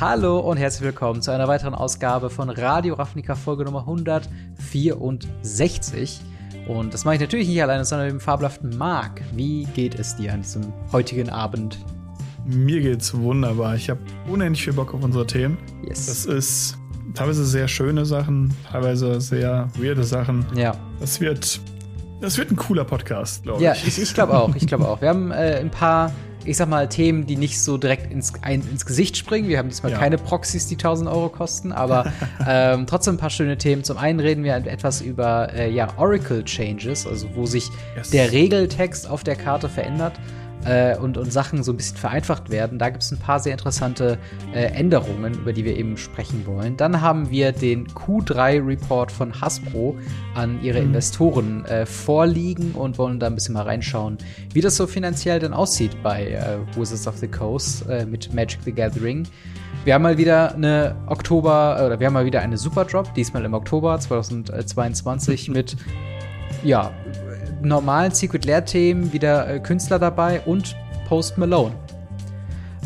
[0.00, 6.22] Hallo und herzlich willkommen zu einer weiteren Ausgabe von Radio Ravnica Folge Nummer 164.
[6.68, 9.20] Und das mache ich natürlich nicht alleine, sondern dem fabelhaften Marc.
[9.34, 11.78] Wie geht es dir an diesem heutigen Abend?
[12.46, 13.74] Mir geht's wunderbar.
[13.74, 15.58] Ich habe unendlich viel Bock auf unsere Themen.
[15.86, 16.06] Yes.
[16.06, 16.78] Das ist
[17.12, 20.46] teilweise sehr schöne Sachen, teilweise sehr weirde Sachen.
[20.54, 20.74] Ja.
[20.98, 21.60] Das wird,
[22.22, 23.86] das wird ein cooler Podcast, glaube Ja, ich.
[23.86, 24.54] ich, ich glaube auch.
[24.54, 25.02] Ich glaube auch.
[25.02, 26.10] Wir haben äh, ein paar,
[26.44, 29.48] ich sag mal, Themen, die nicht so direkt ins, ein, ins Gesicht springen.
[29.48, 29.98] Wir haben diesmal Ja.
[29.98, 32.12] keine Proxys, die 1000 Euro kosten, aber
[32.48, 33.84] ähm, trotzdem ein paar schöne Themen.
[33.84, 38.10] Zum einen reden wir etwas über äh, ja, Oracle Changes, also wo sich Yes.
[38.10, 40.14] der Regeltext auf der Karte verändert.
[40.64, 42.78] Äh, und, und Sachen so ein bisschen vereinfacht werden.
[42.78, 44.18] Da gibt es ein paar sehr interessante
[44.52, 46.76] äh, Änderungen, über die wir eben sprechen wollen.
[46.76, 49.96] Dann haben wir den Q3-Report von Hasbro
[50.34, 54.18] an ihre Investoren äh, vorliegen und wollen da ein bisschen mal reinschauen,
[54.52, 58.60] wie das so finanziell denn aussieht bei äh, Wizards of the Coast äh, mit Magic
[58.64, 59.26] the Gathering.
[59.84, 63.44] Wir haben mal wieder eine Oktober, äh, oder wir haben mal wieder eine Superdrop, diesmal
[63.46, 65.76] im Oktober 2022 mit
[66.62, 66.92] ja,
[67.62, 70.76] normalen Secret Lair-Themen wieder äh, Künstler dabei und
[71.08, 71.74] Post Malone.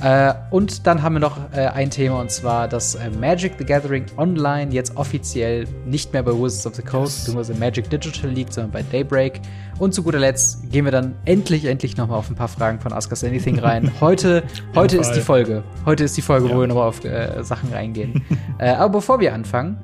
[0.02, 3.64] Äh, und dann haben wir noch äh, ein Thema und zwar, dass äh, Magic the
[3.64, 7.36] Gathering Online jetzt offiziell nicht mehr bei Wizards of the Coast Yes.
[7.36, 7.58] bzw.
[7.58, 9.40] Magic Digital liegt, sondern bei Daybreak.
[9.78, 12.92] Und zu guter Letzt gehen wir dann endlich, endlich nochmal auf ein paar Fragen von
[12.92, 13.90] Ask Us Anything rein.
[14.00, 14.42] Heute,
[14.74, 15.62] heute ist die Folge.
[15.86, 16.60] Heute ist die Folge, wo Ja.
[16.60, 18.22] wir nochmal auf äh, Sachen reingehen.
[18.58, 19.78] äh, aber bevor wir anfangen,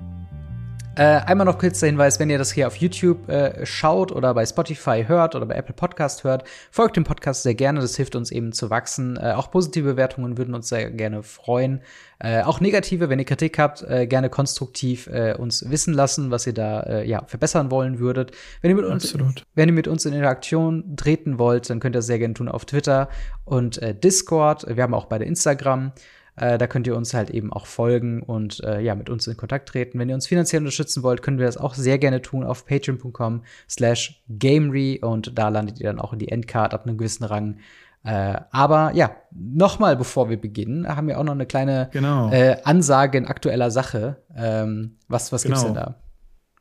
[1.00, 4.34] äh, einmal noch kurz der Hinweis, wenn ihr das hier auf YouTube äh, schaut oder
[4.34, 7.80] bei Spotify hört oder bei Apple Podcast hört, folgt dem Podcast sehr gerne.
[7.80, 9.16] Das hilft uns eben zu wachsen.
[9.16, 11.80] Äh, auch positive Bewertungen würden uns sehr gerne freuen.
[12.18, 16.46] Äh, auch negative, wenn ihr Kritik habt, äh, gerne konstruktiv äh, uns wissen lassen, was
[16.46, 18.32] ihr da ja, verbessern wollen würdet.
[18.60, 19.46] Wenn ihr, mit uns, Absolut.
[19.54, 22.48] wenn ihr mit uns in Interaktion treten wollt, dann könnt ihr das sehr gerne tun
[22.50, 23.08] auf Twitter
[23.46, 24.66] und Discord.
[24.68, 25.92] Wir haben auch beide Instagram.
[26.40, 29.36] Äh, da könnt ihr uns halt eben auch folgen und äh, ja, mit uns in
[29.36, 29.98] Kontakt treten.
[29.98, 33.42] Wenn ihr uns finanziell unterstützen wollt, können wir das auch sehr gerne tun auf patreon.com
[33.68, 37.58] slash gamery und da landet ihr dann auch in die Endcard ab einem gewissen Rang.
[38.04, 42.30] Äh, aber ja, nochmal, bevor wir beginnen, haben wir auch noch eine kleine Genau.
[42.32, 44.16] äh, Ansage in aktueller Sache.
[44.34, 45.74] Ähm, was was gibt's Genau.
[45.74, 45.94] denn da?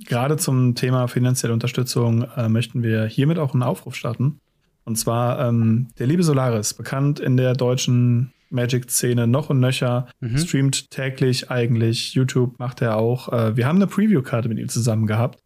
[0.05, 4.41] Gerade zum Thema finanzielle Unterstützung äh, möchten wir hiermit auch einen Aufruf starten.
[4.83, 10.37] Und zwar ähm, der liebe Solaris, bekannt in der deutschen Magic-Szene noch und nöcher, Mhm.
[10.37, 13.31] streamt täglich eigentlich, YouTube macht er auch.
[13.31, 15.39] Äh, wir haben eine Preview-Karte mit ihm zusammen gehabt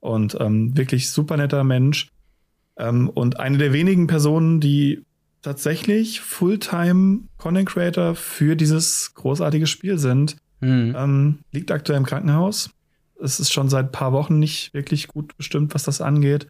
[0.00, 2.08] und ähm, wirklich super netter Mensch.
[2.76, 5.02] Ähm, und eine der wenigen Personen, die
[5.42, 10.36] tatsächlich Fulltime Content Creator für dieses großartige Spiel sind.
[10.60, 10.94] Hm.
[10.96, 12.70] Ähm, liegt aktuell im Krankenhaus.
[13.22, 16.48] Es ist schon seit ein paar Wochen nicht wirklich gut bestimmt, was das angeht.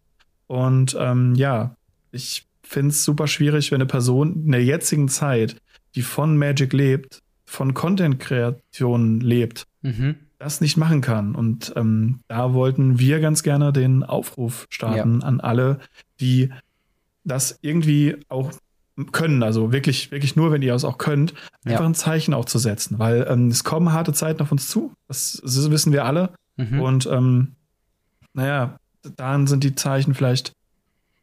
[0.49, 1.77] Und ähm, ja,
[2.11, 5.57] ich finde es super schwierig, wenn eine Person in der jetzigen Zeit,
[5.95, 10.17] die von Magic lebt, von Content-Kreation lebt, Mhm.
[10.39, 11.35] das nicht machen kann.
[11.35, 15.81] Und ähm, da wollten wir ganz gerne den Aufruf starten an alle,
[16.21, 16.51] die
[17.25, 18.53] das irgendwie auch
[19.13, 21.33] können, also wirklich, wirklich nur, wenn ihr es auch könnt,
[21.65, 21.73] Ja.
[21.73, 24.93] einfach ein Zeichen auch zu setzen, weil ähm, es kommen harte Zeiten auf uns zu.
[25.09, 26.31] Das, das wissen wir alle.
[26.57, 26.81] Mhm.
[26.81, 27.53] Und ähm,
[28.35, 28.79] naja,
[29.17, 30.53] dann sind die Zeichen vielleicht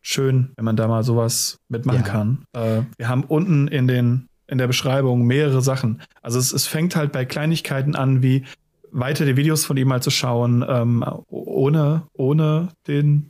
[0.01, 2.05] schön, wenn man da mal sowas mitmachen Ja.
[2.07, 2.45] kann.
[2.53, 6.01] Äh, wir haben unten in den in der Beschreibung mehrere Sachen.
[6.21, 8.45] Also es, es fängt halt bei Kleinigkeiten an, wie
[8.91, 13.29] weiter die Videos von ihm mal zu schauen, ähm, ohne, ohne den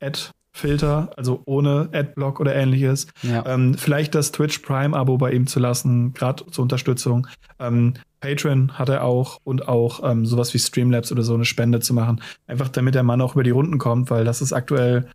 [0.00, 3.08] Ad-Filter, also ohne Adblock oder ähnliches.
[3.22, 3.44] ja.
[3.46, 7.26] Ähm, vielleicht das Twitch Prime-Abo bei ihm zu lassen, gerade zur Unterstützung.
[7.58, 11.80] Ähm, Patreon hat er auch und auch ähm, sowas wie Streamlabs oder so eine Spende
[11.80, 12.20] zu machen.
[12.46, 15.08] Einfach damit der Mann auch über die Runden kommt, weil das ist aktuell,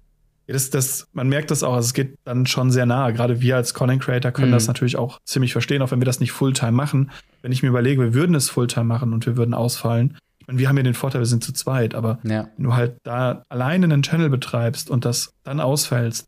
[0.48, 3.14] das, das, man merkt das auch, also es geht dann schon sehr nahe.
[3.14, 4.54] Gerade wir als Content Creator können Mhm.
[4.54, 7.12] das natürlich auch ziemlich verstehen, auch wenn wir das nicht Fulltime machen.
[7.42, 10.18] Wenn ich mir überlege, wir würden es Fulltime machen und wir würden ausfallen.
[10.40, 12.50] Ich meine, wir haben ja den Vorteil, wir sind zu zweit, aber ja.
[12.58, 16.28] wenn du halt da alleine einen Channel betreibst und das dann ausfällst,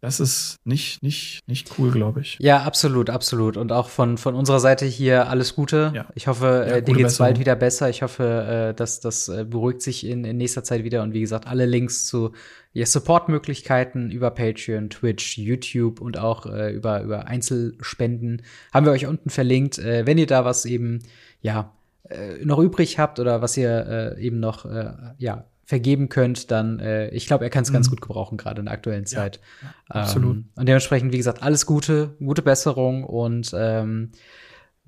[0.00, 2.36] das ist nicht, nicht, nicht cool, glaube ich.
[2.40, 3.56] Ja, absolut, absolut.
[3.56, 5.92] Und auch von, von unserer Seite hier alles Gute.
[5.94, 6.06] Ja.
[6.14, 7.26] Ich hoffe, Ja, äh, dir geht's Besserung.
[7.28, 7.88] bald wieder besser.
[7.88, 11.02] Ich hoffe, äh, dass das äh, beruhigt sich in, in nächster Zeit wieder.
[11.02, 12.32] Und wie gesagt, alle Links zu
[12.72, 19.06] ja, Support-Möglichkeiten über Patreon, Twitch, YouTube und auch äh, über, über Einzelspenden haben wir euch
[19.06, 19.78] unten verlinkt.
[19.78, 21.02] Äh, wenn ihr da was eben,
[21.40, 21.72] ja,
[22.08, 26.78] äh, noch übrig habt oder was ihr äh, eben noch, äh, ja, vergeben könnt, dann,
[26.78, 27.90] äh, ich glaube, er kann es ganz Mhm.
[27.90, 29.40] gut gebrauchen, gerade in der aktuellen Zeit.
[29.88, 30.36] absolut.
[30.36, 34.12] Ähm, und dementsprechend, wie gesagt, alles Gute, gute Besserung und ähm,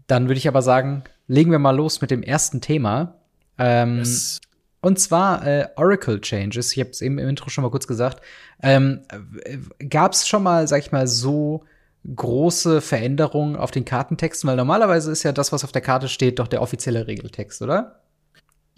[0.07, 3.17] dann würde ich aber sagen, legen wir mal los mit dem ersten Thema.
[3.59, 4.41] Ähm, Es,
[4.81, 6.73] und zwar äh, Oracle Changes.
[6.73, 8.23] Ich habe es eben im Intro schon mal kurz gesagt.
[8.63, 9.01] Ähm,
[9.91, 11.65] Gab es schon mal, sag ich mal, so
[12.15, 14.49] große Veränderung auf den Kartentexten?
[14.49, 17.97] Weil normalerweise ist ja das, was auf der Karte steht, doch der offizielle Regeltext, oder?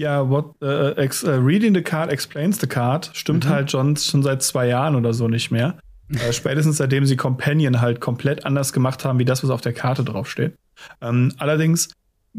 [0.01, 3.51] Ja, what, uh, ex, uh, reading the card explains the card stimmt mhm.
[3.51, 5.79] halt schon, schon seit zwei Jahren oder so nicht mehr.
[6.09, 9.75] äh, spätestens seitdem sie Companion halt komplett anders gemacht haben, wie das, was auf der
[9.75, 10.55] Karte draufsteht.
[11.03, 11.91] Ähm, allerdings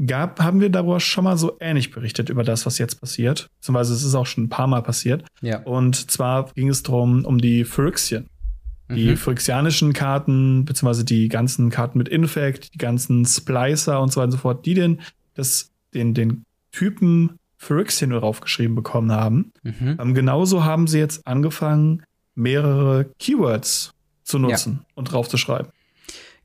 [0.08, 3.48] gab, haben wir darüber schon mal so ähnlich berichtet über das, was jetzt passiert.
[3.60, 5.24] Beziehungsweise es ist auch schon ein paar Mal passiert.
[5.42, 5.60] Ja.
[5.60, 8.26] Und zwar ging es darum, um die Phyrexian.
[8.90, 9.18] Die mhm.
[9.18, 14.32] phyrexianischen Karten, beziehungsweise die ganzen Karten mit Infect, die ganzen Splicer und so weiter und
[14.32, 15.02] so fort, die den,
[15.36, 19.54] das, den, den Typen Phyrexian draufgeschrieben bekommen haben.
[19.62, 19.98] Mhm.
[20.02, 22.02] Ähm, genauso haben sie jetzt angefangen,
[22.34, 23.94] mehrere Keywords
[24.24, 24.86] zu nutzen ja.
[24.96, 25.72] und draufzuschreiben.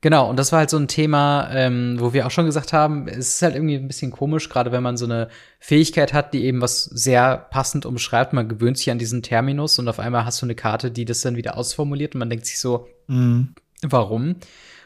[0.01, 3.07] Genau, und das war halt so ein Thema, ähm, wo wir auch schon gesagt haben,
[3.07, 5.29] es ist halt irgendwie ein bisschen komisch, gerade wenn man so eine
[5.59, 8.31] Fähigkeit hat, die eben was sehr passend umschreibt.
[8.31, 11.21] Man gewöhnt sich an diesen Terminus und auf einmal hast du eine Karte, die das
[11.21, 13.55] dann wieder ausformuliert und man denkt sich so, mhm.
[13.81, 14.35] warum?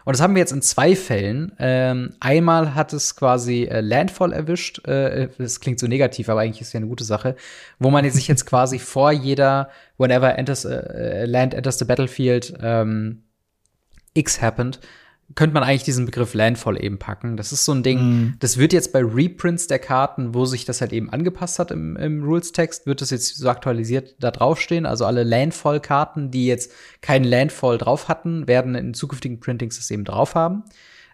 [0.06, 1.53] Und das haben wir jetzt in zwei Fällen.
[1.59, 4.86] Ähm, einmal hat es quasi äh, Landfall erwischt.
[4.88, 7.36] Äh, das klingt so negativ, aber eigentlich ist es ja eine gute Sache.
[7.80, 13.24] Wo man sich jetzt quasi vor jeder, whenever enters, äh, Land enters the battlefield, ähm,
[14.13, 14.80] X happened,
[15.36, 17.38] könnte man eigentlich diesen Begriff Landfall eben packen.
[17.38, 18.36] Das ist so ein Ding, mm.
[18.39, 21.95] das wird jetzt bei Reprints der Karten, wo sich das halt eben angepasst hat im,
[21.98, 24.86] im Rules-Text, wird das jetzt so aktualisiert da draufstehen.
[24.86, 30.06] Also alle Landfall-Karten, die jetzt keinen Landfall drauf hatten, werden in zukünftigen Printings das eben
[30.06, 30.63] drauf haben.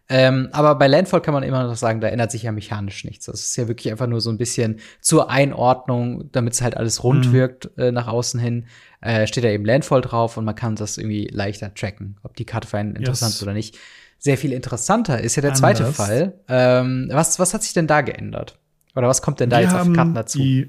[0.09, 3.25] Ähm, aber bei Landfall kann man immer noch sagen, da ändert sich ja mechanisch nichts.
[3.25, 7.03] Das ist ja wirklich einfach nur so ein bisschen zur Einordnung, damit es halt alles
[7.03, 7.33] rund mhm.
[7.33, 8.67] wirkt äh, nach außen hin.
[9.01, 12.45] Äh, steht da eben Landfall drauf und man kann das irgendwie leichter tracken, ob die
[12.45, 13.35] Karte für einen interessant yes.
[13.35, 13.77] ist oder nicht
[14.19, 15.95] sehr viel interessanter ist ja der zweite Anders.
[15.95, 16.33] Fall.
[16.47, 18.57] Ähm, was, was hat sich denn da geändert?
[18.95, 20.39] Oder was kommt denn da wir jetzt auf Karten dazu?
[20.39, 20.67] Die,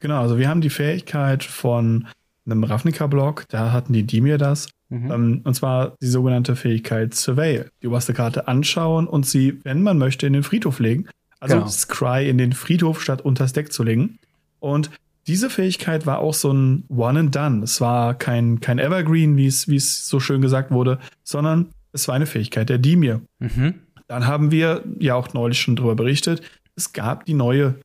[0.00, 2.06] genau, also wir haben die Fähigkeit von
[2.44, 4.68] einem Ravnica-Block, da hatten die Dimir das.
[4.88, 5.10] Mhm.
[5.10, 7.70] Ähm, und zwar die sogenannte Fähigkeit Surveil.
[7.82, 11.08] Die oberste Karte anschauen und sie, wenn man möchte, in den Friedhof legen.
[11.40, 11.68] Also genau.
[11.68, 14.18] Scry in den Friedhof statt unters Deck zu legen.
[14.60, 14.90] Und
[15.26, 17.64] diese Fähigkeit war auch so ein One and Done.
[17.64, 22.08] Es war kein, kein Evergreen, wie es, wie es so schön gesagt wurde, sondern es
[22.08, 23.22] war eine Fähigkeit der Dimir.
[23.38, 23.74] Mhm.
[24.08, 26.42] Dann haben wir ja auch neulich schon darüber berichtet.
[26.76, 27.76] Es gab die neue,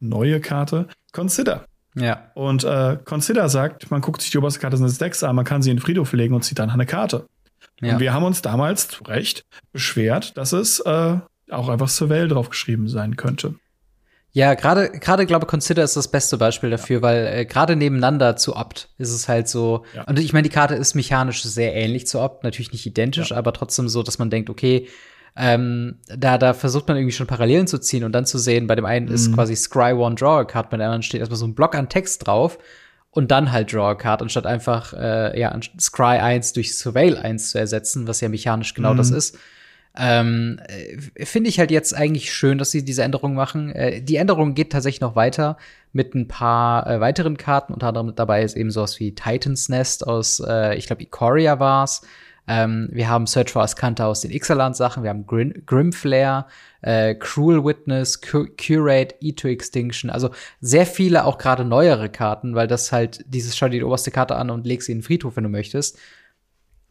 [0.00, 1.66] neue Karte Consider.
[1.94, 2.30] Ja.
[2.34, 5.62] Und äh, Consider sagt, man guckt sich die oberste Karte seines Decks an, man kann
[5.62, 7.26] sie in den Friedhof legen und zieht dann eine Karte.
[7.80, 7.94] Ja.
[7.94, 11.18] Und wir haben uns damals zu Recht beschwert, dass es äh,
[11.50, 13.54] auch einfach Surveil draufgeschrieben sein könnte.
[14.36, 17.02] Ja, gerade gerade glaube Consider ist das beste Beispiel dafür, ja.
[17.02, 19.86] weil äh, gerade nebeneinander zu Opt ist es halt so.
[19.94, 20.02] Ja.
[20.02, 23.38] Und ich meine, die Karte ist mechanisch sehr ähnlich zu Opt, natürlich nicht identisch, ja.
[23.38, 24.88] aber trotzdem so, dass man denkt, okay,
[25.36, 28.74] ähm, da da versucht man irgendwie schon Parallelen zu ziehen und dann zu sehen, bei
[28.74, 29.14] dem einen mhm.
[29.14, 31.74] ist quasi Scry One Draw a Card, bei dem anderen steht erstmal so ein Block
[31.74, 32.58] an Text drauf
[33.12, 37.52] und dann halt Draw a Card, anstatt einfach äh, ja Scry 1 durch Surveil 1
[37.52, 38.98] zu ersetzen, was ja mechanisch genau mhm.
[38.98, 39.38] das ist.
[39.98, 43.72] Ähm, äh, Finde ich halt jetzt eigentlich schön, dass sie diese Änderung machen.
[43.72, 45.56] Äh, die Änderung geht tatsächlich noch weiter
[45.92, 47.72] mit ein paar äh, weiteren Karten.
[47.72, 52.02] Unter anderem dabei ist eben sowas wie Titan's Nest aus, äh, ich glaube, Ikoria war's.
[52.48, 55.02] Ähm, wir haben Search for Ascanta aus den Ixaland-Sachen.
[55.02, 56.46] Wir haben Grim Grimflare,
[56.82, 60.10] äh, Cruel Witness, Cur Curate, E2 Extinction.
[60.10, 64.10] Also sehr viele auch gerade neuere Karten, weil das halt dieses schau dir die oberste
[64.10, 65.98] Karte an und leg sie in den Friedhof, wenn du möchtest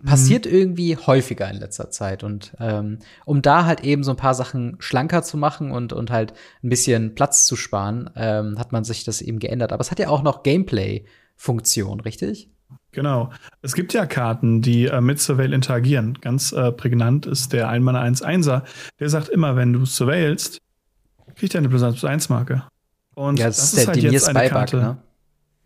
[0.04, 0.52] passiert mhm.
[0.52, 2.24] irgendwie häufiger in letzter Zeit.
[2.24, 6.12] Und ähm, um da halt eben so ein paar Sachen schlanker zu machen und, und
[6.12, 6.34] halt
[6.64, 9.72] ein bisschen Platz zu sparen, ähm, hat man sich das eben geändert.
[9.72, 12.50] Aber es hat ja auch noch Gameplay-Funktion, richtig?
[12.92, 13.30] Genau.
[13.62, 16.18] Es gibt ja Karten, die äh, mit Surveil interagieren.
[16.22, 18.64] Ganz äh, prägnant ist der 1 Mana 1 1er.
[19.00, 20.62] Der sagt immer, wenn du surveillst,
[21.36, 22.64] kriegt er eine plus 1 plus 1 Marke.
[23.16, 24.78] Und ja, das, das ist, ist halt jetzt eine Karte.
[24.78, 24.98] Ne?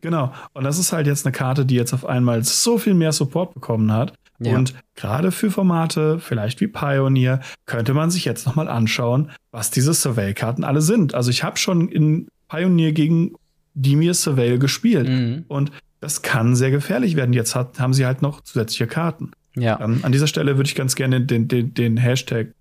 [0.02, 0.32] Genau.
[0.54, 3.54] Und das ist halt jetzt eine Karte, die jetzt auf einmal so viel mehr Support
[3.54, 4.14] bekommen hat.
[4.40, 4.56] Ja.
[4.56, 9.94] Und gerade für Formate, vielleicht wie Pioneer, könnte man sich jetzt nochmal anschauen, was diese
[9.94, 11.14] Surveil-Karten alle sind.
[11.14, 13.34] Also ich habe schon in Pioneer gegen
[13.74, 15.10] Dimir Surveil gespielt.
[15.10, 15.46] Mhm.
[15.48, 17.34] Und das kann sehr gefährlich werden.
[17.34, 19.32] Jetzt hat, haben sie halt noch zusätzliche Karten.
[19.56, 19.80] Ja.
[19.82, 22.54] Ähm, an dieser Stelle würde ich ganz gerne den, den, den Hashtag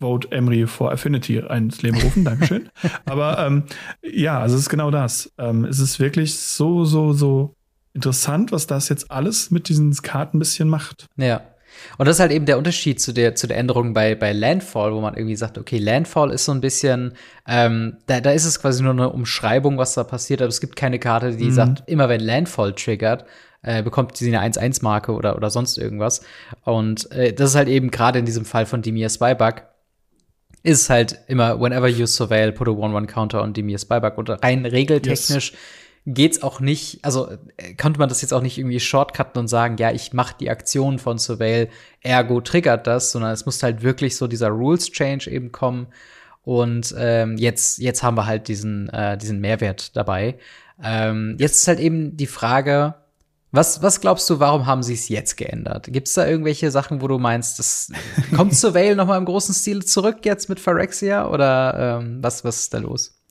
[0.00, 2.24] Vote Emery for Affinity ins Leben rufen.
[2.24, 2.68] Dankeschön.
[3.04, 3.64] Aber ähm,
[4.02, 5.32] ja, also es ist genau das.
[5.38, 7.54] Ähm, es ist wirklich so, so, so
[7.94, 11.06] interessant, was das jetzt alles mit diesen Karten ein bisschen macht.
[11.16, 11.42] Ja.
[11.98, 14.92] Und das ist halt eben der Unterschied zu der, zu der Änderung bei, bei Landfall,
[14.92, 17.14] wo man irgendwie sagt, okay, Landfall ist so ein bisschen,
[17.46, 20.76] ähm, da, da ist es quasi nur eine Umschreibung, was da passiert, aber es gibt
[20.76, 21.52] keine Karte, die mhm.
[21.52, 23.24] sagt, immer wenn Landfall triggert,
[23.62, 26.22] äh, bekommt sie eine 1-1-Marke oder, oder sonst irgendwas.
[26.64, 29.62] Und äh, das ist halt eben gerade in diesem Fall von Demir Spybuck,
[30.62, 34.16] ist halt immer, whenever you surveil, put a 1-1 Counter on Demir's Buyback.
[34.16, 35.60] Und rein regeltechnisch yes.
[36.06, 39.76] Geht's auch nicht, also äh, konnte man das jetzt auch nicht irgendwie shortcutten und sagen,
[39.78, 41.68] ja, ich mache die Aktion von Surveil,
[42.00, 45.86] ergo triggert das, sondern es musste halt wirklich so dieser Rules Change eben kommen.
[46.42, 50.38] Und ähm, jetzt, jetzt haben wir halt diesen, äh, diesen Mehrwert dabei.
[50.82, 52.94] Ähm, jetzt ist halt eben die Frage,
[53.52, 55.86] was, was glaubst du, warum haben sie es jetzt geändert?
[55.92, 57.92] Gibt es da irgendwelche Sachen, wo du meinst, das
[58.34, 62.60] kommt Surveil noch mal im großen Stil zurück jetzt mit Phyrexia oder ähm, was, was
[62.60, 63.21] ist da los?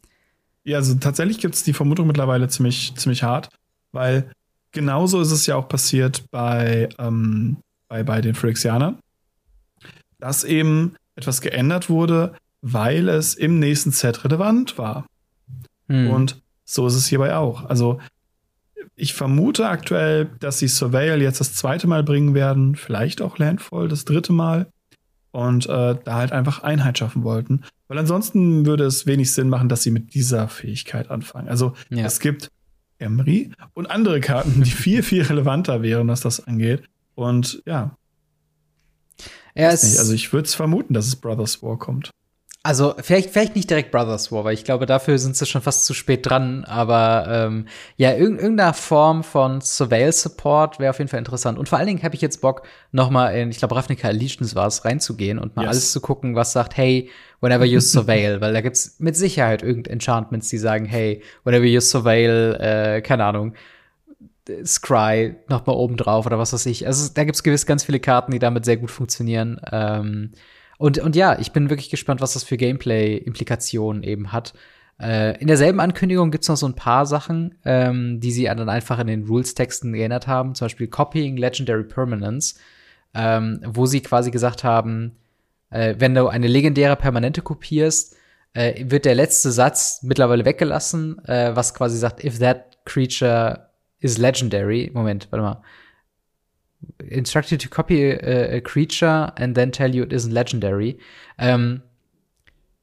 [0.64, 3.50] Ja, also tatsächlich gibt es die Vermutung mittlerweile ziemlich, ziemlich hart,
[3.92, 4.32] weil
[4.72, 9.00] genauso ist es ja auch passiert bei, ähm, bei, bei den Phyrexianern,
[10.20, 15.06] dass eben etwas geändert wurde, weil es im nächsten Set relevant war.
[15.88, 16.10] Hm.
[16.10, 17.66] Und so ist es hierbei auch.
[17.66, 18.00] Also
[18.96, 23.88] ich vermute aktuell, dass sie Surveil jetzt das zweite Mal bringen werden, vielleicht auch Landfall
[23.88, 24.68] das dritte Mal
[25.32, 27.64] und äh, da halt einfach Einheit schaffen wollten.
[27.92, 31.50] Weil ansonsten würde es wenig Sinn machen, dass sie mit dieser Fähigkeit anfangen.
[31.50, 32.06] Also ja.
[32.06, 32.50] es gibt
[33.00, 36.84] Emery und andere Karten, die viel, viel relevanter wären, was das angeht.
[37.16, 37.98] Und ja.
[39.56, 42.12] ja also ich würde es vermuten, dass es Brothers War kommt.
[42.64, 45.86] Also vielleicht, vielleicht nicht direkt Brothers War, weil ich glaube, dafür sind sie schon fast
[45.86, 46.64] zu spät dran.
[46.66, 51.58] Aber ähm, ja, irg irgendeiner Form von Surveil Support wäre auf jeden Fall interessant.
[51.58, 54.54] Und vor allen Dingen habe ich jetzt Bock, noch mal in, ich glaube, Ravnica Allegiance
[54.54, 55.72] war es, reinzugehen und mal yes.
[55.72, 59.94] alles zu gucken, was sagt, hey, whenever you surveil, weil da gibt's mit Sicherheit irgendein
[59.94, 63.56] Enchantments, die sagen, hey, whenever you surveil, äh, keine Ahnung,
[64.64, 66.86] Scry noch mal oben drauf oder was weiß ich.
[66.86, 69.60] Also da gibt's gewiss ganz viele Karten, die damit sehr gut funktionieren.
[69.72, 70.32] Ähm,
[70.82, 74.56] und, und ja, ich bin wirklich gespannt, was das für Gameplay-Implikationen eben hat.
[75.00, 78.98] Äh, in derselben Ankündigung gibt's noch so ein paar Sachen, ähm, die sie dann einfach
[78.98, 80.56] in den Rules-Texten geändert haben.
[80.56, 82.56] Zum Beispiel Copying Legendary Permanence,
[83.14, 85.18] ähm, wo sie quasi gesagt haben,
[85.70, 88.16] äh, wenn du eine legendäre Permanente kopierst,
[88.54, 93.70] äh, wird der letzte Satz mittlerweile weggelassen, äh, was quasi sagt, if that creature
[94.00, 94.90] is legendary.
[94.92, 95.62] Moment, warte mal
[97.10, 100.98] instruct you to copy a, a, creature and then tell you it isn't legendary.
[101.38, 101.82] Ähm,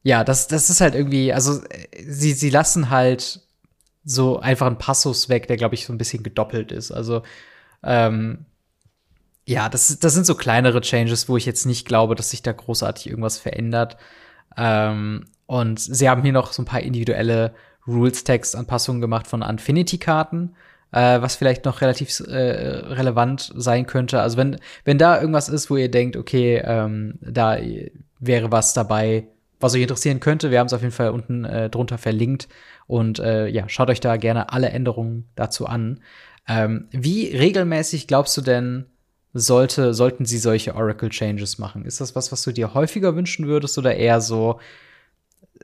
[0.03, 1.61] ja, das, das ist halt irgendwie, also
[2.07, 3.41] sie, sie lassen halt
[4.05, 6.91] so einfach einen Passus weg, der, glaube ich, so ein bisschen gedoppelt ist.
[6.91, 7.23] Also,
[7.83, 8.47] ähm,
[9.45, 12.53] ja, das, das sind so kleinere Changes, wo ich jetzt nicht glaube, dass sich da
[12.53, 13.97] großartig irgendwas verändert.
[14.57, 17.55] Ähm, und sie haben hier noch so ein paar individuelle
[17.87, 20.55] Rules-Text-Anpassungen gemacht von Infinity-Karten
[20.93, 24.21] äh, was vielleicht noch relativ äh, relevant sein könnte.
[24.21, 27.59] Also wenn, wenn da irgendwas ist, wo ihr denkt, okay, ähm, da
[28.19, 29.29] wäre was dabei,
[29.61, 32.49] was euch interessieren könnte, wir haben es auf jeden Fall unten äh, drunter verlinkt.
[32.87, 36.01] Und äh, ja, schaut euch da gerne alle Änderungen dazu an.
[36.49, 38.87] Ähm, wie regelmäßig glaubst du denn,
[39.35, 41.85] sollte, sollten sie solche Oracle Changes machen?
[41.85, 44.59] Ist das was, was du dir häufiger wünschen würdest oder eher so,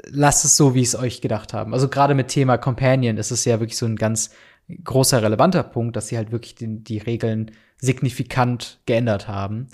[0.07, 1.73] lasst es so, wie es euch gedacht haben?
[1.73, 4.31] Also gerade mit Thema Companion ist es ja wirklich so ein ganz
[4.69, 9.69] großer relevanter Punkt, dass sie halt wirklich die, die Regeln signifikant geändert haben.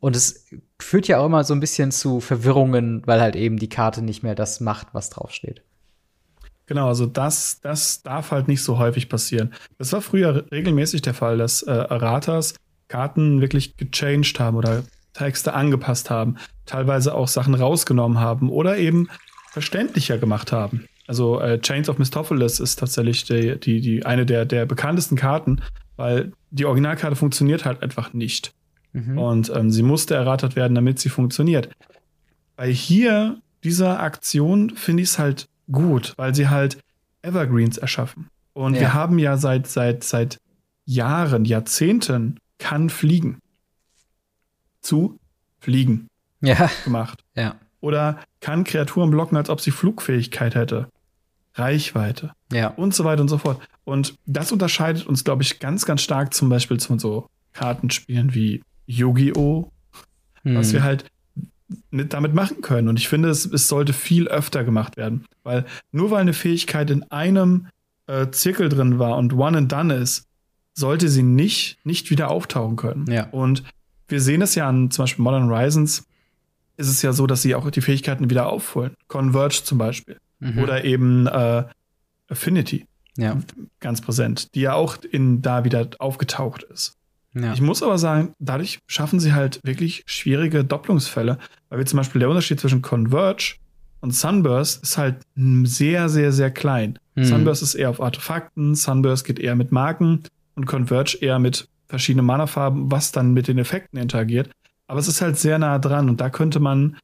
[0.00, 0.46] Und es
[0.78, 4.22] führt ja auch immer so ein bisschen zu Verwirrungen, weil halt eben die Karte nicht
[4.22, 5.62] mehr das macht, was draufsteht.
[6.66, 9.52] Genau, also das, das darf halt nicht so häufig passieren.
[9.78, 12.54] Das war früher regelmäßig der Fall, dass äh, Erratas
[12.88, 19.08] Karten wirklich gechanged haben oder Texte angepasst haben, teilweise auch Sachen rausgenommen haben oder eben
[19.52, 20.86] verständlicher gemacht haben.
[21.06, 25.60] Also äh, Chains of Mistopheles ist tatsächlich die, die, die eine der, der bekanntesten Karten,
[25.96, 28.54] weil die Originalkarte funktioniert halt einfach nicht.
[28.92, 29.18] Mhm.
[29.18, 31.68] Und ähm, sie musste erratet werden, damit sie funktioniert.
[32.56, 36.78] Bei hier, dieser Aktion, finde ich es halt gut, weil sie halt
[37.22, 38.28] Evergreens erschaffen.
[38.52, 38.80] Und ja.
[38.80, 40.38] wir haben ja seit, seit, seit
[40.86, 43.38] Jahren, Jahrzehnten kann fliegen.
[44.80, 45.18] Zu
[45.58, 46.08] fliegen.
[46.40, 46.70] Ja.
[46.84, 47.24] Gemacht.
[47.34, 47.56] Ja.
[47.80, 50.88] Oder kann Kreaturen blocken, als ob sie Flugfähigkeit hätte.
[51.54, 52.32] Reichweite.
[52.52, 52.68] Ja.
[52.68, 53.60] Und so weiter und so fort.
[53.84, 58.62] Und das unterscheidet uns, glaube ich, ganz, ganz stark zum Beispiel von so Kartenspielen wie
[58.86, 59.70] Yu-Gi-Oh!,
[60.42, 60.54] hm.
[60.54, 61.04] was wir halt
[61.90, 62.88] mit, damit machen können.
[62.88, 65.24] Und ich finde, es, es sollte viel öfter gemacht werden.
[65.42, 67.68] Weil nur weil eine Fähigkeit in einem
[68.06, 70.26] äh, Zirkel drin war und one and done ist,
[70.74, 73.10] sollte sie nicht, nicht wieder auftauchen können.
[73.10, 73.28] Ja.
[73.30, 73.62] Und
[74.08, 76.04] wir sehen es ja an zum Beispiel Modern Horizons,
[76.76, 78.94] ist es ja so, dass sie auch die Fähigkeiten wieder aufholen.
[79.06, 80.18] Converge zum Beispiel.
[80.40, 80.58] Mhm.
[80.58, 81.64] Oder eben äh,
[82.28, 82.86] Affinity.
[83.16, 83.38] Ja.
[83.80, 86.96] Ganz präsent, die ja auch in da wieder aufgetaucht ist.
[87.34, 87.52] Ja.
[87.52, 91.38] Ich muss aber sagen, dadurch schaffen sie halt wirklich schwierige Doppelungsfälle,
[91.68, 93.56] weil wir zum Beispiel der Unterschied zwischen Converge
[94.00, 96.98] und Sunburst ist halt sehr, sehr, sehr klein.
[97.14, 97.24] Mhm.
[97.24, 100.22] Sunburst ist eher auf Artefakten, Sunburst geht eher mit Marken
[100.54, 104.50] und Converge eher mit verschiedenen Mana-Farben, was dann mit den Effekten interagiert.
[104.86, 106.96] Aber es ist halt sehr nah dran und da könnte man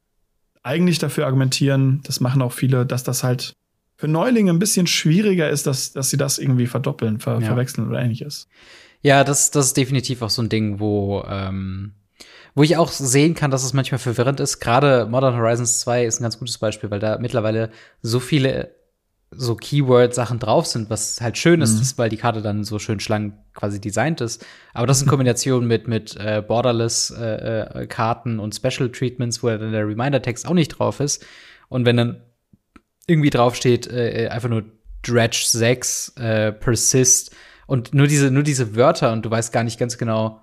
[0.62, 3.54] eigentlich dafür argumentieren, das machen auch viele, dass das halt
[3.96, 7.46] für Neulinge ein bisschen schwieriger ist, dass, dass sie das irgendwie verdoppeln, ver ja.
[7.46, 8.48] verwechseln oder ähnliches.
[9.02, 11.92] Ja, das, das ist definitiv auch so ein Ding, wo, ähm,
[12.54, 14.58] wo ich auch sehen kann, dass es manchmal verwirrend ist.
[14.58, 17.70] Gerade Modern Horizons 2 ist ein ganz gutes Beispiel, weil da mittlerweile
[18.02, 18.74] so viele
[19.32, 21.82] so Keyword-Sachen drauf sind, was halt schön ist, mhm.
[21.82, 24.44] ist, weil die Karte dann so schön schlank quasi designt ist.
[24.74, 29.72] Aber das in Kombination mit, mit äh, Borderless-Karten äh, äh, und Special Treatments, wo dann
[29.72, 31.24] der Reminder-Text auch nicht drauf ist.
[31.68, 32.22] Und wenn dann
[33.06, 34.64] irgendwie draufsteht, äh, äh, einfach nur
[35.02, 37.34] Dredge 6, äh, Persist
[37.66, 40.42] und nur diese, nur diese Wörter und du weißt gar nicht ganz genau,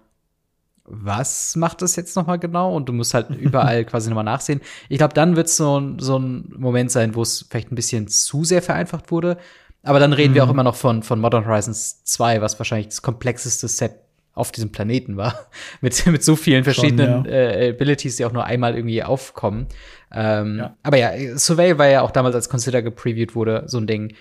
[0.88, 2.76] was macht das jetzt nochmal genau?
[2.76, 4.62] Und du musst halt überall quasi nochmal nachsehen.
[4.90, 8.08] Ich glaube, dann wird es so, so ein Moment sein, wo es vielleicht ein bisschen
[8.08, 9.38] zu sehr vereinfacht wurde.
[9.84, 10.36] Aber dann reden mhm.
[10.36, 13.96] wir auch immer noch von, von Modern Horizons 2, was wahrscheinlich das komplexeste Set
[14.34, 15.48] auf diesem Planeten war.
[15.82, 17.32] mit, mit so vielen verschiedenen Schon, ja.
[17.32, 19.68] äh, Abilities, die auch nur einmal irgendwie aufkommen.
[20.12, 20.78] Ähm, ja.
[20.84, 24.16] Aber ja, Survey war ja auch damals, als Consider gepreviewt wurde, so ein Ding.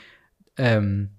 [0.57, 1.11] Ähm,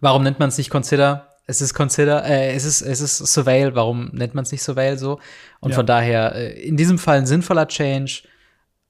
[0.00, 1.33] warum nennt man es nicht Consider?
[1.46, 4.98] Es ist Consider, äh, es ist, es ist Surveil, warum nennt man es nicht Surveil
[4.98, 5.20] so?
[5.60, 5.76] Und ja.
[5.76, 8.22] von daher, äh, in diesem Fall ein sinnvoller Change.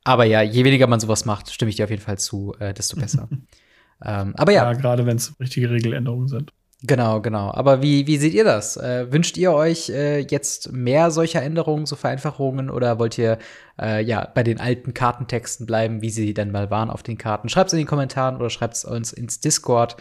[0.05, 2.73] Aber ja, je weniger man sowas macht, stimme ich dir auf jeden Fall zu, äh,
[2.73, 3.29] desto besser.
[4.05, 4.71] ähm, aber ja.
[4.71, 6.53] Ja, gerade wenn es richtige Regeländerungen sind.
[6.87, 7.51] Genau, genau.
[7.51, 8.77] Aber wie, wie seht ihr das?
[8.77, 13.39] Äh, wünscht ihr euch äh, jetzt mehr solcher Änderungen, so Vereinfachungen, oder wollt ihr
[13.81, 17.49] äh, ja bei den alten Kartentexten bleiben, wie sie denn mal waren auf den Karten?
[17.49, 19.97] Schreibt es in den Kommentaren oder schreibt es uns ins Discord.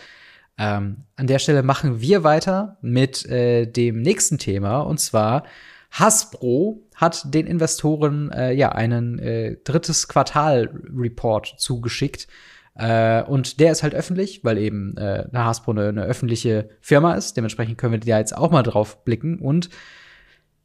[0.57, 5.43] Ähm, an der Stelle machen wir weiter mit äh, dem nächsten Thema und zwar
[5.91, 12.27] Hasbro hat den Investoren äh, ja einen äh, drittes Quartal-Report zugeschickt
[12.75, 17.37] äh, und der ist halt öffentlich, weil eben äh, Hasbro eine, eine öffentliche Firma ist.
[17.37, 19.39] Dementsprechend können wir da jetzt auch mal drauf blicken.
[19.39, 19.69] Und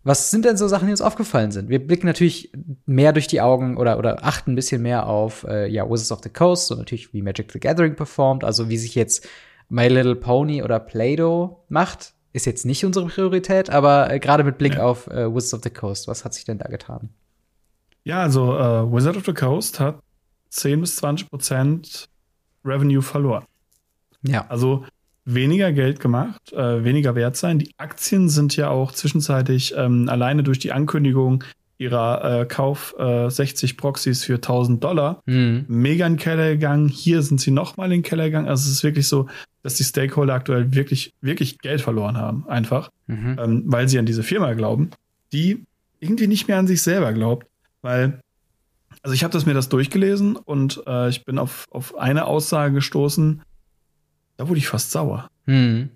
[0.05, 1.69] was sind denn so Sachen, die uns aufgefallen sind?
[1.69, 2.51] Wir blicken natürlich
[2.87, 6.21] mehr durch die Augen oder, oder achten ein bisschen mehr auf äh, ja, Wizards of
[6.23, 9.29] the Coast und natürlich, wie Magic the Gathering performt, also wie sich jetzt
[9.69, 12.15] My Little Pony oder Play-Doh macht.
[12.33, 14.85] Ist jetzt nicht unsere Priorität, aber äh, gerade mit Blick ja.
[14.85, 17.09] auf äh, Wizards of the Coast, was hat sich denn da getan?
[18.05, 19.99] Ja, also äh, Wizard of the Coast hat
[20.51, 22.09] 10 bis 20 Prozent
[22.65, 23.45] Revenue verloren.
[24.23, 24.47] Ja.
[24.49, 24.85] Also
[25.25, 27.59] weniger Geld gemacht, äh, weniger wert sein.
[27.59, 31.45] Die Aktien sind ja auch zwischenzeitlich ähm, alleine durch die Ankündigung
[31.79, 35.65] ihrer äh, Kauf äh, 60 Proxys für 1000 Dollar mhm.
[35.69, 36.89] mega in den Keller gegangen.
[36.89, 38.49] Hier sind sie nochmal in den Keller gegangen.
[38.49, 39.29] Also es ist wirklich so,
[39.63, 43.37] dass die Stakeholder aktuell wirklich, wirklich Geld verloren haben, einfach, mhm.
[43.39, 44.91] ähm, weil sie an diese Firma glauben,
[45.33, 45.65] die
[46.01, 47.47] irgendwie nicht mehr an sich selber glaubt,
[47.83, 48.21] weil
[49.03, 52.75] also ich habe das mir das durchgelesen und äh, ich bin auf, auf eine Aussage
[52.75, 53.43] gestoßen,
[54.37, 55.29] da wurde ich fast sauer.
[55.47, 55.91] Mhm.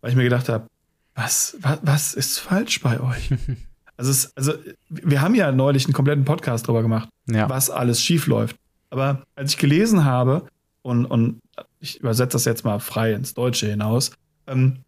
[0.00, 0.66] Weil ich mir gedacht habe,
[1.14, 3.30] was, was, was ist falsch bei euch?
[3.96, 4.52] also, es, also,
[4.88, 7.48] wir haben ja neulich einen kompletten Podcast drüber gemacht, ja.
[7.48, 8.56] was alles schief läuft.
[8.90, 10.46] Aber als ich gelesen habe,
[10.82, 11.40] und, und
[11.80, 14.12] ich übersetze das jetzt mal frei ins Deutsche hinaus,
[14.46, 14.78] ähm,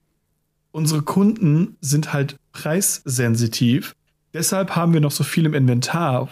[0.71, 3.95] unsere Kunden sind halt preissensitiv.
[4.33, 6.29] Deshalb haben wir noch so viel im Inventar,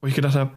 [0.00, 0.52] wo ich gedacht habe,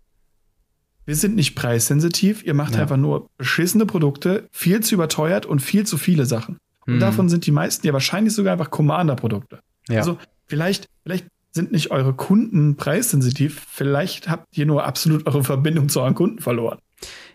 [1.05, 2.81] wir sind nicht preissensitiv, ihr macht ja.
[2.81, 6.57] einfach nur beschissene Produkte, viel zu überteuert und viel zu viele Sachen.
[6.85, 6.99] Und mhm.
[6.99, 9.59] davon sind die meisten ja wahrscheinlich sogar einfach Commander-Produkte.
[9.89, 9.99] Ja.
[9.99, 15.89] Also vielleicht, vielleicht sind nicht eure Kunden preissensitiv, vielleicht habt ihr nur absolut eure Verbindung
[15.89, 16.79] zu euren Kunden verloren.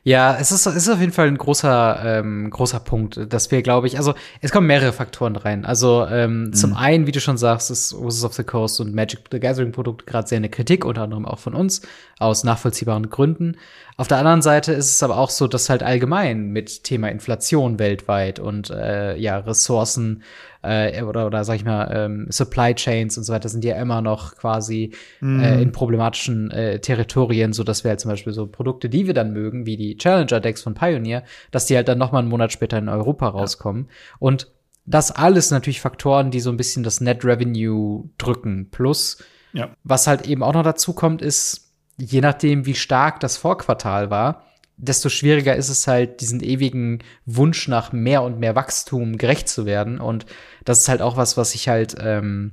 [0.07, 3.61] Ja, es ist, es ist auf jeden Fall ein großer, ähm, großer Punkt, dass wir,
[3.62, 5.64] glaube ich, also es kommen mehrere Faktoren rein.
[5.64, 6.52] Also ähm, mhm.
[6.52, 9.72] zum einen, wie du schon sagst, ist Wizards of the Coast und Magic the Gathering
[9.72, 11.83] Produkt gerade sehr eine Kritik, unter anderem auch von uns,
[12.20, 13.57] aus nachvollziehbaren Gründen.
[13.96, 17.81] Auf der anderen Seite ist es aber auch so, dass halt allgemein mit Thema Inflation
[17.81, 20.22] weltweit und äh, ja, Ressourcen
[20.66, 24.00] äh, oder, oder sag ich mal, ähm, Supply Chains und so weiter sind ja immer
[24.02, 25.40] noch quasi mhm.
[25.40, 29.14] äh, in problematischen äh, Territorien, so dass wir halt zum Beispiel so Produkte, die wir
[29.14, 32.29] dann mögen, wie die Challenger Decks von Pioneer, dass die halt dann noch mal einen
[32.29, 33.87] Monat später in Europa rauskommen.
[33.88, 34.16] Ja.
[34.18, 34.52] Und
[34.87, 38.70] das alles natürlich Faktoren, die so ein bisschen das Net Revenue drücken.
[38.70, 39.18] Plus,
[39.52, 39.70] ja.
[39.83, 44.45] was halt eben auch noch dazu kommt, ist, je nachdem, wie stark das Vorquartal war,
[44.76, 49.66] desto schwieriger ist es halt, diesen ewigen Wunsch nach mehr und mehr Wachstum gerecht zu
[49.66, 50.00] werden.
[50.00, 50.26] Und
[50.64, 52.52] das ist halt auch was, was ich halt, ähm,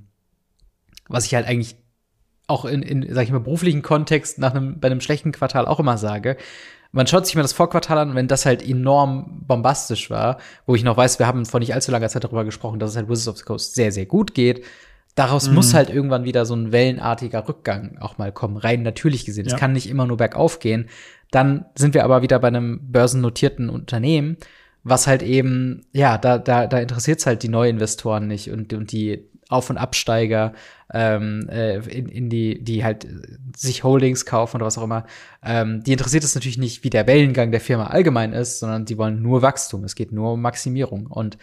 [1.07, 1.75] was ich halt eigentlich
[2.47, 5.79] auch in, in, sag ich mal, beruflichen Kontext nach einem, bei einem schlechten Quartal auch
[5.79, 6.38] immer sage.
[6.91, 10.83] Man schaut sich mal das Vorquartal an, wenn das halt enorm bombastisch war, wo ich
[10.83, 13.27] noch weiß, wir haben vor nicht allzu langer Zeit darüber gesprochen, dass es halt Wizards
[13.27, 14.63] of the Coast sehr, sehr gut geht.
[15.15, 15.55] Daraus mhm.
[15.55, 19.45] muss halt irgendwann wieder so ein wellenartiger Rückgang auch mal kommen, rein natürlich gesehen.
[19.45, 19.57] Es ja.
[19.57, 20.89] kann nicht immer nur bergauf gehen.
[21.34, 24.38] Dann sind wir aber wieder bei einem börsennotierten Unternehmen,
[24.84, 28.91] was halt eben, ja, da, da, da interessiert es halt die Neuinvestoren nicht und, und
[28.91, 30.54] die Auf- und Absteiger,
[30.93, 33.08] ähm, äh, in, in die, die halt
[33.58, 35.08] sich Holdings kaufen oder was auch immer,
[35.43, 39.00] ähm, die interessiert es natürlich nicht, wie der Wellengang der Firma allgemein ist, sondern die
[39.00, 39.84] wollen nur Wachstum.
[39.86, 41.08] Es geht nur um Maximierung.
[41.08, 41.39] Und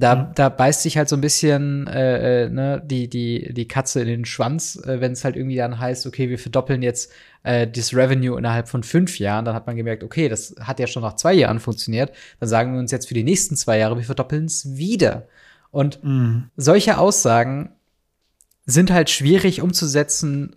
[0.00, 0.34] da, mhm.
[0.34, 4.08] da beißt sich halt so ein bisschen äh, äh, ne, die, die, die Katze in
[4.08, 7.94] den Schwanz, äh, wenn es halt irgendwie dann heißt, okay, wir verdoppeln jetzt äh, das
[7.94, 9.44] Revenue innerhalb von fünf Jahren.
[9.44, 12.12] Dann hat man gemerkt, okay, das hat ja schon nach zwei Jahren funktioniert.
[12.40, 15.28] Dann sagen wir uns jetzt für die nächsten zwei Jahre, wir verdoppeln es wieder.
[15.70, 16.50] Und mhm.
[16.56, 17.70] solche Aussagen
[18.66, 20.56] sind halt schwierig umzusetzen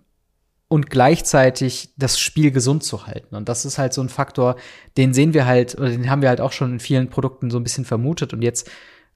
[0.68, 3.36] und gleichzeitig das Spiel gesund zu halten.
[3.36, 4.56] Und das ist halt so ein Faktor,
[4.98, 7.60] den sehen wir halt, oder den haben wir halt auch schon in vielen Produkten so
[7.60, 8.34] ein bisschen vermutet.
[8.34, 8.70] Und jetzt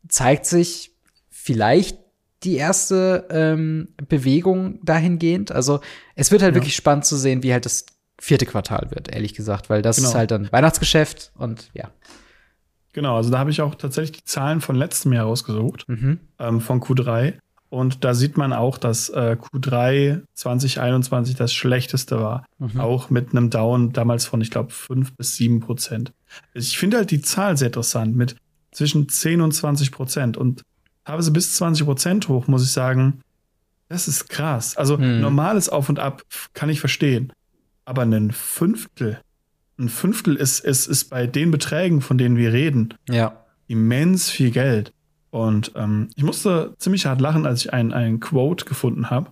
[0.07, 0.91] zeigt sich
[1.29, 1.99] vielleicht
[2.43, 5.51] die erste ähm, Bewegung dahingehend.
[5.51, 5.79] Also
[6.15, 6.55] es wird halt ja.
[6.55, 7.86] wirklich spannend zu sehen, wie halt das
[8.19, 10.10] vierte Quartal wird, ehrlich gesagt, weil das genau.
[10.10, 11.91] ist halt dann Weihnachtsgeschäft und ja.
[12.93, 16.19] Genau, also da habe ich auch tatsächlich die Zahlen von letztem Jahr rausgesucht, mhm.
[16.39, 17.36] ähm, von Q3.
[17.69, 22.45] Und da sieht man auch, dass äh, Q3 2021 das schlechteste war.
[22.60, 22.79] Mhm.
[22.79, 26.13] Auch mit einem Down damals von, ich glaube, 5 bis 7 Prozent.
[26.53, 28.38] Ich finde halt die Zahl sehr interessant mit
[28.71, 30.38] zwischen 10 und 20 Prozent.
[30.38, 30.63] Und
[31.06, 33.21] teilweise bis 20 Prozent hoch, muss ich sagen,
[33.89, 34.75] das ist krass.
[34.75, 35.21] Also hm.
[35.21, 37.32] normales Auf und Ab kann ich verstehen.
[37.86, 39.19] Aber ein Fünftel,
[39.80, 43.45] ein Fünftel ist, ist, ist bei den Beträgen, von denen wir reden, ja.
[43.67, 44.91] immens viel Geld.
[45.30, 49.32] Und ähm, ich musste ziemlich hart lachen, als ich ein, Quote gefunden habe,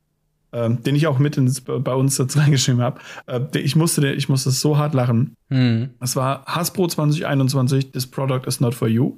[0.53, 3.01] ähm, den ich auch mit ins, bei uns jetzt reingeschrieben habe.
[3.25, 5.35] Äh, ich, musste, ich musste so hart lachen.
[5.49, 5.89] Hm.
[5.99, 9.17] Das war Hasbro 2021, This Product is not for you.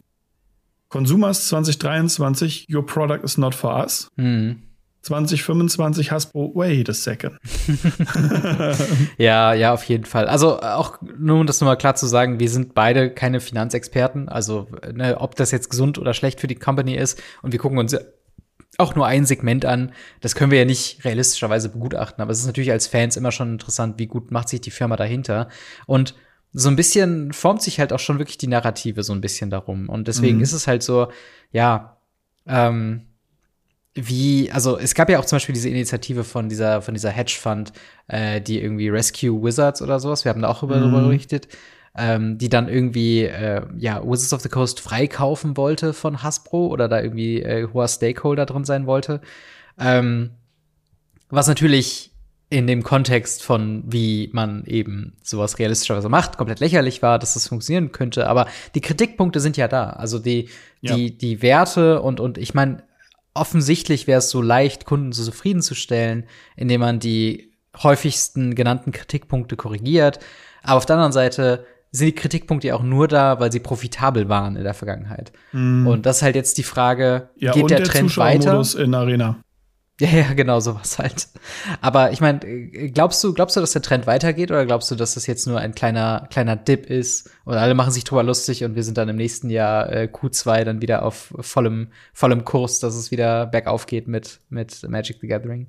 [0.89, 4.09] Consumers 2023, Your Product is not for us.
[4.15, 4.63] Mhm.
[5.07, 7.37] 2025 Hasbro, wait a second.
[9.17, 10.27] ja, ja, auf jeden Fall.
[10.27, 14.27] Also auch nur um das nochmal klar zu sagen, wir sind beide keine Finanzexperten.
[14.27, 17.77] Also ne, ob das jetzt gesund oder schlecht für die Company ist und wir gucken
[17.77, 17.95] uns
[18.77, 19.93] auch nur ein Segment an.
[20.19, 23.53] Das können wir ja nicht realistischerweise begutachten, aber es ist natürlich als Fans immer schon
[23.53, 25.47] interessant, wie gut macht sich die Firma dahinter.
[25.85, 26.15] Und
[26.53, 29.89] so ein bisschen formt sich halt auch schon wirklich die Narrative so ein bisschen darum.
[29.89, 30.43] Und deswegen mhm.
[30.43, 31.11] ist es halt so,
[31.51, 31.97] ja,
[32.47, 33.07] ähm,
[33.93, 37.73] wie, also es gab ja auch zum Beispiel diese Initiative von dieser, von dieser Hedgefund,
[38.07, 40.91] äh, die irgendwie Rescue Wizards oder sowas, wir haben da auch über, mhm.
[40.91, 41.47] berichtet,
[41.97, 46.87] ähm, die dann irgendwie, äh, ja, Wizards of the Coast freikaufen wollte von Hasbro oder
[46.87, 49.19] da irgendwie äh, hoher Stakeholder drin sein wollte.
[49.79, 50.31] Ähm,
[51.29, 52.11] was natürlich
[52.49, 57.47] in dem Kontext von, wie man eben sowas realistischerweise macht, komplett lächerlich war, dass das
[57.49, 58.27] funktionieren könnte.
[58.27, 59.89] Aber die Kritikpunkte sind ja da.
[59.89, 60.95] Also die, ja.
[60.95, 62.83] die, die Werte und, und ich meine,
[63.33, 67.51] offensichtlich wäre es so leicht, Kunden so zufriedenzustellen, indem man die
[67.83, 70.19] häufigsten genannten Kritikpunkte korrigiert.
[70.63, 74.29] Aber auf der anderen Seite sind die Kritikpunkte ja auch nur da, weil sie profitabel
[74.29, 75.31] waren in der Vergangenheit.
[75.51, 75.87] Mm.
[75.87, 78.63] Und das ist halt jetzt die Frage, ja, geht der, der Trend weiter?
[78.77, 79.37] in Arena.
[80.01, 81.27] Ja, ja, genau, sowas halt.
[81.81, 82.39] Aber ich meine,
[82.91, 85.59] glaubst du, glaubst du, dass der Trend weitergeht oder glaubst du, dass das jetzt nur
[85.59, 89.09] ein kleiner, kleiner Dip ist und alle machen sich drüber lustig und wir sind dann
[89.09, 93.87] im nächsten Jahr äh, Q2 dann wieder auf vollem, vollem Kurs, dass es wieder bergauf
[93.87, 95.65] geht mit, mit Magic the Gathering?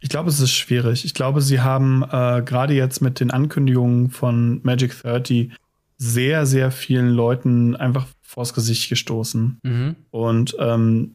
[0.00, 1.04] Ich glaube, es ist schwierig.
[1.04, 5.52] Ich glaube, sie haben äh, gerade jetzt mit den Ankündigungen von Magic 30
[5.98, 9.60] sehr, sehr vielen Leuten einfach vors Gesicht gestoßen.
[9.62, 9.96] Mhm.
[10.10, 11.14] Und ähm,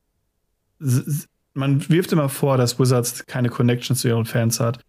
[1.58, 4.80] man wirft immer vor, dass Wizards keine Connection zu ihren Fans hat.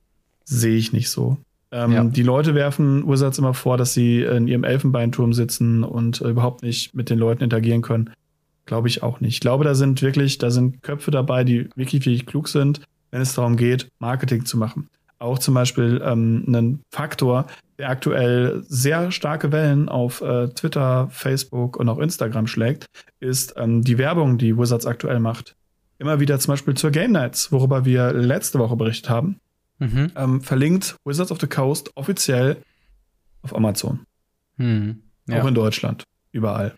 [0.45, 1.39] Sehe ich nicht so.
[1.71, 2.05] Ähm, ja.
[2.05, 6.63] Die Leute werfen Wizards immer vor, dass sie in ihrem Elfenbeinturm sitzen und äh, überhaupt
[6.63, 8.11] nicht mit den Leuten interagieren können.
[8.67, 9.35] Glaube ich auch nicht.
[9.35, 13.23] Ich glaube, da sind wirklich, da sind Köpfe dabei, die wirklich, wirklich klug sind, wenn
[13.23, 14.89] es darum geht, Marketing zu machen.
[15.19, 17.47] Auch zum Beispiel ähm, ein Faktor,
[17.79, 22.87] der aktuell sehr starke Wellen auf äh, Twitter, Facebook und auch Instagram schlägt,
[23.21, 25.57] ist ähm, die Werbung, die Wizards aktuell macht
[25.99, 29.41] immer wieder zum Beispiel zur Game Nights, worüber wir letzte Woche berichtet haben,
[29.79, 30.13] mhm.
[30.17, 32.59] ähm, verlinkt Wizards of the Coast offiziell
[33.43, 34.01] auf Amazon.
[34.57, 35.03] Mhm.
[35.29, 35.43] Ja.
[35.43, 36.05] Auch in Deutschland.
[36.33, 36.75] Überall.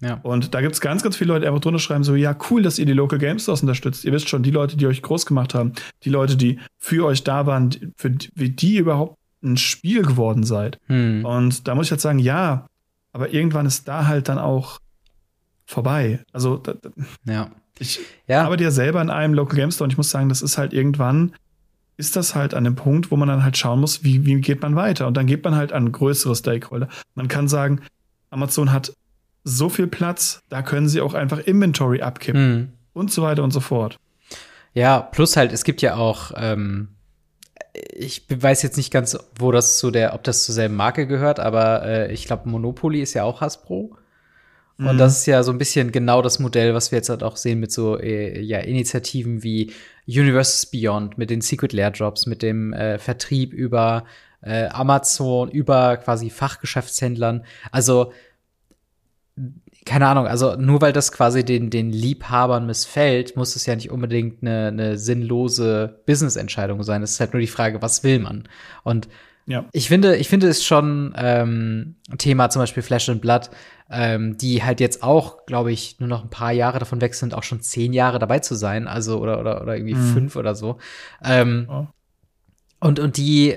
[0.00, 0.14] Ja.
[0.22, 2.62] Und da gibt es ganz, ganz viele Leute, die einfach drunter schreiben, so, ja, cool,
[2.62, 4.04] dass ihr die Local Game Stores unterstützt.
[4.04, 5.72] Ihr wisst schon, die Leute, die euch groß gemacht haben,
[6.02, 10.78] die Leute, die für euch da waren, für wie die überhaupt ein Spiel geworden seid.
[10.86, 11.24] Hm.
[11.24, 12.66] Und da muss ich halt sagen, ja,
[13.12, 14.80] aber irgendwann ist da halt dann auch
[15.66, 16.24] vorbei.
[16.32, 16.74] Also, da,
[17.24, 17.50] ja.
[17.82, 18.44] Ich ja.
[18.44, 20.72] arbeite ja selber in einem Local Game Store und ich muss sagen, das ist halt
[20.72, 21.34] irgendwann,
[21.96, 24.62] ist das halt an dem Punkt, wo man dann halt schauen muss, wie, wie geht
[24.62, 25.06] man weiter?
[25.06, 26.88] Und dann geht man halt an größere Stakeholder.
[27.14, 27.80] Man kann sagen,
[28.30, 28.92] Amazon hat
[29.44, 32.68] so viel Platz, da können sie auch einfach Inventory abkippen mhm.
[32.92, 33.98] und so weiter und so fort.
[34.74, 36.88] Ja, plus halt, es gibt ja auch, ähm,
[37.74, 41.40] ich weiß jetzt nicht ganz, wo das zu der, ob das zur selben Marke gehört,
[41.40, 43.96] aber äh, ich glaube, Monopoly ist ja auch Hasbro.
[44.78, 47.36] Und das ist ja so ein bisschen genau das Modell, was wir jetzt halt auch
[47.36, 49.72] sehen mit so äh, ja, Initiativen wie
[50.06, 54.04] Universes Beyond, mit den Secret Lair Drops, mit dem äh, Vertrieb über
[54.40, 57.44] äh, Amazon, über quasi Fachgeschäftshändlern.
[57.70, 58.12] Also
[59.84, 63.90] keine Ahnung, also nur weil das quasi den, den Liebhabern missfällt, muss es ja nicht
[63.90, 67.02] unbedingt eine, eine sinnlose Business-Entscheidung sein.
[67.02, 68.48] Es ist halt nur die Frage, was will man?
[68.84, 69.08] Und
[69.46, 69.64] ja.
[69.72, 73.50] ich finde, ich finde es schon ähm, Thema zum Beispiel Flash and Blood,
[73.90, 77.34] ähm, die halt jetzt auch, glaube ich, nur noch ein paar Jahre davon weg sind,
[77.34, 80.12] auch schon zehn Jahre dabei zu sein, also oder oder oder irgendwie mhm.
[80.12, 80.78] fünf oder so.
[81.24, 81.86] Ähm, oh.
[82.80, 83.56] Und und die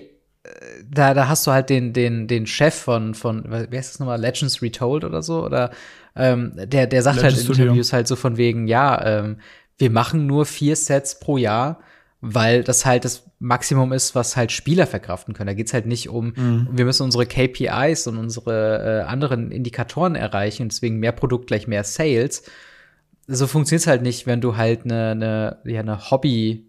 [0.89, 4.19] da, da hast du halt den, den, den Chef von, von, wie heißt das nochmal,
[4.19, 5.71] Legends Retold oder so, oder
[6.15, 9.38] ähm, der, der sagt Legends halt in Interviews halt so von wegen, ja, ähm,
[9.78, 11.80] wir machen nur vier Sets pro Jahr,
[12.27, 15.47] weil das halt das Maximum ist, was halt Spieler verkraften können.
[15.47, 16.67] Da geht's halt nicht um, mhm.
[16.71, 21.83] wir müssen unsere KPIs und unsere äh, anderen Indikatoren erreichen, deswegen mehr Produkt gleich mehr
[21.83, 22.43] Sales.
[23.27, 26.65] So funktioniert's halt nicht, wenn du halt eine, eine, ja, eine Hobby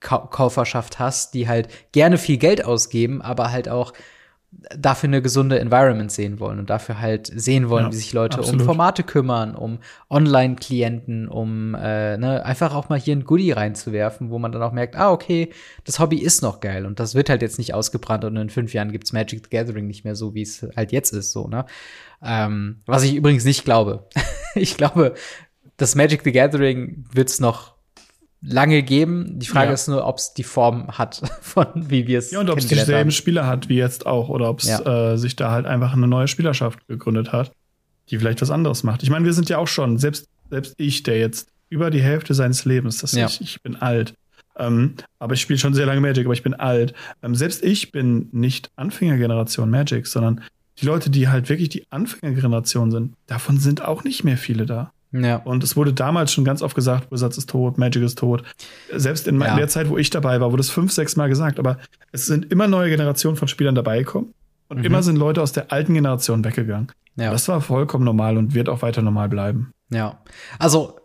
[0.00, 3.92] Kauferschaft hast, die halt gerne viel Geld ausgeben, aber halt auch
[4.50, 8.38] dafür eine gesunde Environment sehen wollen und dafür halt sehen wollen, ja, wie sich Leute
[8.38, 8.62] absolut.
[8.62, 14.30] um Formate kümmern, um Online-Klienten, um äh, ne, einfach auch mal hier ein Goodie reinzuwerfen,
[14.30, 15.50] wo man dann auch merkt, ah, okay,
[15.84, 18.72] das Hobby ist noch geil und das wird halt jetzt nicht ausgebrannt und in fünf
[18.72, 21.66] Jahren gibt's Magic the Gathering nicht mehr so, wie es halt jetzt ist, so, ne?
[22.22, 24.08] Ähm, was ich übrigens nicht glaube.
[24.54, 25.14] ich glaube,
[25.76, 27.77] das Magic the Gathering wird's noch
[28.40, 29.38] lange geben.
[29.38, 29.74] Die Frage ja.
[29.74, 32.66] ist nur, ob es die Form hat, von wie wir es Ja, und ob es
[32.66, 35.12] dieselben Spieler hat wie jetzt auch oder ob es ja.
[35.12, 37.52] äh, sich da halt einfach eine neue Spielerschaft gegründet hat,
[38.10, 39.02] die vielleicht was anderes macht.
[39.02, 42.34] Ich meine, wir sind ja auch schon, selbst, selbst ich, der jetzt über die Hälfte
[42.34, 43.26] seines Lebens, das ja.
[43.26, 44.14] ich, ich bin alt,
[44.56, 46.94] ähm, aber ich spiele schon sehr lange Magic, aber ich bin alt.
[47.22, 50.42] Ähm, selbst ich bin nicht Anfängergeneration Magic, sondern
[50.80, 54.92] die Leute, die halt wirklich die Anfängergeneration sind, davon sind auch nicht mehr viele da.
[55.12, 55.36] Ja.
[55.36, 58.42] Und es wurde damals schon ganz oft gesagt, Wizards ist tot, Magic ist tot.
[58.94, 59.56] Selbst in ja.
[59.56, 61.58] der Zeit, wo ich dabei war, wurde es fünf, sechs Mal gesagt.
[61.58, 61.78] Aber
[62.12, 64.34] es sind immer neue Generationen von Spielern dabei gekommen.
[64.68, 64.84] Und mhm.
[64.84, 66.92] immer sind Leute aus der alten Generation weggegangen.
[67.16, 67.30] Ja.
[67.30, 69.72] Das war vollkommen normal und wird auch weiter normal bleiben.
[69.90, 70.20] Ja.
[70.58, 70.97] Also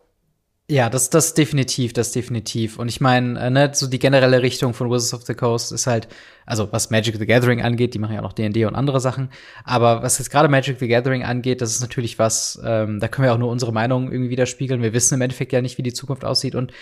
[0.73, 2.79] ja, das, das definitiv, das definitiv.
[2.79, 5.85] Und ich meine, äh, ne, so die generelle Richtung von Wizards of the Coast ist
[5.85, 6.07] halt,
[6.47, 9.29] also was Magic the Gathering angeht, die machen ja auch noch D&D und andere Sachen.
[9.63, 13.27] Aber was jetzt gerade Magic the Gathering angeht, das ist natürlich was, ähm, da können
[13.27, 14.81] wir auch nur unsere Meinung irgendwie widerspiegeln.
[14.81, 16.55] Wir wissen im Endeffekt ja nicht, wie die Zukunft aussieht.
[16.55, 16.73] Und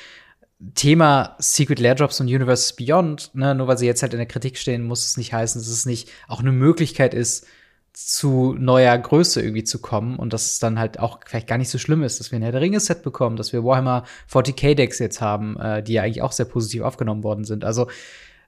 [0.73, 4.27] Thema Secret Lair Drops und Universe Beyond, ne, nur weil sie jetzt halt in der
[4.27, 7.45] Kritik stehen, muss es nicht heißen, dass es nicht auch eine Möglichkeit ist,
[7.93, 11.69] zu neuer Größe irgendwie zu kommen und dass es dann halt auch vielleicht gar nicht
[11.69, 15.21] so schlimm ist, dass wir ein Herr der Ringe-Set bekommen, dass wir Warhammer 40k-Decks jetzt
[15.21, 17.65] haben, äh, die ja eigentlich auch sehr positiv aufgenommen worden sind.
[17.65, 17.87] Also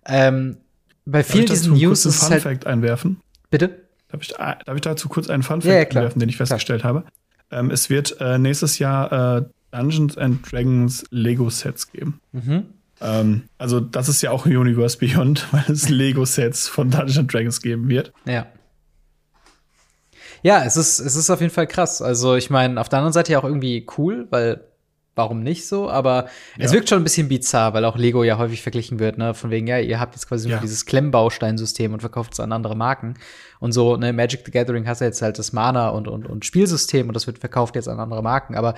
[0.06, 0.58] ähm,
[1.06, 3.20] bei vielen diesen News ist Fun Fact halt einwerfen.
[3.50, 3.82] Bitte?
[4.10, 6.82] Darf ich, darf ich dazu kurz einen Fun Fact ja, ja, einwerfen, den ich festgestellt
[6.82, 6.96] klar.
[6.96, 7.06] habe?
[7.52, 12.22] Ähm, es wird äh, nächstes Jahr äh, Dungeons and Dragons Lego-Sets geben.
[12.32, 12.66] Mhm.
[13.02, 17.34] Ähm, also das ist ja auch ein Universe Beyond, weil es Lego-Sets von Dungeons and
[17.34, 18.14] Dragons geben wird.
[18.26, 18.48] Ja.
[20.44, 22.02] Ja, es ist, es ist auf jeden Fall krass.
[22.02, 24.62] Also, ich meine, auf der anderen Seite ja auch irgendwie cool, weil
[25.16, 25.90] warum nicht so?
[25.90, 26.26] Aber
[26.58, 26.66] ja.
[26.66, 29.34] es wirkt schon ein bisschen bizarr, weil auch Lego ja häufig verglichen wird, ne?
[29.34, 30.56] Von wegen, ja, ihr habt jetzt quasi ja.
[30.56, 33.16] nur dieses Klemmbausteinsystem und verkauft es an andere Marken.
[33.60, 36.46] Und so, ne, Magic the Gathering hast du jetzt halt das Mana und, und, und
[36.46, 38.56] Spielsystem und das wird verkauft jetzt an andere Marken.
[38.56, 38.76] Aber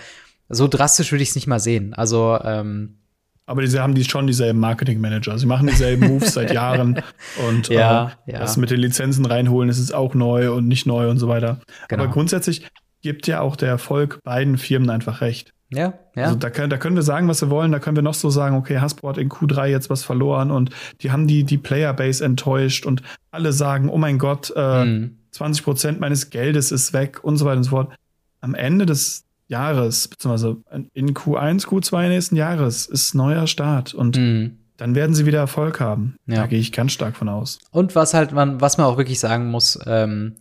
[0.50, 1.94] so drastisch würde ich es nicht mal sehen.
[1.94, 2.98] Also, ähm,
[3.46, 5.38] aber diese haben die schon dieselben Marketing-Manager.
[5.38, 7.02] Sie machen dieselben Moves seit Jahren.
[7.48, 8.40] Und ja, äh, ja.
[8.40, 11.60] das mit den Lizenzen reinholen, das ist auch neu und nicht neu und so weiter.
[11.88, 12.04] Genau.
[12.04, 12.68] Aber grundsätzlich
[13.02, 15.54] gibt ja auch der Erfolg beiden Firmen einfach recht.
[15.70, 16.26] Ja, ja.
[16.26, 17.72] Also da können, da können wir sagen, was wir wollen.
[17.72, 20.70] Da können wir noch so sagen, okay, Hasbro hat in Q3 jetzt was verloren und
[21.02, 25.18] die haben die, die Playerbase enttäuscht und alle sagen, oh mein Gott, äh, mhm.
[25.32, 27.94] 20 Prozent meines Geldes ist weg und so weiter und so fort.
[28.42, 30.58] Am Ende des, Jahres, beziehungsweise
[30.94, 34.58] in Q1, Q2 nächsten Jahres ist neuer Start und mhm.
[34.78, 36.16] dann werden sie wieder Erfolg haben.
[36.26, 36.38] Ja.
[36.38, 37.60] Da gehe ich ganz stark von aus.
[37.72, 40.36] Und was halt man, was man auch wirklich sagen muss, ähm,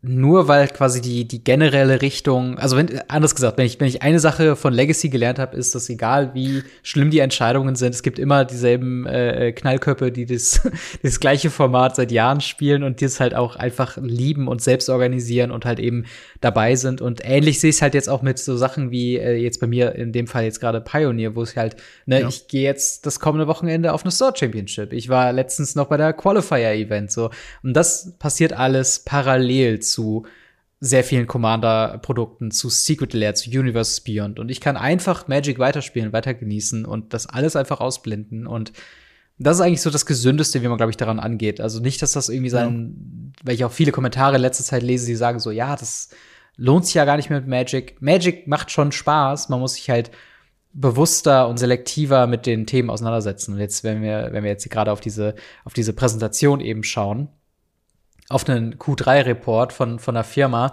[0.00, 4.00] nur weil quasi die, die generelle Richtung, also wenn, anders gesagt, wenn ich, wenn ich
[4.00, 8.04] eine Sache von Legacy gelernt habe, ist, dass egal wie schlimm die Entscheidungen sind, es
[8.04, 10.60] gibt immer dieselben äh, Knallköpfe, die das,
[11.02, 14.88] das gleiche Format seit Jahren spielen und die es halt auch einfach lieben und selbst
[14.88, 16.04] organisieren und halt eben
[16.40, 17.00] dabei sind.
[17.00, 19.66] Und ähnlich sehe ich es halt jetzt auch mit so Sachen wie äh, jetzt bei
[19.66, 21.74] mir in dem Fall jetzt gerade Pioneer, wo es halt,
[22.06, 22.28] ne, ja.
[22.28, 24.92] ich gehe jetzt das kommende Wochenende auf eine Store Championship.
[24.92, 27.30] Ich war letztens noch bei der Qualifier-Event so.
[27.64, 30.24] Und das passiert alles parallel zu
[30.80, 34.38] sehr vielen Commander-Produkten, zu Secret Lair, zu Universe Beyond.
[34.38, 38.46] Und ich kann einfach Magic weiterspielen, weiter genießen und das alles einfach ausblenden.
[38.46, 38.72] Und
[39.38, 41.60] das ist eigentlich so das Gesündeste, wie man, glaube ich, daran angeht.
[41.60, 43.42] Also nicht, dass das irgendwie sein, ja.
[43.44, 46.10] weil ich auch viele Kommentare in letzter Zeit lese, die sagen so, ja, das
[46.56, 48.00] lohnt sich ja gar nicht mehr mit Magic.
[48.00, 50.10] Magic macht schon Spaß, man muss sich halt
[50.72, 53.54] bewusster und selektiver mit den Themen auseinandersetzen.
[53.54, 57.28] Und jetzt, wenn wir, wenn wir jetzt gerade auf diese, auf diese Präsentation eben schauen,
[58.28, 60.72] auf einen Q3-Report von, von einer Firma,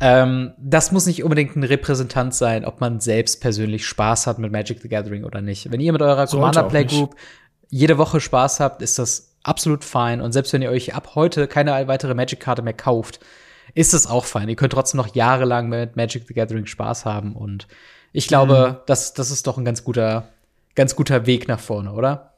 [0.00, 4.50] ähm, das muss nicht unbedingt ein Repräsentant sein, ob man selbst persönlich Spaß hat mit
[4.50, 5.70] Magic the Gathering oder nicht.
[5.70, 7.14] Wenn ihr mit eurer Commander Playgroup
[7.68, 10.22] jede Woche Spaß habt, ist das absolut fein.
[10.22, 13.20] Und selbst wenn ihr euch ab heute keine weitere Magic-Karte mehr kauft,
[13.74, 14.48] ist es auch fein.
[14.48, 17.36] Ihr könnt trotzdem noch jahrelang mit Magic the Gathering Spaß haben.
[17.36, 17.68] Und
[18.12, 18.84] ich glaube, mhm.
[18.86, 20.28] das, das ist doch ein ganz guter,
[20.74, 22.34] ganz guter Weg nach vorne, oder?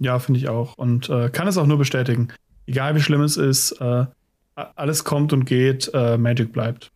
[0.00, 0.76] Ja, finde ich auch.
[0.76, 2.32] Und äh, kann es auch nur bestätigen.
[2.66, 4.06] Egal wie schlimm es ist, äh,
[4.54, 6.90] alles kommt und geht, äh, Magic bleibt.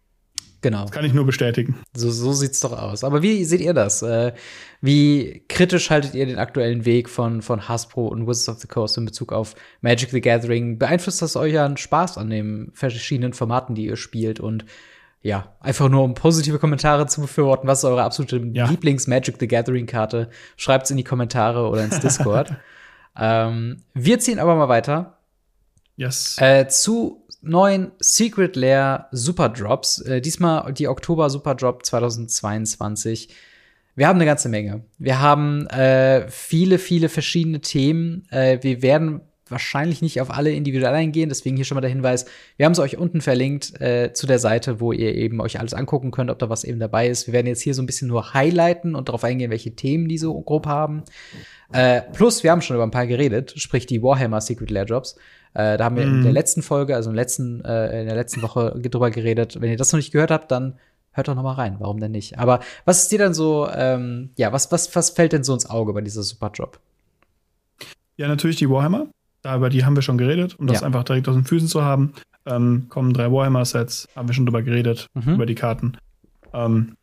[0.61, 0.83] Genau.
[0.83, 1.77] Das kann ich nur bestätigen.
[1.95, 3.05] So, so sieht's doch aus.
[3.05, 4.03] Aber wie seht ihr das?
[4.03, 4.33] Äh,
[4.81, 8.99] wie kritisch haltet ihr den aktuellen Weg von, von Hasbro und Wizards of the Coast
[8.99, 10.79] in Bezug auf Magic the Gathering?
[10.79, 14.41] Beeinflusst das euren Spaß an den verschiedenen Formaten, die ihr spielt?
[14.41, 14.65] Und
[15.23, 17.69] ja, einfach nur um positive Kommentare zu befürworten.
[17.69, 18.69] Was ist eure absolute ja.
[18.69, 20.29] Lieblings-Magic the Gathering-Karte?
[20.57, 22.53] Schreibt's in die Kommentare oder ins Discord.
[23.19, 25.18] ähm, wir ziehen aber mal weiter.
[25.99, 26.37] Yes.
[26.39, 30.01] Äh, zu neuen Secret Lair Super Drops.
[30.01, 33.29] Äh, diesmal die Oktober Super Drop 2022.
[33.97, 34.85] Wir haben eine ganze Menge.
[34.99, 38.29] Wir haben äh, viele, viele verschiedene Themen.
[38.31, 42.27] Äh, wir werden wahrscheinlich nicht auf alle individuell eingehen, deswegen hier schon mal der Hinweis.
[42.57, 45.75] Wir haben es euch unten verlinkt äh, zu der Seite, wo ihr eben euch alles
[45.75, 47.27] angucken könnt, ob da was eben dabei ist.
[47.27, 50.19] Wir werden jetzt hier so ein bisschen nur highlighten und darauf eingehen, welche Themen die
[50.19, 51.03] so grob haben.
[51.73, 55.17] Äh, plus, wir haben schon über ein paar geredet, sprich die Warhammer Secret Lair Drops.
[55.55, 56.09] Äh, da haben wir mm.
[56.09, 56.35] in der mhm.
[56.35, 59.61] letzten Folge, also im letzten, äh, in der letzten Woche drüber geredet.
[59.61, 60.79] Wenn ihr das noch nicht gehört habt, dann
[61.13, 61.77] hört doch noch mal rein.
[61.79, 62.39] Warum denn nicht?
[62.39, 65.69] Aber was ist dir dann so, ähm, ja, was, was, was fällt denn so ins
[65.69, 66.79] Auge bei dieser Superdrop?
[68.17, 69.09] Ja, natürlich die Warhammer.
[69.43, 70.87] Da, über die haben wir schon geredet, um das ja.
[70.87, 72.13] einfach direkt aus den Füßen zu haben.
[72.47, 75.35] Ähm, kommen drei Warhammer-Sets, haben wir schon drüber geredet, mhm.
[75.35, 75.97] über die Karten.
[76.53, 76.95] Ähm,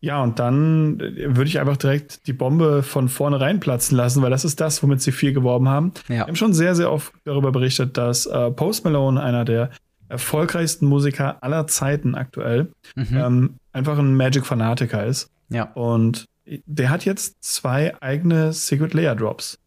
[0.00, 4.30] ja, und dann äh, würde ich einfach direkt die Bombe von vornherein platzen lassen, weil
[4.30, 5.92] das ist das, womit sie viel geworben haben.
[6.08, 6.16] Ja.
[6.16, 9.70] Wir haben schon sehr, sehr oft darüber berichtet, dass äh, Post Malone, einer der
[10.08, 13.16] erfolgreichsten Musiker aller Zeiten aktuell, mhm.
[13.16, 15.30] ähm, einfach ein Magic-Fanatiker ist.
[15.48, 15.70] Ja.
[15.72, 19.58] Und der hat jetzt zwei eigene Secret Layer Drops.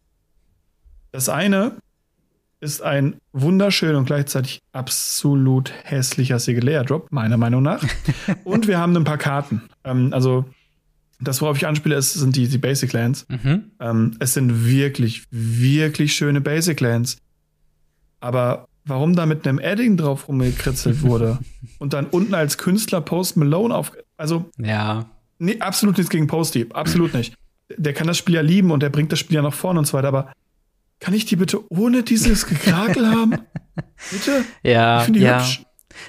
[1.16, 1.72] Das eine
[2.60, 7.82] ist ein wunderschön und gleichzeitig absolut hässlicher Single Drop, meiner Meinung nach.
[8.44, 9.62] und wir haben ein paar Karten.
[9.82, 10.44] Ähm, also,
[11.18, 13.26] das, worauf ich anspiele, ist, sind die, die Basic Lands.
[13.30, 13.70] Mhm.
[13.80, 17.16] Ähm, es sind wirklich, wirklich schöne Basic Lands.
[18.20, 21.38] Aber warum da mit einem Adding drauf rumgekritzelt wurde
[21.78, 23.92] und dann unten als Künstler Post Malone auf.
[24.18, 25.06] Also, ja.
[25.38, 26.66] Nee, absolut nichts gegen Posty.
[26.74, 27.32] Absolut nicht.
[27.74, 29.86] Der kann das Spiel ja lieben und der bringt das Spiel ja nach vorne und
[29.86, 30.30] so weiter, aber
[31.00, 33.38] kann ich die bitte ohne dieses Gekrakel haben?
[34.10, 34.44] Bitte?
[34.62, 35.38] Ja, ich die ja.
[35.38, 35.62] Hübsch.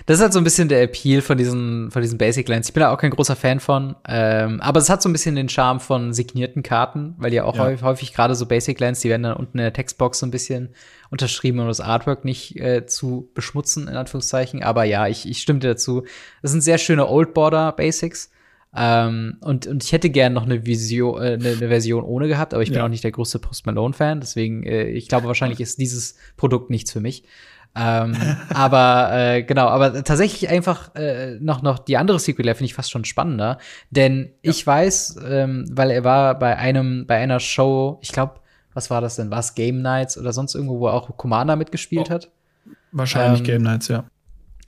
[0.06, 2.68] Das ist halt so ein bisschen der Appeal von diesen, von diesen Basic Lines.
[2.68, 3.96] Ich bin da auch kein großer Fan von.
[4.08, 7.56] Ähm, aber es hat so ein bisschen den Charme von signierten Karten, weil ja auch
[7.56, 7.64] ja.
[7.64, 10.32] häufig, häufig gerade so Basic Lines, die werden dann unten in der Textbox so ein
[10.32, 10.70] bisschen
[11.10, 14.64] unterschrieben, um das Artwork nicht äh, zu beschmutzen, in Anführungszeichen.
[14.64, 16.04] Aber ja, ich, ich stimme dir dazu.
[16.42, 18.32] Das sind sehr schöne Old Border Basics.
[18.80, 22.54] Ähm, und, und ich hätte gern noch eine, Vision, äh, eine, eine Version ohne gehabt,
[22.54, 22.86] aber ich bin ja.
[22.86, 26.92] auch nicht der größte Post Malone-Fan, deswegen, äh, ich glaube, wahrscheinlich ist dieses Produkt nichts
[26.92, 27.24] für mich.
[27.76, 28.16] ähm,
[28.54, 32.92] aber äh, genau, aber tatsächlich einfach äh, noch noch die andere Sequel finde ich fast
[32.92, 33.58] schon spannender,
[33.90, 34.52] denn ja.
[34.52, 38.42] ich weiß, ähm, weil er war bei einem bei einer Show, ich glaube,
[38.76, 39.32] was war das denn?
[39.32, 42.14] War es Game Nights oder sonst irgendwo, wo auch Commander mitgespielt oh.
[42.14, 42.30] hat?
[42.92, 44.06] Wahrscheinlich ähm, Game Nights, ja.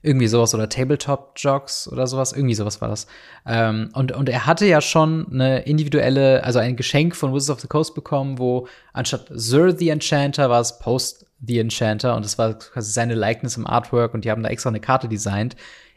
[0.01, 3.07] Irgendwie sowas oder Tabletop Jogs oder sowas, irgendwie sowas war das.
[3.45, 7.59] Ähm, und, und er hatte ja schon eine individuelle, also ein Geschenk von Wizards of
[7.59, 12.38] the Coast bekommen, wo anstatt Sir the Enchanter war es Post the Enchanter und das
[12.38, 15.55] war quasi seine Likeness im Artwork und die haben da extra eine Karte designt.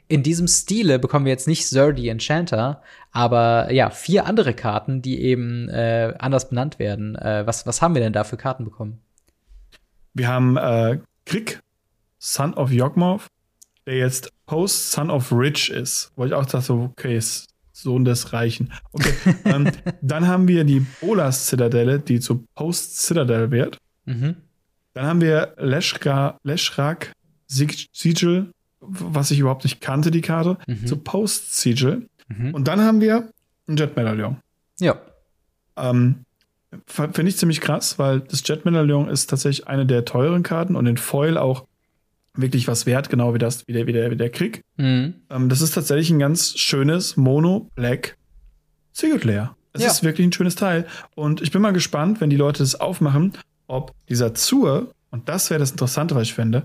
[0.08, 5.00] In diesem Stile bekommen wir jetzt nicht Sir the Enchanter, aber ja, vier andere Karten,
[5.00, 7.16] die eben äh, anders benannt werden.
[7.16, 9.00] Äh, was, was haben wir denn da für Karten bekommen?
[10.14, 11.62] Wir haben äh, Krieg,
[12.18, 13.28] Son of Yawgmoth,
[13.86, 18.32] der jetzt Post Son of Rich ist, wo ich auch dachte, okay, ist Sohn des
[18.32, 18.72] Reichen.
[18.92, 19.14] Okay,
[19.44, 23.78] ähm, dann haben wir die Bolas Zitadelle, die zu Post Citadel wird.
[24.04, 24.36] Mhm.
[24.94, 27.12] Dann haben wir Leshka, Leshrak
[27.46, 30.86] Sigil, was ich überhaupt nicht kannte, die Karte, mhm.
[30.86, 32.08] zu Post Sigil.
[32.28, 32.54] Mhm.
[32.54, 33.30] Und dann haben wir
[33.68, 34.36] ein Jet Medaillon.
[34.78, 35.00] Ja.
[35.76, 36.24] Ähm,
[36.86, 40.86] Finde ich ziemlich krass, weil das Jet Medaillon ist tatsächlich eine der teuren Karten und
[40.86, 41.66] den Foil auch
[42.34, 44.62] wirklich was wert, genau wie das, wie der, wie der, wie der Krieg.
[44.76, 45.14] Mhm.
[45.30, 48.16] Ähm, das ist tatsächlich ein ganz schönes Mono Black
[48.92, 49.56] Secret Layer.
[49.72, 49.88] Es ja.
[49.88, 50.86] ist wirklich ein schönes Teil.
[51.14, 53.32] Und ich bin mal gespannt, wenn die Leute das aufmachen,
[53.66, 56.64] ob dieser Zur, und das wäre das Interessante, was ich finde,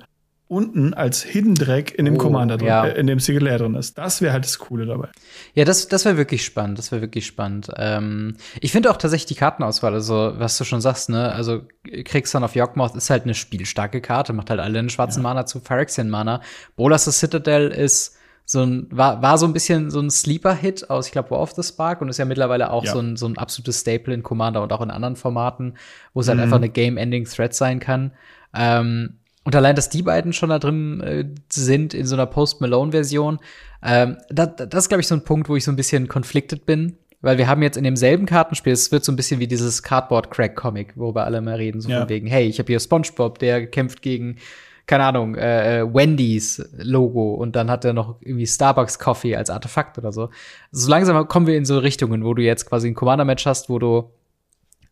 [0.49, 2.85] unten als Hidden Dreck in dem Oh, Commander drin, ja.
[2.85, 3.97] äh, in dem Single Layer drin ist.
[3.97, 5.09] Das wäre halt das Coole dabei.
[5.53, 6.77] Ja, das, das wäre wirklich spannend.
[6.77, 7.69] Das wäre wirklich spannend.
[7.75, 11.63] Ähm, ich finde auch tatsächlich die Kartenauswahl, also was du schon sagst, ne, also
[12.05, 15.59] Kriegson of Yawgmoth ist halt eine spielstarke Karte, macht halt alle einen schwarzen Mana zu
[15.59, 16.41] Phyrexian Mana.
[16.75, 18.15] Bolas the Citadel ist
[18.49, 21.51] so ein, war, war so ein bisschen so ein Sleeper-Hit aus, ich glaube, War of
[21.51, 22.93] the Spark und ist ja mittlerweile auch Ja.
[22.93, 25.73] so, ein, so ein absolutes Staple in Commander und auch in anderen Formaten,
[26.13, 26.43] wo es halt Mhm.
[26.43, 28.13] einfach eine Game-Ending-Threat sein kann.
[28.55, 29.17] Ähm,
[29.47, 33.39] und allein, dass die beiden schon da drin äh, sind in so einer Post-Malone-Version,
[33.81, 36.07] ähm, da, da- das ist, glaube ich, so ein Punkt, wo ich so ein bisschen
[36.07, 36.97] conflicted bin.
[37.21, 40.97] Weil wir haben jetzt in demselben Kartenspiel, es wird so ein bisschen wie dieses Cardboard-Crack-Comic,
[40.97, 42.01] worüber alle mal reden, so Ja.
[42.01, 44.35] von wegen, hey, ich habe hier SpongeBob, der kämpft gegen,
[44.85, 49.49] keine Ahnung, äh, äh, Wendy's Logo und dann hat er noch irgendwie Starbucks Coffee als
[49.49, 50.29] Artefakt oder so.
[50.71, 53.79] So langsam kommen wir in so Richtungen, wo du jetzt quasi ein Commander-Match hast, wo
[53.79, 54.11] du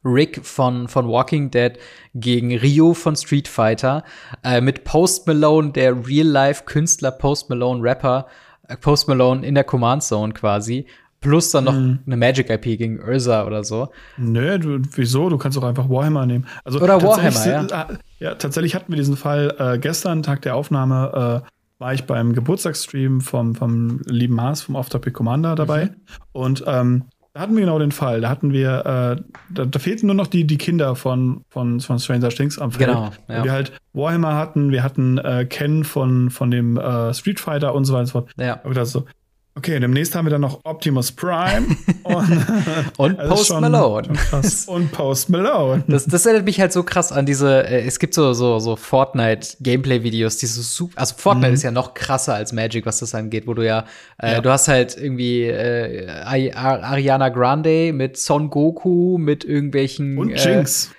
[0.06, 1.74] Rick von, von Walking Dead
[2.14, 4.04] gegen Rio von Street Fighter,
[4.44, 8.28] äh, mit Post Malone, der Real-Life-Künstler Post Malone-Rapper,
[8.68, 10.86] äh, Post Malone in der Command Zone quasi,
[11.22, 12.00] plus dann noch Mhm.
[12.06, 13.90] eine Magic-IP gegen Ursa oder so.
[14.18, 15.30] Nö, du, wieso?
[15.30, 16.46] Du kannst auch einfach Warhammer nehmen.
[16.64, 17.88] Also Oder Warhammer, sind- ah,
[18.20, 18.36] ja.
[18.36, 23.20] tatsächlich hatten wir diesen Fall äh, gestern, Tag der Aufnahme, äh, war ich beim Geburtstagsstream
[23.22, 25.90] vom, vom lieben Mars, vom Off-Topic Commander dabei.
[26.32, 27.06] Und ähm,
[27.36, 28.22] da hatten wir genau den Fall.
[28.22, 32.00] Da hatten wir, äh, da, da fehlten nur noch die, die Kinder von, von, von
[32.00, 32.88] Stranger Stinks am Feld.
[32.88, 33.44] Genau, ja.
[33.44, 37.84] Wir halt Warhammer hatten, wir hatten äh, Ken von, von dem äh, Street Fighter und
[37.84, 38.32] so weiter und so fort.
[38.38, 38.62] Ja.
[38.64, 39.04] Aber das so,
[39.58, 41.66] okay, demnächst haben wir dann noch Optimus Prime
[42.04, 42.46] und,
[42.98, 44.10] Und Post schon- Malone.
[44.30, 44.42] schon.
[44.76, 45.84] Und Post Malone.
[45.88, 48.76] Das, das erinnert mich halt so krass an diese, äh, es gibt so, so, so
[48.76, 51.54] Fortnite-Gameplay-Videos, die so super, also Fortnite Mhm.
[51.56, 53.86] ist ja noch krasser als Magic, was das angeht, wo du ja,
[54.22, 54.42] äh, Ja.
[54.42, 60.32] du hast halt irgendwie äh, Ari- Ar- Ariana Grande mit Son Goku, mit irgendwelchen Und
[60.32, 60.92] äh, Jinx.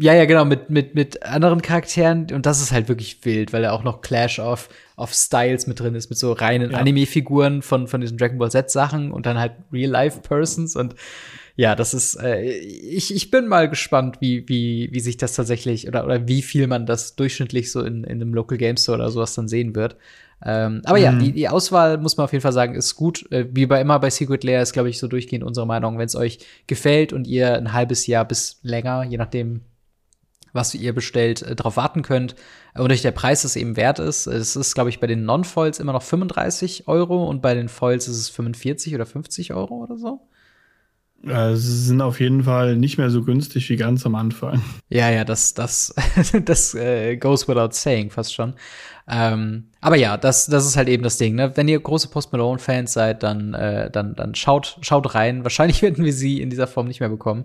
[0.00, 2.26] ja, ja, genau, mit, mit, mit anderen Charakteren.
[2.32, 4.68] Und das ist halt wirklich wild, weil da auch noch Clash of,
[5.02, 6.78] of Styles mit drin ist, mit so reinen Ja.
[6.78, 10.76] Anime-Figuren von, von diesen Dragon Ball Z-Sachen und dann halt Real-Life-Persons.
[10.76, 10.94] Und
[11.56, 15.86] ja, das ist, äh, ich, ich bin mal gespannt, wie, wie, wie sich das tatsächlich
[15.86, 19.10] oder, oder wie viel man das durchschnittlich so in, in einem Local Game Store oder
[19.10, 19.96] sowas dann sehen wird.
[20.44, 21.18] Ähm, aber ja, Mhm.
[21.20, 23.30] die, die Auswahl muss man auf jeden Fall sagen, ist gut.
[23.30, 25.98] Äh, wie bei immer bei Secret Lair ist, glaube ich, so durchgehend unsere Meinung.
[25.98, 29.60] Wenn es euch gefällt und ihr ein halbes Jahr bis länger, je nachdem,
[30.52, 32.34] was ihr bestellt, äh, darauf warten könnt
[32.74, 34.26] und euch der Preis es eben wert ist.
[34.26, 38.08] Es ist, glaube ich, bei den Non-Foils immer noch 35 Euro und bei den Foils
[38.08, 40.20] ist es 45 oder 50 Euro oder so.
[41.26, 44.60] Äh, sie sind auf jeden Fall nicht mehr so günstig wie ganz am Anfang.
[44.88, 45.94] Ja, ja, das, das,
[46.44, 48.54] das äh, goes without saying fast schon.
[49.08, 51.34] Ähm, aber ja, das, das ist halt eben das Ding.
[51.34, 51.56] Ne?
[51.56, 55.44] Wenn ihr große Post Malone-Fans seid, dann, äh, dann, dann schaut, schaut rein.
[55.44, 57.44] Wahrscheinlich werden wir sie in dieser Form nicht mehr bekommen.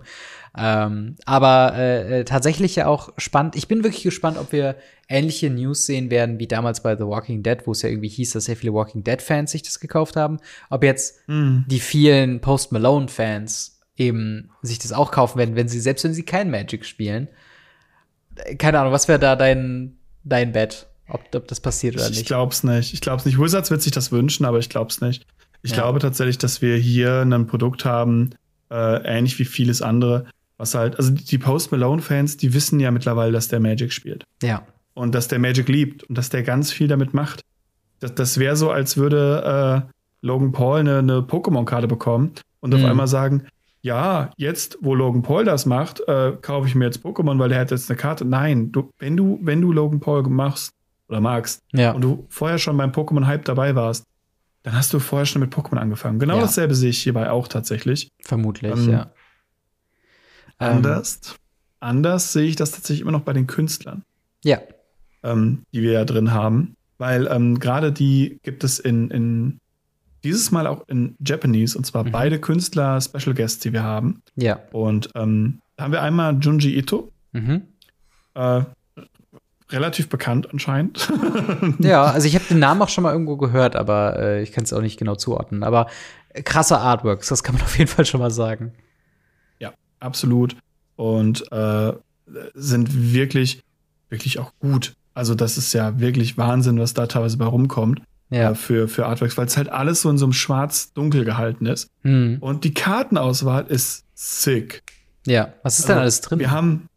[0.56, 3.54] Ähm, aber äh, äh, tatsächlich ja auch spannend.
[3.56, 4.76] Ich bin wirklich gespannt, ob wir
[5.08, 8.32] ähnliche News sehen werden wie damals bei The Walking Dead, wo es ja irgendwie hieß,
[8.32, 10.38] dass sehr viele Walking Dead-Fans sich das gekauft haben.
[10.70, 16.04] Ob jetzt die vielen Post Malone-Fans eben sich das auch kaufen werden, wenn sie, selbst
[16.04, 17.28] wenn sie kein Magic spielen.
[18.36, 20.86] Äh, Keine Ahnung, was wäre da dein, dein Bet?
[21.08, 22.20] Ob, ob das passiert oder Ich, nicht?
[22.20, 22.92] ich glaub's nicht.
[22.94, 23.38] Ich glaub's nicht.
[23.40, 25.26] Wizards wird sich das wünschen, aber ich glaub's nicht.
[25.62, 25.78] Ich Ja.
[25.78, 28.30] glaube tatsächlich, dass wir hier ein Produkt haben,
[28.70, 30.26] äh, ähnlich wie vieles andere,
[30.58, 34.24] was halt, also die Post Malone-Fans, die wissen ja mittlerweile, dass der Magic spielt.
[34.42, 34.62] ja.
[34.94, 37.42] und dass der Magic liebt und dass der ganz viel damit macht.
[38.00, 39.92] Das, das wäre so, als würde äh,
[40.26, 42.86] Logan Paul eine, eine Pokémon-Karte bekommen und auf Mhm.
[42.86, 43.44] einmal sagen,
[43.80, 47.60] ja, jetzt, wo Logan Paul das macht, äh, kaufe ich mir jetzt Pokémon, weil der
[47.60, 48.24] hat jetzt eine Karte.
[48.24, 50.72] Nein, du, wenn du, wenn du Logan Paul machst
[51.08, 51.92] oder magst Ja.
[51.92, 54.02] und du vorher schon beim Pokémon-Hype dabei warst,
[54.64, 56.18] dann hast du vorher schon mit Pokémon angefangen.
[56.18, 56.40] Genau Ja.
[56.40, 58.08] dasselbe sehe ich hierbei auch tatsächlich.
[58.20, 59.10] Vermutlich, Ähm, ja.
[60.60, 61.20] Ähm, Anders,
[61.80, 64.02] anders sehe ich das tatsächlich immer noch bei den Künstlern.
[64.44, 64.58] Ja.
[65.24, 66.76] ähm, die wir ja drin haben.
[66.98, 69.58] Weil ähm, gerade die gibt es in, in
[70.24, 72.10] dieses Mal auch in Japanese, und zwar Mhm.
[72.12, 74.22] beide Künstler Special Guests, die wir haben.
[74.36, 74.58] Ja.
[74.72, 77.62] Und ähm, da haben wir einmal Junji Ito, Mhm.
[78.34, 78.62] äh,
[79.70, 81.08] relativ bekannt anscheinend.
[81.80, 84.64] Ja, also ich habe den Namen auch schon mal irgendwo gehört, aber äh, ich kann
[84.64, 85.62] es auch nicht genau zuordnen.
[85.62, 85.88] Aber
[86.30, 88.72] äh, krasse Artworks, das kann man auf jeden Fall schon mal sagen.
[90.00, 90.56] Absolut.
[90.96, 91.92] Und äh,
[92.54, 93.62] sind wirklich,
[94.10, 94.94] wirklich auch gut.
[95.14, 98.50] Also das ist ja wirklich Wahnsinn, was da teilweise bei rumkommt Ja.
[98.50, 101.88] äh, für, für Artworks, weil es halt alles so in so einem schwarz-dunkel gehalten ist.
[102.02, 102.38] Hm.
[102.40, 104.82] Und die Kartenauswahl ist sick.
[105.26, 105.52] Ja.
[105.62, 106.38] Was ist denn Also, alles drin?
[106.38, 106.88] Wir haben,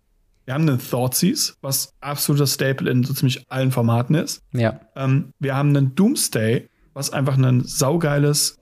[0.45, 4.41] wir haben einen Thoughtseize, was absoluter Staple in so ziemlich allen Formaten ist.
[4.53, 4.79] ja.
[4.95, 8.57] Ähm, wir haben einen Doomsday, was einfach ein saugeiles,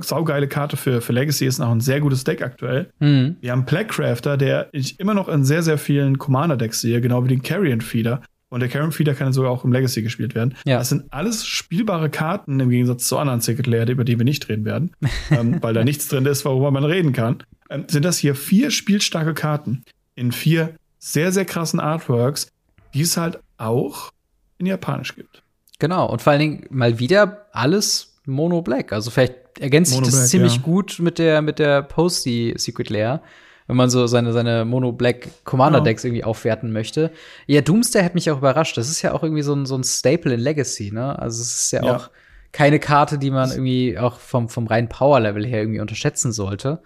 [0.00, 2.90] saugeile Karte für, für Legacy ist, auch ein sehr gutes Deck aktuell.
[3.00, 3.36] Hm.
[3.40, 7.28] Wir haben Plaguecrafter, der ich immer noch in sehr, sehr vielen Commander-Decks sehe, genau wie
[7.28, 10.54] den Carrion Feeder, Und der Karen Feeder kann sogar auch im Legacy gespielt werden.
[10.64, 10.78] Ja.
[10.78, 14.48] Das sind alles spielbare Karten im Gegensatz zu anderen Secret Layer, über die wir nicht
[14.48, 14.92] reden werden,
[15.30, 17.42] ähm, weil da nichts drin ist, worüber man reden kann.
[17.70, 22.50] Ähm, sind das hier vier spielstarke Karten in vier sehr, sehr krassen Artworks,
[22.94, 24.10] die es halt auch
[24.58, 25.42] in Japanisch gibt.
[25.78, 28.92] Genau, und vor allen Dingen mal wieder alles Mono Black.
[28.92, 30.62] Also vielleicht ergänzt sich Mono das Black, ziemlich ja.
[30.62, 33.22] gut mit der, mit der Posty Secret Lair,
[33.66, 37.10] wenn man so seine, seine Mono Black Commander Decks irgendwie aufwerten möchte.
[37.46, 38.76] Ja, Doomsday hat mich auch überrascht.
[38.76, 41.18] Das ist ja auch irgendwie so ein, so ein Staple in Legacy, ne?
[41.18, 41.96] Also es ist ja, Ja.
[41.96, 42.10] auch
[42.52, 46.80] keine Karte, die man irgendwie auch vom, vom reinen Power-Level her irgendwie unterschätzen sollte.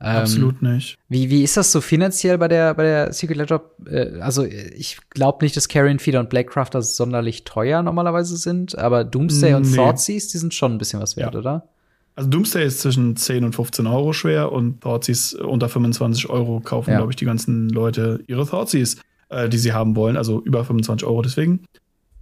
[0.00, 0.96] Ähm, Absolut nicht.
[1.08, 3.62] Wie, wie ist das so finanziell bei der, bei der Secret Ledger?
[3.90, 9.02] Äh, also, ich glaube nicht, dass Carrion Feeder und Blackcrafter sonderlich teuer normalerweise sind, aber
[9.02, 9.74] Doomsday und Nee.
[9.76, 11.40] Thoughtseize, die sind schon ein bisschen was wert, Ja.
[11.40, 11.68] oder?
[12.18, 16.90] Also Doomsday ist zwischen 10 und 15 Euro schwer und Thoughtseize unter 25 Euro kaufen,
[16.90, 16.96] Ja.
[16.96, 18.96] glaube ich, die ganzen Leute ihre Thoughtseize,
[19.28, 21.22] äh, die sie haben wollen, also über 25 Euro.
[21.22, 21.60] Deswegen,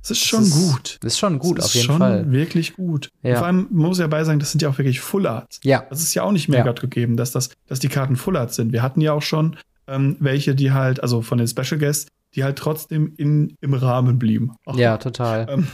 [0.03, 0.97] es ist schon Das ist, gut.
[1.01, 2.30] Das ist schon gut, Es auf ist jeden schon Fall.
[2.30, 3.09] wirklich gut.
[3.22, 3.36] Ja.
[3.38, 5.61] Vor allem muss ja bei sagen, das sind ja auch wirklich Full Arts.
[5.64, 6.64] Ja, Das ist ja auch nicht mehr Ja.
[6.66, 8.72] Gott gegeben, dass, das, dass die Karten Full Art sind.
[8.72, 9.57] Wir hatten ja auch schon
[9.88, 14.18] ähm, welche, die halt, also von den Special Guests, die halt trotzdem in, im Rahmen
[14.18, 14.53] blieben.
[14.66, 15.47] Ach, ja, total.
[15.49, 15.66] Ähm.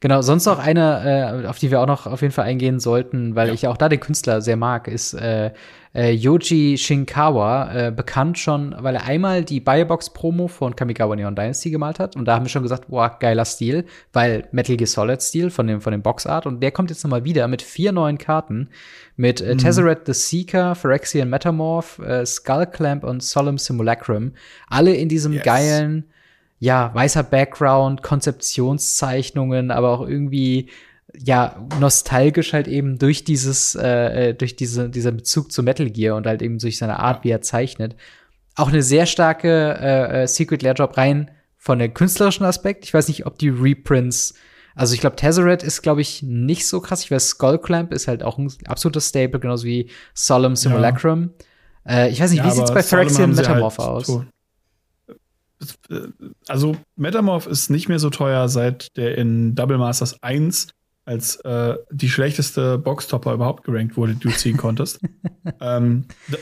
[0.00, 3.36] Genau, sonst noch eine, äh, auf die wir auch noch auf jeden Fall eingehen sollten,
[3.36, 3.54] weil Ja.
[3.54, 5.50] ich auch da den Künstler sehr mag, ist äh,
[5.94, 11.70] äh, Yoji Shinkawa, äh, bekannt schon, weil er einmal die Biobox-Promo von Kamigawa Neon Dynasty
[11.70, 12.16] gemalt hat.
[12.16, 15.66] Und da haben wir schon gesagt, boah, geiler Stil, weil Metal Gear Solid Stil von
[15.66, 16.46] dem, von dem Boxart.
[16.46, 18.68] Und der kommt jetzt noch mal wieder mit vier neuen Karten.
[19.16, 24.32] Mit äh, Tezzeret the Seeker, Phyrexian Metamorph, äh, Skullclamp und Solemn Simulacrum.
[24.68, 25.42] Alle in diesem Yes.
[25.42, 26.04] geilen
[26.60, 30.70] ja, weißer Background, Konzeptionszeichnungen, aber auch irgendwie
[31.18, 36.16] ja nostalgisch halt eben durch dieses äh, äh, durch diese dieser Bezug zu Metal Gear
[36.16, 37.96] und halt eben durch seine Art, wie er zeichnet.
[38.54, 42.84] Auch eine sehr starke äh, äh, Secret Lair Drop rein von der künstlerischen Aspekt.
[42.84, 44.34] Ich weiß nicht, ob die Reprints
[44.76, 47.02] also ich glaube, Tezzeret ist, glaube ich, nicht so krass.
[47.02, 51.30] Ich weiß, Skullclamp ist halt auch ein absolutes Staple, genauso wie Solemn Simulacrum.
[51.86, 54.06] Äh, ich weiß nicht, Ja, wie sieht's bei Phyrexian Metamorph halt aus?
[54.06, 54.26] tot.
[55.90, 56.08] Äh,
[56.48, 60.68] Also Metamorph ist nicht mehr so teuer, seit der in Double Masters 1
[61.06, 65.00] als äh, die schlechteste Boxtopper überhaupt gerankt wurde, die du ziehen konntest.
[65.60, 66.36] ähm, äh,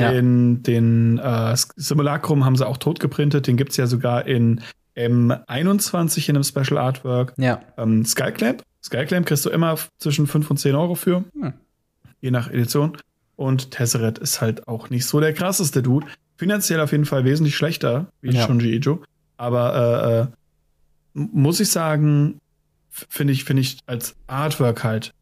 [0.00, 0.12] Ja.
[0.12, 3.46] Den, den äh, Simulacrum haben sie auch tot geprintet.
[3.48, 4.60] Den gibt's ja sogar in
[4.96, 7.34] M21 in einem Special Artwork.
[7.38, 7.60] ja.
[7.76, 8.62] Ähm, Skyclamp.
[8.82, 11.24] Skyclamp kriegst du immer zwischen 5 und 10 Euro für.
[11.40, 11.52] Hm.
[12.20, 12.96] Je nach Edition.
[13.36, 16.06] Und Tesseret ist halt auch nicht so der krasseste Dude.
[16.40, 18.46] Finanziell auf jeden Fall wesentlich schlechter wie Ja.
[18.46, 19.02] Shunji Ijo.
[19.36, 20.30] Aber
[21.14, 22.38] äh, äh, muss ich sagen,
[22.88, 25.12] finde ich, finde ich als Artwork halt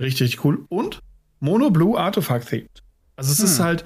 [0.00, 0.64] richtig, cool.
[0.70, 1.00] Und
[1.40, 2.70] Mono Blue Artifact themed.
[3.16, 3.64] Also es ist Hm.
[3.66, 3.84] halt,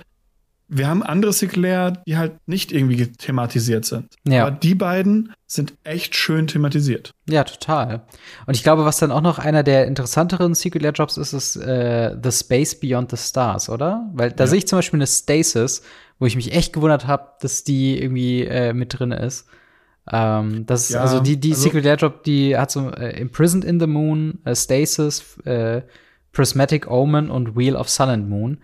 [0.69, 4.07] wir haben andere Sinclair, die halt nicht irgendwie thematisiert sind.
[4.27, 4.47] Ja.
[4.47, 7.11] Aber die beiden sind echt schön thematisiert.
[7.29, 8.03] Ja, total.
[8.47, 11.57] Und ich glaube, was dann auch noch einer der interessanteren Secret Lair Jobs ist, ist
[11.57, 14.09] äh, The Space Beyond the Stars, oder?
[14.13, 14.49] Weil da Ja.
[14.49, 15.83] sehe ich zum Beispiel eine Stasis,
[16.19, 19.47] wo ich mich echt gewundert habe, dass die irgendwie äh, mit drin ist.
[20.11, 23.81] Ähm, das Ja, also die, die also- Secret Job, die hat so äh, Imprisoned in
[23.81, 25.83] the Moon, äh, Stasis, äh,
[26.33, 28.59] Prismatic Omen und Wheel of Sun and Moon.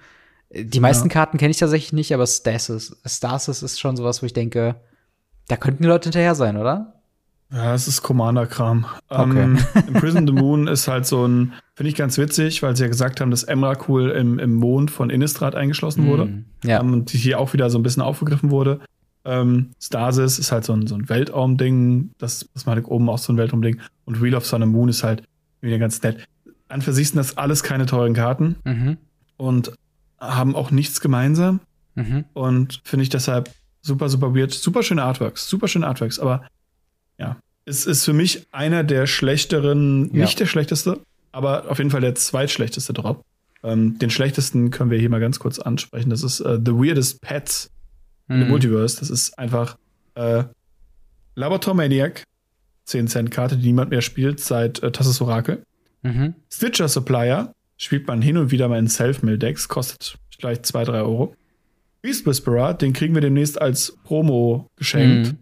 [0.50, 4.26] Äh, Die meisten Karten kenne ich tatsächlich nicht, aber Stasis, Stasis ist schon sowas, wo
[4.26, 4.76] ich denke,
[5.48, 7.01] da könnten die Leute hinterher sein, oder?
[7.52, 8.86] Ja, es ist Commander-Kram.
[9.08, 9.22] Okay.
[9.42, 12.88] Ähm, Imprison the Moon ist halt so ein, finde ich ganz witzig, weil sie ja
[12.88, 16.26] gesagt haben, dass Emrakul im, im Mond von Innistrad eingeschlossen wurde.
[16.26, 16.80] Mm, ja.
[16.80, 18.80] Ähm, und hier auch wieder so ein bisschen aufgegriffen wurde.
[19.24, 23.36] Ähm, Stasis ist halt so ein, so ein Weltraumding, das Prismatic oben auch so ein
[23.36, 23.78] Weltraumding.
[24.04, 25.22] Und Wheel of Sun and Moon ist halt
[25.60, 26.24] wieder ganz nett.
[26.68, 28.96] An für sich sind das alles keine teuren Karten Mhm.
[29.36, 29.72] und
[30.18, 31.60] haben auch nichts gemeinsam.
[31.94, 32.24] Mhm.
[32.32, 33.50] Und finde ich deshalb
[33.82, 34.52] super, super weird.
[34.52, 36.44] Super schöne Artworks, super schöne Artworks, aber
[37.22, 40.24] ja, es ist für mich einer der schlechteren, Ja.
[40.24, 41.00] nicht der schlechteste,
[41.32, 43.24] aber auf jeden Fall der zweitschlechteste Drop.
[43.62, 46.10] Ähm, den schlechtesten können wir hier mal ganz kurz ansprechen.
[46.10, 47.70] Das ist äh, The Weirdest Pets
[48.28, 48.50] in the Mhm.
[48.50, 48.98] Multiverse.
[48.98, 49.76] Das ist einfach
[50.16, 50.44] äh,
[51.36, 52.24] Laboratory Maniac,
[52.86, 55.62] 10 Cent Karte, die niemand mehr spielt seit äh, Tassus Orakel.
[56.02, 56.34] Mhm.
[56.50, 61.34] Stitcher Supplier spielt man hin und wieder mal in Self-Mill-Decks, kostet vielleicht 2, 3 Euro.
[62.02, 65.28] Beast Whisperer, den kriegen wir demnächst als Promo geschenkt.
[65.32, 65.38] Mhm.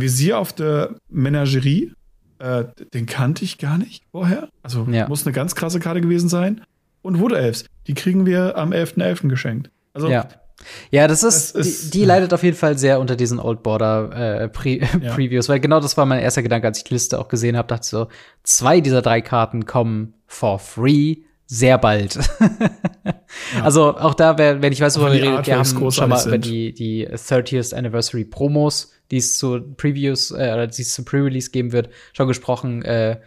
[0.00, 1.92] Visier auf der Menagerie,
[2.38, 4.48] äh, den kannte ich gar nicht vorher.
[4.62, 5.08] Also Ja.
[5.08, 6.60] muss eine ganz krasse Karte gewesen sein.
[7.02, 9.28] Und Wood Elves, die kriegen wir am 11.11.
[9.28, 9.70] geschenkt.
[9.94, 10.28] Also Ja.
[10.90, 13.62] Ja, das ist, Das ist- die, die leidet auf jeden Fall sehr unter diesen Old
[13.62, 14.86] Border äh, Pre Ja.
[15.14, 17.68] Previews, weil genau das war mein erster Gedanke, als ich die Liste auch gesehen habe,
[17.68, 18.08] dachte ich so,
[18.42, 21.18] zwei dieser drei Karten kommen for free.
[21.46, 22.16] sehr bald.
[23.04, 23.14] ja.
[23.62, 26.74] Also auch da, wenn ich weiß, worüber wir reden, wir haben schon mal über die,
[26.74, 31.90] die 30th Anniversary Promos, die es zu Previews, äh, die es zum Pre-Release geben wird,
[32.12, 32.82] schon gesprochen.
[32.82, 33.20] Äh,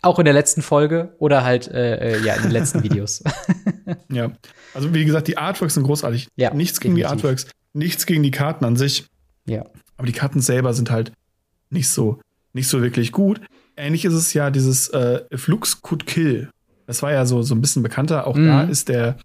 [0.00, 3.22] auch in der letzten Folge oder halt äh, äh ja in den letzten Videos.
[4.10, 4.32] ja,
[4.74, 6.28] also wie gesagt, die Artworks sind großartig.
[6.36, 7.20] Ja, nichts gegen definitiv.
[7.20, 9.06] die Artworks, nichts gegen die Karten an sich.
[9.46, 9.64] Ja.
[9.96, 11.12] Aber die Karten selber sind halt
[11.70, 12.20] nicht so,
[12.52, 13.40] nicht so wirklich gut.
[13.76, 16.50] Ähnlich ist es ja dieses äh, Flux Could Kill.
[16.86, 18.26] Das war ja so, so ein bisschen bekannter.
[18.26, 18.46] Auch mhm.
[18.46, 19.16] da ist der,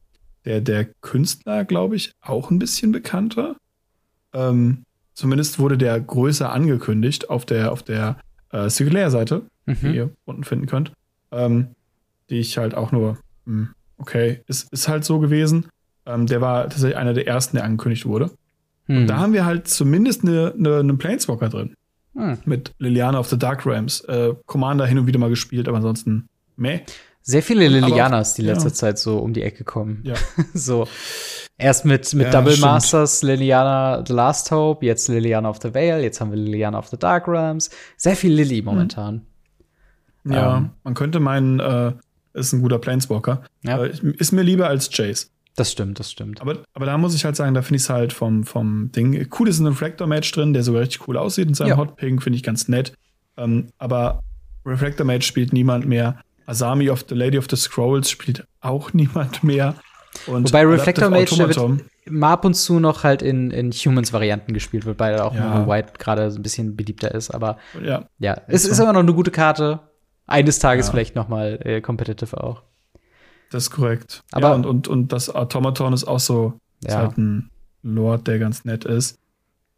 [0.45, 3.58] der, der Künstler, glaube ich, auch ein bisschen bekannter.
[4.34, 4.84] Ähm,
[5.18, 8.18] zumindest wurde der größer angekündigt auf der, auf der
[8.51, 9.78] äh, Singular-Seite, mhm.
[9.82, 10.91] die ihr unten finden könnt.
[11.32, 11.70] Ähm,
[12.30, 15.70] die ich halt auch nur, mh, hm, okay, ist, ist halt so gewesen.
[16.05, 18.30] Ähm, der war tatsächlich einer der ersten, der angekündigt wurde.
[18.86, 18.97] Mhm.
[18.97, 21.74] Und da haben wir halt zumindest eine, eine, einen Planeswalker drin.
[22.13, 22.38] Mhm.
[22.45, 24.01] Mit Liliana of the Dark Realms.
[24.01, 26.82] Äh, Commander hin und wieder mal gespielt, aber ansonsten meh.
[27.24, 28.74] Sehr viele Lilianas die letzte ja.
[28.74, 30.01] Zeit so um die Ecke kommen.
[30.03, 30.13] Ja.
[30.53, 30.88] so.
[31.60, 32.72] Erst mit, mit ja, Double stimmt.
[32.72, 36.88] Masters, Liliana The Last Hope, jetzt Liliana of the Veil, jetzt haben wir Liliana of
[36.88, 37.72] the Dark Realms.
[37.95, 39.26] Sehr viel Lily momentan.
[40.24, 40.70] Ja, ähm.
[40.84, 41.93] man könnte meinen, äh,
[42.34, 43.43] ist ein guter Planeswalker.
[43.64, 43.84] Ja.
[43.84, 45.32] Äh, ist mir lieber als Jace.
[45.55, 46.39] Das stimmt, das stimmt.
[46.39, 49.28] Aber, aber da muss ich halt sagen, da finde ich es halt vom, vom Ding.
[49.38, 51.78] Cool ist ein Reflector-Match drin, der sogar richtig cool aussieht in seinem ja.
[51.78, 52.93] Hot Pink, finde ich ganz nett.
[53.38, 54.22] Ähm, aber
[54.68, 56.20] Reflector-Match spielt niemand mehr.
[56.45, 59.74] Asami of the Lady of the Scrolls spielt auch niemand mehr.
[60.26, 61.57] Und Wobei Reflector Mage wird
[62.09, 65.47] mal ab und zu noch halt in, in Humans-Varianten gespielt wird, weil auch ja.
[65.47, 67.32] Mono White gerade so ein bisschen beliebter ist.
[67.32, 69.80] Aber ja, ja es ist immer noch eine gute Karte.
[70.26, 70.91] Eines Tages ja.
[70.91, 72.63] vielleicht noch mal äh, competitive auch.
[73.49, 74.24] Das ist korrekt.
[74.32, 77.49] Aber ja, und, und, und das Automaton ist auch so ist halt ein
[77.84, 79.20] Lord, der ganz nett ist.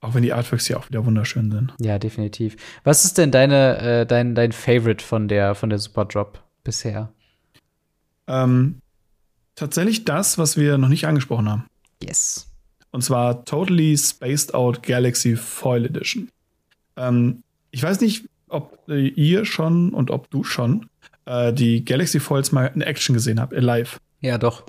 [0.01, 1.73] Auch wenn die Artworks ja auch wieder wunderschön sind.
[1.79, 2.55] Ja, definitiv.
[2.83, 7.11] Was ist denn deine, äh, dein, dein Favorite von der, von der Super Drop bisher?
[8.27, 8.81] Ähm,
[9.59, 11.65] tatsächlich das, was wir noch nicht angesprochen haben.
[12.03, 12.47] Yes.
[12.91, 16.29] Und zwar Totally Spaced Out Galaxy Foil Edition.
[16.95, 20.87] Ähm, ich weiß nicht, ob äh, ihr schon und ob du schon
[21.25, 23.99] äh, die Galaxy Foils mal in Action gesehen habt, live.
[24.21, 24.63] Ja, doch.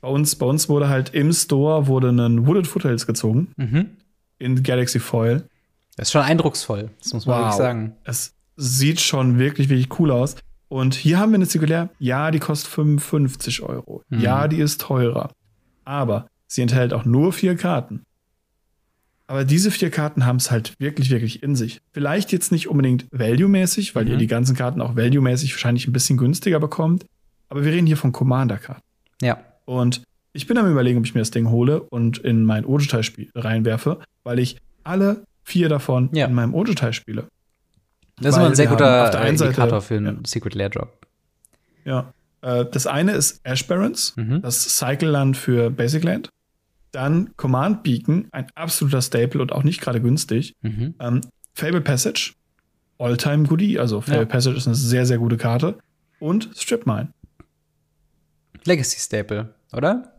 [0.00, 3.52] Bei uns, bei uns wurde halt im Store wurde ein Wooded Foothills gezogen.
[3.56, 3.90] Mhm.
[4.38, 5.48] In Galaxy Foil.
[5.96, 7.44] Das ist schon eindrucksvoll, das muss man wow.
[7.46, 7.96] wirklich sagen.
[8.04, 10.36] Es sieht schon wirklich, wirklich cool aus.
[10.68, 14.02] Und hier haben wir eine Zirkulär, ja, die kostet 55 Euro.
[14.10, 14.20] Mhm.
[14.20, 15.30] Ja, die ist teurer.
[15.84, 18.02] Aber sie enthält auch nur vier Karten.
[19.26, 21.80] Aber diese vier Karten haben es halt wirklich, wirklich in sich.
[21.92, 24.12] Vielleicht jetzt nicht unbedingt value-mäßig, weil mhm.
[24.12, 27.04] ihr die ganzen Karten auch value-mäßig wahrscheinlich ein bisschen günstiger bekommt.
[27.48, 28.82] Aber wir reden hier von Commander-Karten.
[29.20, 29.38] Ja.
[29.64, 30.02] Und
[30.32, 33.98] ich bin am überlegen, ob ich mir das Ding hole und in mein Ojutai-Spiel reinwerfe,
[34.24, 36.26] weil ich alle vier davon ja.
[36.26, 37.28] in meinem Ojutai spiele.
[38.20, 40.22] Das ist immer ein sehr guter Indikator für einen ja.
[40.24, 41.06] Secret Lair Drop.
[41.84, 42.12] Ja.
[42.42, 44.42] Äh, das eine ist Ash Barons, mhm.
[44.42, 46.30] das Cycle-Land für Basic Land.
[46.92, 50.54] Dann Command Beacon, ein absoluter Staple und auch nicht gerade günstig.
[50.62, 50.94] Mhm.
[51.00, 51.20] Ähm,
[51.54, 52.34] Fable Passage,
[52.98, 54.24] All-Time Goodie, also Fable ja.
[54.24, 55.78] Passage ist eine sehr, sehr gute Karte.
[56.20, 57.12] Und Strip Mine.
[58.64, 60.12] Legacy Staple, oder?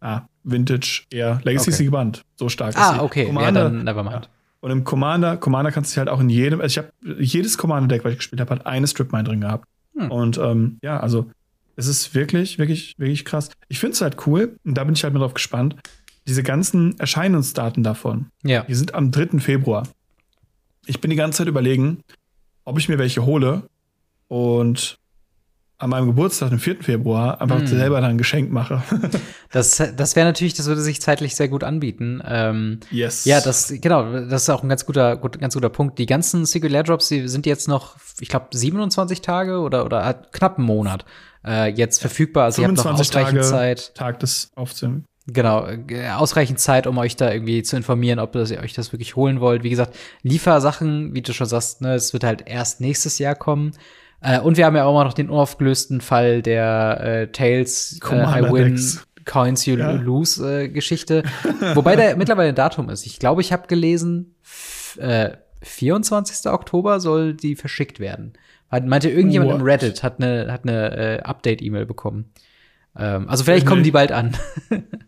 [0.00, 1.40] Ah, Vintage eher.
[1.44, 1.70] Legacy okay.
[1.70, 2.22] ist gebannt.
[2.36, 3.00] So stark ah, ist sie.
[3.00, 3.26] Ah, okay.
[3.26, 4.24] Commander, ja, dann nevermind.
[4.24, 4.30] Ja.
[4.60, 7.58] Und im Commander, Commander kannst du dich halt auch in jedem, also ich habe jedes
[7.58, 9.68] Commander-Deck, was ich gespielt habe, hat eine Strip-Mine drin gehabt.
[9.96, 10.10] Hm.
[10.10, 11.30] Und ähm, ja, also
[11.76, 13.50] es ist wirklich, wirklich, wirklich krass.
[13.68, 15.76] Ich finde es halt cool, und da bin ich halt mal drauf gespannt,
[16.26, 18.26] diese ganzen Erscheinungsdaten davon.
[18.42, 18.64] Ja.
[18.64, 19.38] Die sind am 3.
[19.38, 19.88] Februar.
[20.86, 22.02] Ich bin die ganze Zeit überlegen,
[22.64, 23.62] ob ich mir welche hole
[24.26, 24.98] und
[25.78, 26.82] an meinem Geburtstag, dem 4.
[26.82, 27.66] Februar, einfach mm.
[27.66, 28.82] selber dann ein Geschenk mache.
[29.52, 32.20] das das wäre natürlich, das würde sich zeitlich sehr gut anbieten.
[32.26, 33.24] Ähm, yes.
[33.24, 35.98] Ja, das, genau, das ist auch ein ganz guter, gut, ganz guter Punkt.
[35.98, 40.58] Die ganzen Singular Drops, die sind jetzt noch, ich glaube, 27 Tage oder, oder knapp
[40.58, 41.04] einen Monat
[41.46, 42.44] äh, jetzt verfügbar.
[42.44, 43.94] Also ihr habt noch ausreichend Tage, Zeit.
[43.94, 45.04] Tag des Aufzügen.
[45.30, 48.92] Genau, äh, ausreichend Zeit, um euch da irgendwie zu informieren, ob das, ihr euch das
[48.92, 49.62] wirklich holen wollt.
[49.62, 53.72] Wie gesagt, Liefersachen, wie du schon sagst, ne, es wird halt erst nächstes Jahr kommen.
[54.20, 58.16] Äh, und wir haben ja auch immer noch den unaufgelösten Fall der äh, Tales äh,
[58.16, 58.80] I Win
[59.24, 59.92] Coins You ja.
[59.92, 61.22] Lose äh, Geschichte.
[61.74, 63.06] Wobei der mittlerweile ein Datum ist.
[63.06, 64.34] Ich glaube, ich habe gelesen,
[64.96, 65.30] äh,
[65.62, 66.50] 24.
[66.50, 68.32] Oktober soll die verschickt werden.
[68.70, 69.60] Meinte irgendjemand What?
[69.60, 72.32] im Reddit hat eine hat eine äh, Update-E-Mail bekommen.
[72.96, 74.36] Ähm, also vielleicht kommen die bald an.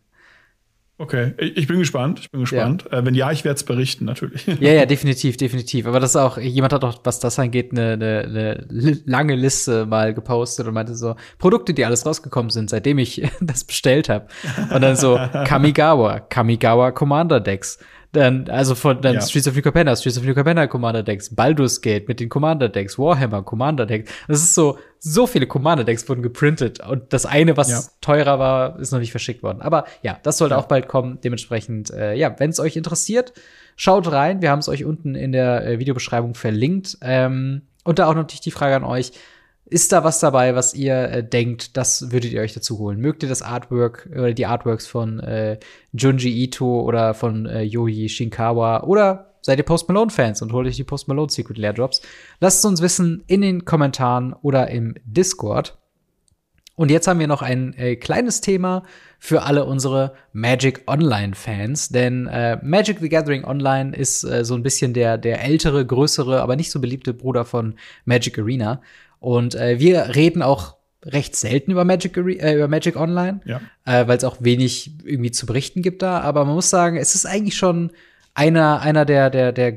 [1.00, 2.20] Okay, ich bin gespannt.
[2.20, 2.84] Ich bin gespannt.
[2.92, 2.98] Ja.
[2.98, 4.46] Äh, wenn ja, ich werde es berichten, natürlich.
[4.60, 5.86] Ja, ja, definitiv, definitiv.
[5.86, 9.86] Aber das ist auch, jemand hat auch, was das angeht, eine, eine, eine lange Liste
[9.86, 14.26] mal gepostet und meinte so, Produkte, die alles rausgekommen sind, seitdem ich das bestellt habe.
[14.74, 17.78] Und dann so, Kamigawa, Kamigawa Commander Decks.
[18.12, 19.20] Dann, also von dann Ja.
[19.20, 22.68] Streets of New Capenna, Streets of New Capenna Commander Decks, Baldur's Gate mit den Commander
[22.68, 24.10] Decks, Warhammer Commander Decks.
[24.26, 26.80] Das ist so, so viele Commander Decks wurden geprintet.
[26.84, 27.82] Und das eine, was Ja.
[28.00, 29.62] teurer war, ist noch nicht verschickt worden.
[29.62, 30.60] Aber ja, das sollte Ja.
[30.60, 31.18] auch bald kommen.
[31.22, 33.32] Dementsprechend, äh, ja, wenn es euch interessiert,
[33.76, 34.42] schaut rein.
[34.42, 36.98] Wir haben es euch unten in der äh, Videobeschreibung verlinkt.
[37.02, 39.12] Ähm, und da auch natürlich die Frage an euch.
[39.70, 43.00] Ist da was dabei, was ihr äh, denkt, das würdet ihr euch dazu holen?
[43.00, 45.60] Mögt ihr das Artwork oder die Artworks von äh,
[45.92, 50.66] Junji Ito oder von äh, Yoji Shinkawa oder seid ihr Post Malone Fans und holt
[50.66, 52.02] euch die Post Malone Secret Lair Drops?
[52.40, 55.78] Lasst es uns wissen in den Kommentaren oder im Discord.
[56.74, 58.82] Und jetzt haben wir noch ein äh, kleines Thema
[59.20, 64.54] für alle unsere Magic Online Fans, denn äh, Magic the Gathering Online ist äh, so
[64.54, 68.80] ein bisschen der der ältere, größere, aber nicht so beliebte Bruder von Magic Arena
[69.20, 73.60] und äh, wir reden auch recht selten über Magic äh, über Magic Online, Ja.
[73.86, 77.14] äh, weil es auch wenig irgendwie zu berichten gibt da, aber man muss sagen, es
[77.14, 77.92] ist eigentlich schon
[78.34, 79.72] einer einer der der der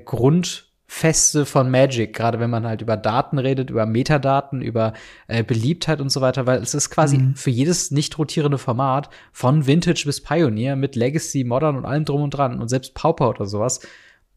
[0.88, 4.94] Grundfeste von Magic, gerade wenn man halt über Daten redet, über Metadaten, über
[5.28, 7.36] äh, Beliebtheit und so weiter, weil es ist quasi Mhm.
[7.36, 12.22] für jedes nicht rotierende Format von Vintage bis Pioneer mit Legacy, Modern und allem drum
[12.24, 13.80] und dran und selbst Pauper oder sowas.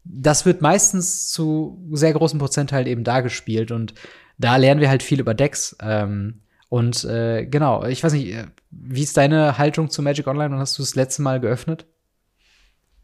[0.03, 3.93] Das wird meistens zu sehr großem Prozentteil eben da gespielt und
[4.37, 5.75] da lernen wir halt viel über Decks.
[5.81, 10.53] Ähm, und äh, genau, ich weiß nicht, äh, wie ist deine Haltung zu Magic Online
[10.53, 11.85] und hast du das letzte Mal geöffnet?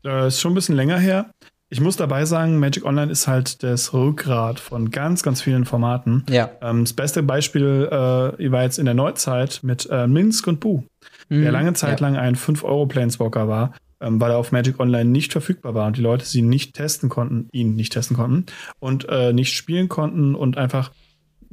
[0.06, 1.32] Äh, ist schon ein bisschen länger her.
[1.70, 6.24] Ich muss dabei sagen, Magic Online ist halt das Rückgrat von ganz, ganz vielen Formaten.
[6.30, 6.52] Ja.
[6.62, 10.84] Ähm, das beste Beispiel äh, war jetzt in der Neuzeit mit äh, Minsk und Bu,
[11.30, 12.06] der lange Zeit Mhm.
[12.06, 12.12] ja.
[12.12, 16.02] lang ein 5-Euro-Planeswalker war, ähm, weil er auf Magic Online nicht verfügbar war und die
[16.02, 18.46] Leute sie nicht testen konnten, ihn nicht testen konnten
[18.80, 20.92] und äh, nicht spielen konnten und einfach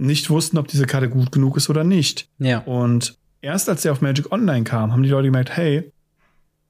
[0.01, 2.29] nicht wussten, ob diese Karte gut genug ist oder nicht.
[2.39, 2.59] Ja.
[2.61, 5.93] Und erst als der auf Magic Online kam, haben die Leute gemerkt, hey,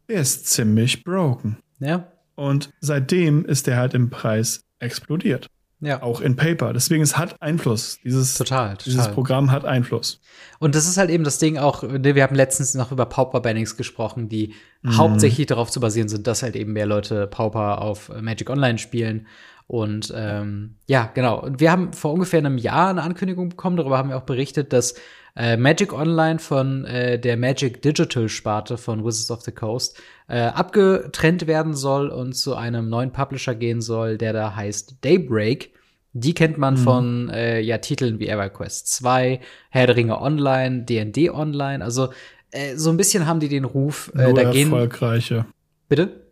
[0.09, 1.59] der ist ziemlich broken.
[1.79, 2.09] Ja.
[2.35, 5.47] Und seitdem ist der halt im Preis explodiert.
[5.83, 6.03] Ja.
[6.03, 6.75] Auch in Paper.
[6.75, 7.99] Deswegen, es hat Einfluss.
[8.05, 9.15] Dieses, Total, dieses total.
[9.15, 10.21] Programm hat Einfluss.
[10.59, 13.41] Und das ist halt eben das Ding auch, ne, wir haben letztens noch über Pauper
[13.41, 14.53] Bannings gesprochen, die
[14.83, 14.99] Mhm.
[14.99, 19.27] hauptsächlich darauf zu basieren sind, dass halt eben mehr Leute Pauper auf Magic Online spielen.
[19.71, 21.43] Und ähm, ja, genau.
[21.43, 24.73] Und wir haben vor ungefähr einem Jahr eine Ankündigung bekommen, darüber haben wir auch berichtet,
[24.73, 24.97] dass
[25.37, 29.97] äh, Magic Online von äh, der Magic Digital Sparte von Wizards of the Coast
[30.27, 35.73] äh, abgetrennt werden soll und zu einem neuen Publisher gehen soll, der da heißt Daybreak.
[36.15, 39.39] Die kennt man von äh, ja, Titeln wie EverQuest 2,
[39.71, 41.85] Herr der Ringe Online, D&D Online.
[41.85, 42.09] Also
[42.51, 44.73] äh, so ein bisschen haben die den Ruf, äh, Nur da gehen.
[44.73, 45.47] erfolgreiche.
[45.89, 46.30] Bitte?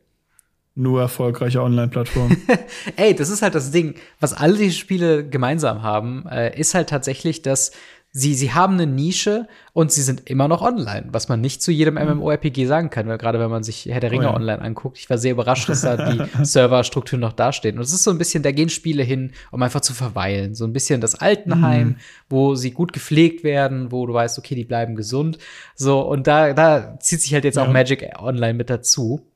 [0.81, 2.41] Nur erfolgreiche Online-Plattformen.
[2.97, 3.95] Ey, das ist halt das Ding.
[4.21, 7.73] Was alle diese Spiele gemeinsam haben, äh, ist halt tatsächlich, dass
[8.13, 11.73] sie, sie haben eine Nische und sie sind immer noch online, was man nicht zu
[11.73, 14.29] jedem MMORPG sagen kann, weil gerade wenn man sich Herr der Ringe Mhm.
[14.29, 14.37] Oh ja.
[14.37, 17.77] online anguckt, ich war sehr überrascht, dass da die Serverstrukturen noch dastehen.
[17.77, 20.55] Und es ist so ein bisschen, da gehen Spiele hin, um einfach zu verweilen.
[20.55, 21.97] So ein bisschen das Altenheim, Mhm.
[22.29, 25.39] wo sie gut gepflegt werden, wo du weißt, okay, die bleiben gesund.
[25.75, 27.73] So, und da, da zieht sich halt jetzt auch Ja.
[27.73, 29.27] Magic Online mit dazu.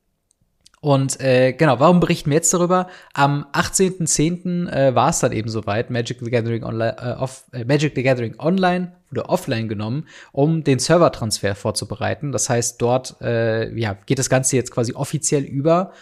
[0.83, 2.89] Und äh, genau, warum berichten wir jetzt darüber?
[3.15, 4.69] Am 18.10.
[4.69, 5.91] Äh, war es dann eben soweit.
[5.91, 10.65] Magic the Gathering Online, äh, off, äh, Magic the Gathering Online wurde offline genommen, um
[10.65, 12.33] den Servertransfer vorzubereiten.
[12.33, 15.93] Das heißt, dort äh, ja, geht das Ganze jetzt quasi offiziell über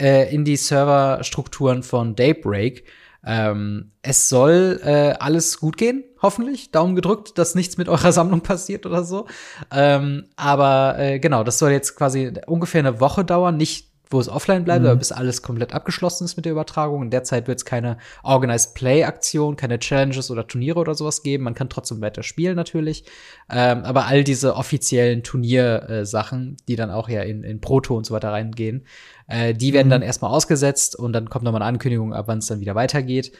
[0.00, 2.84] äh, in die Serverstrukturen von Daybreak.
[3.26, 6.70] Ähm, es soll äh, alles gut gehen, hoffentlich.
[6.70, 9.26] Daumen gedrückt, dass nichts mit eurer Sammlung passiert oder so.
[9.72, 14.28] Ähm, aber äh, genau, das soll jetzt quasi ungefähr eine Woche dauern, nicht wo es
[14.28, 17.02] offline bleibt, aber bis alles komplett abgeschlossen ist mit der Übertragung.
[17.02, 21.44] In der Zeit wird es keine Organized Play-Aktion, keine Challenges oder Turniere oder sowas geben.
[21.44, 23.04] Man kann trotzdem weiter spielen natürlich.
[23.50, 28.14] Ähm, aber all diese offiziellen Turniersachen, die dann auch ja in, in Proto und so
[28.14, 28.84] weiter reingehen,
[29.26, 32.46] äh, die werden dann erstmal ausgesetzt und dann kommt nochmal eine Ankündigung, ab wann es
[32.46, 33.32] dann wieder weitergeht.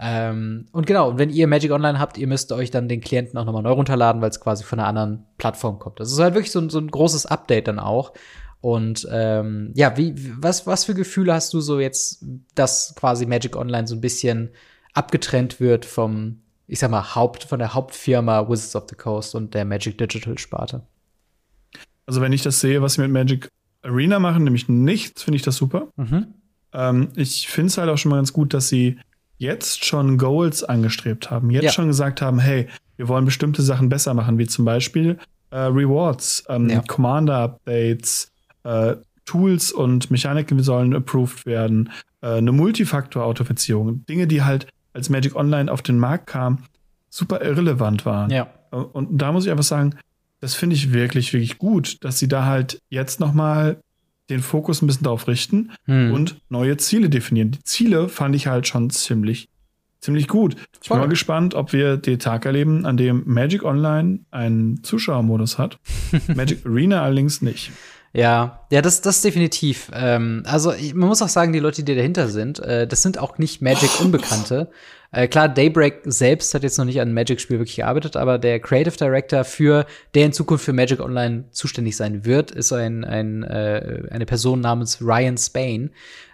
[0.00, 3.36] Ähm, und genau, und wenn ihr Magic Online habt, ihr müsst euch dann den Klienten
[3.38, 5.98] auch nochmal neu runterladen, weil es quasi von einer anderen Plattform kommt.
[5.98, 8.12] Das ist halt wirklich so, ein- so ein großes Update dann auch.
[8.60, 13.56] Und ähm, ja, wie, was, was für Gefühle hast du so jetzt, dass quasi Magic
[13.56, 14.50] Online so ein bisschen
[14.94, 19.54] abgetrennt wird vom, ich sag mal, Haupt, von der Hauptfirma Wizards of the Coast und
[19.54, 20.82] der Magic Digital Sparte?
[22.06, 23.48] also, wenn ich das sehe, was sie mit Magic
[23.82, 25.88] Arena machen, nämlich nichts, finde ich das super.
[25.96, 26.26] Mhm.
[26.72, 28.98] Ähm, ich finde es halt auch schon mal ganz gut, dass sie
[29.36, 31.70] jetzt schon Goals angestrebt haben, jetzt Ja.
[31.72, 35.18] schon gesagt haben, hey, wir wollen bestimmte Sachen besser machen, wie zum Beispiel
[35.50, 36.82] äh, Rewards, ähm, Ja.
[36.86, 38.28] Commander-Updates,
[38.68, 41.90] äh, Tools und Mechaniken sollen approved werden,
[42.22, 46.64] äh, eine Multifaktor-Authentifizierung, Dinge, die halt als Magic Online auf den Markt kamen,
[47.10, 48.30] super irrelevant waren.
[48.30, 48.48] Ja.
[48.70, 49.94] Und da muss ich einfach sagen,
[50.40, 53.80] das finde ich wirklich, wirklich gut, dass sie da halt jetzt noch mal
[54.30, 56.12] den Fokus ein bisschen darauf richten hm.
[56.12, 57.50] und neue Ziele definieren.
[57.50, 59.48] Die Ziele fand ich halt schon ziemlich,
[60.00, 60.56] ziemlich gut.
[60.82, 65.58] Ich bin mal gespannt, ob wir den Tag erleben, an dem Magic Online einen Zuschauermodus
[65.58, 65.78] hat.
[66.34, 67.72] Magic Arena allerdings nicht.
[68.12, 69.90] Ja, ja, das, das definitiv.
[69.94, 73.38] Ähm, also man muss auch sagen, die Leute, die dahinter sind, äh, das sind auch
[73.38, 74.70] nicht Magic-Unbekannte.
[75.10, 78.96] Äh, klar, Daybreak selbst hat jetzt noch nicht an Magic-Spiel wirklich gearbeitet, aber der Creative
[78.96, 84.02] Director für, der in Zukunft für Magic Online zuständig sein wird, ist ein, ein äh,
[84.10, 85.90] eine Person namens Ryan Spain.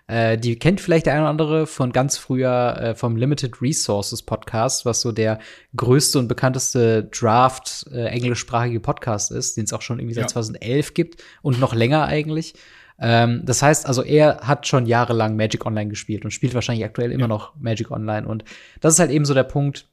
[0.06, 4.22] Äh, die kennt vielleicht der eine oder andere von ganz früher äh, vom Limited Resources
[4.22, 5.38] Podcast, was so der
[5.76, 10.28] größte und bekannteste Draft äh, englischsprachige Podcast ist, den es auch schon irgendwie seit ja.
[10.28, 12.54] 2011 gibt und noch länger eigentlich.
[12.98, 17.10] Ähm, das heißt also, er hat schon jahrelang Magic Online gespielt und spielt wahrscheinlich aktuell
[17.10, 17.28] immer ja.
[17.28, 18.28] noch Magic Online.
[18.28, 18.44] Und
[18.80, 19.88] das ist halt eben so der Punkt,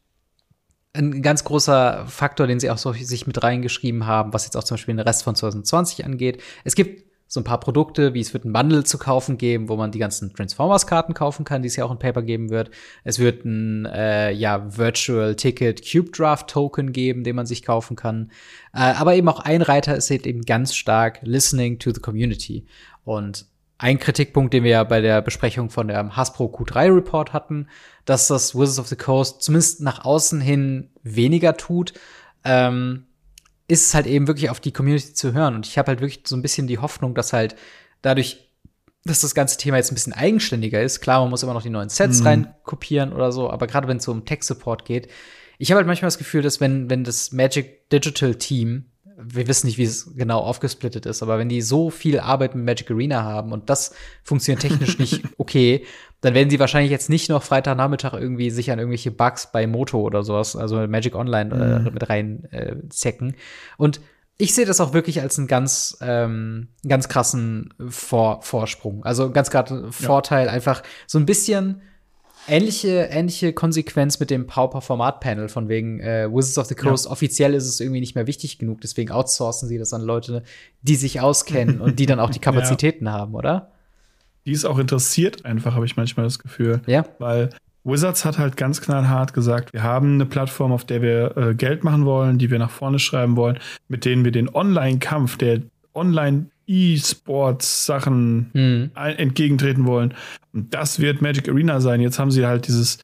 [0.94, 4.64] ein ganz großer Faktor, den sie auch so sich mit reingeschrieben haben, was jetzt auch
[4.66, 6.42] zum Beispiel den Rest von 2020 angeht.
[6.66, 9.78] Es gibt so ein paar Produkte, wie es wird ein Bundle zu kaufen geben, wo
[9.78, 12.72] man die ganzen Transformers-Karten kaufen kann, die es ja auch in Paper geben wird.
[13.06, 17.96] Es wird ein äh, ja, Virtual Ticket Cube Draft Token geben, den man sich kaufen
[17.96, 18.32] kann.
[18.74, 22.66] Äh, aber eben auch ein Reiter ist eben ganz stark Listening to the Community.
[23.06, 23.46] Und
[23.78, 27.68] ein Kritikpunkt, den wir ja bei der Besprechung von der Hasbro Q3 Report hatten,
[28.04, 31.94] dass das Wizards of the Coast zumindest nach außen hin weniger tut.
[32.44, 33.06] Ähm,
[33.72, 35.56] ist es halt eben wirklich auf die Community zu hören.
[35.56, 37.56] Und ich habe halt wirklich so ein bisschen die Hoffnung, dass halt
[38.02, 38.50] dadurch,
[39.06, 41.00] dass das ganze Thema jetzt ein bisschen eigenständiger ist.
[41.00, 42.28] Klar, man muss immer noch die neuen Sets mhm.
[42.28, 45.08] rein kopieren oder so, aber gerade wenn es so um Tech-Support geht,
[45.58, 48.91] ich habe halt manchmal das Gefühl, dass wenn, wenn das Magic Digital Team
[49.24, 52.66] wir wissen nicht, wie es genau aufgesplittet ist, aber wenn die so viel Arbeit mit
[52.66, 53.94] Magic Arena haben und das
[54.24, 55.86] funktioniert technisch nicht okay,
[56.22, 60.02] dann werden sie wahrscheinlich jetzt nicht noch Freitagnachmittag irgendwie sich an irgendwelche Bugs bei Moto
[60.02, 61.94] oder sowas, also Magic Online äh, mhm.
[61.94, 63.36] mit rein äh, zecken.
[63.78, 64.02] Und
[64.38, 69.04] ich sehe das auch wirklich als einen ganz, ähm, ganz krassen Vor Vorsprung.
[69.04, 70.52] Also ganz gerade Vorteil, ja.
[70.52, 71.82] einfach so ein bisschen
[72.48, 77.06] ähnliche, ähnliche Konsequenz mit dem Pauper-Format-Panel, von wegen äh, Wizards of the Coast.
[77.06, 77.12] Ja.
[77.12, 80.44] Offiziell ist es irgendwie nicht mehr wichtig genug, deswegen outsourcen sie das an Leute,
[80.82, 83.14] die sich auskennen und die dann auch die Kapazitäten ja.
[83.14, 83.72] haben, oder?
[84.46, 86.82] Die ist auch interessiert, einfach, habe ich manchmal das Gefühl.
[86.88, 87.06] Ja.
[87.20, 87.50] Weil
[87.84, 91.84] Wizards hat halt ganz knallhart gesagt, wir haben eine Plattform, auf der wir äh, Geld
[91.84, 95.62] machen wollen, die wir nach vorne schreiben wollen, mit denen wir den Online-Kampf, der
[95.94, 98.92] Online- E-Sports-Sachen mhm.
[98.96, 100.14] entgegentreten wollen.
[100.54, 102.00] Und das wird Magic Arena sein.
[102.02, 103.00] Jetzt haben sie halt dieses,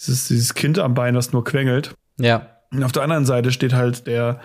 [0.00, 1.94] dieses, dieses Kind am Bein, das nur quengelt.
[2.18, 2.48] Ja.
[2.70, 4.40] Und auf der anderen Seite steht halt der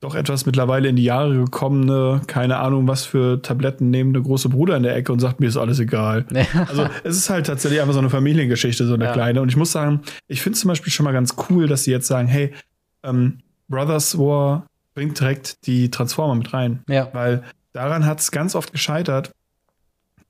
[0.00, 4.76] doch etwas mittlerweile in die Jahre gekommene, keine Ahnung was für Tabletten nehmende große Bruder
[4.76, 6.26] in der Ecke und sagt, mir ist alles egal.
[6.32, 6.66] Ja.
[6.68, 9.12] Also es ist halt tatsächlich einfach so eine Familiengeschichte, so eine ja.
[9.12, 9.40] kleine.
[9.40, 12.08] Und ich muss sagen, ich finde zum Beispiel schon mal ganz cool, dass sie jetzt
[12.08, 12.52] sagen, hey,
[13.04, 13.38] ähm,
[13.68, 16.82] Brothers War bringt direkt die Transformer mit rein.
[16.88, 17.08] Ja.
[17.12, 19.32] Weil daran hat es ganz oft gescheitert,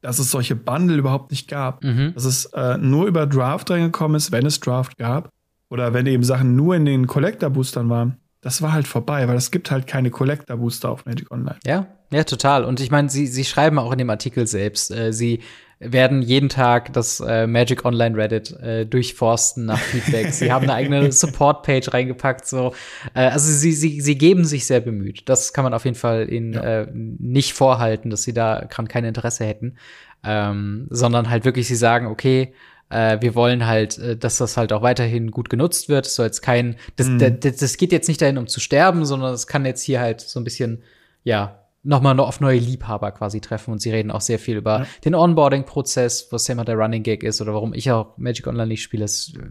[0.01, 1.83] dass es solche Bundle überhaupt nicht gab.
[1.85, 2.13] Mhm.
[2.15, 5.31] Dass es äh, nur über Draft reingekommen ist, wenn es Draft gab.
[5.71, 8.19] Oder wenn eben Sachen nur in den Collector-Boostern waren.
[8.43, 11.59] Das war halt vorbei, weil es gibt halt keine Collector-Booster auf Magic Online.
[11.65, 12.65] Ja, ja, total.
[12.65, 15.41] Und ich meine, sie, sie schreiben auch in dem Artikel selbst, äh, sie
[15.83, 20.33] werden jeden Tag das äh, Magic Online Reddit äh, durchforsten nach Feedback.
[20.33, 22.47] sie haben eine eigene Support-Page reingepackt.
[22.47, 22.75] So.
[23.15, 25.29] Äh, also sie, sie, sie geben sich sehr bemüht.
[25.29, 26.83] Das kann man auf jeden Fall ihnen ja.
[26.83, 29.77] äh, nicht vorhalten, dass sie da kein Interesse hätten.
[30.25, 32.55] Ähm, sondern halt wirklich, sie sagen, okay,
[32.93, 36.07] äh, wir wollen halt, äh, dass das halt auch weiterhin gut genutzt wird.
[36.07, 37.41] Es soll jetzt kein, das, mhm.
[37.41, 40.21] das, das geht jetzt nicht dahin, um zu sterben, sondern es kann jetzt hier halt
[40.21, 40.83] so ein bisschen,
[41.25, 43.73] ja, nochmal auf neue Liebhaber quasi treffen.
[43.73, 44.87] Und sie reden auch sehr viel über ja.
[45.05, 48.69] den Onboarding-Prozess, was ja immer der Running Gag ist oder warum ich auch Magic Online
[48.69, 49.05] nicht spiele.
[49.05, 49.51] Es äh,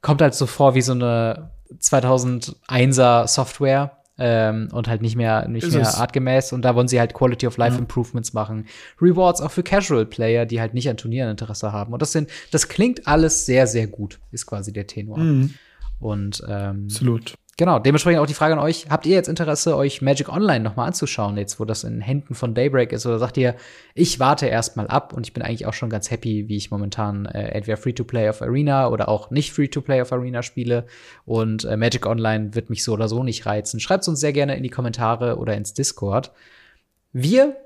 [0.00, 1.50] kommt halt so vor wie so eine
[1.80, 3.98] 2001er Software.
[4.18, 5.94] Ähm, und halt nicht mehr, nicht ist mehr es.
[5.94, 6.52] artgemäß.
[6.52, 7.78] Und da wollen sie halt Quality of Life ja.
[7.80, 8.66] Improvements machen.
[9.00, 11.94] Rewards auch für Casual Player, die halt nicht an Turnieren Interesse haben.
[11.94, 15.18] Und das sind, das klingt alles sehr, sehr gut, ist quasi der Tenor.
[15.18, 15.54] Mhm.
[16.02, 17.34] Und ähm, Absolut.
[17.58, 20.88] Genau, dementsprechend auch die Frage an euch, habt ihr jetzt Interesse, euch Magic Online nochmal
[20.88, 23.04] anzuschauen, jetzt wo das in Händen von Daybreak ist?
[23.04, 23.56] Oder sagt ihr,
[23.94, 27.26] ich warte erstmal ab und ich bin eigentlich auch schon ganz happy, wie ich momentan
[27.26, 30.86] äh, entweder Free-to-Play auf Arena oder auch nicht Free-to-Play auf Arena spiele.
[31.26, 33.80] Und äh, Magic Online wird mich so oder so nicht reizen.
[33.80, 36.32] Schreibt uns sehr gerne in die Kommentare oder ins Discord.
[37.12, 37.56] Wir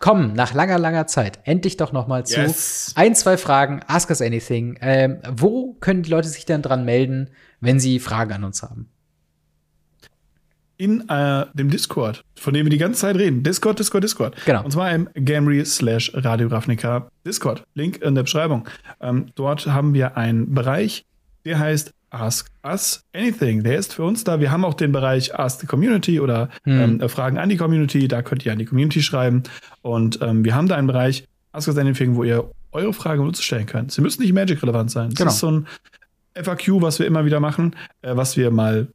[0.00, 2.92] kommen nach langer, langer Zeit endlich doch noch mal zu yes.
[2.94, 3.80] ein, zwei Fragen.
[3.86, 4.76] Ask us anything.
[4.82, 7.30] Ähm, wo können die Leute sich denn dran melden,
[7.64, 8.88] wenn sie Fragen an uns haben?
[10.76, 13.42] in äh, dem Discord, von dem wir die ganze Zeit reden.
[13.42, 14.36] Discord, Discord, Discord.
[14.44, 14.64] Genau.
[14.64, 17.64] Und zwar im Gamry slash Radio Ravnica Discord.
[17.74, 18.66] Link in der Beschreibung.
[19.00, 21.04] Ähm, dort haben wir einen Bereich,
[21.44, 23.62] der heißt Ask Us Anything.
[23.62, 24.40] Der ist für uns da.
[24.40, 27.00] Wir haben auch den Bereich Ask the Community oder hm.
[27.00, 28.08] ähm, Fragen an die Community.
[28.08, 29.44] Da könnt ihr an die Community schreiben.
[29.82, 33.42] Und ähm, wir haben da einen Bereich Ask Us Anything, wo ihr eure Fragen uns
[33.42, 33.92] stellen könnt.
[33.92, 35.10] Sie müssen nicht Magic-relevant sein.
[35.10, 35.30] Das genau.
[35.30, 35.66] ist so ein
[36.34, 38.88] FAQ, was wir immer wieder machen, äh, was wir mal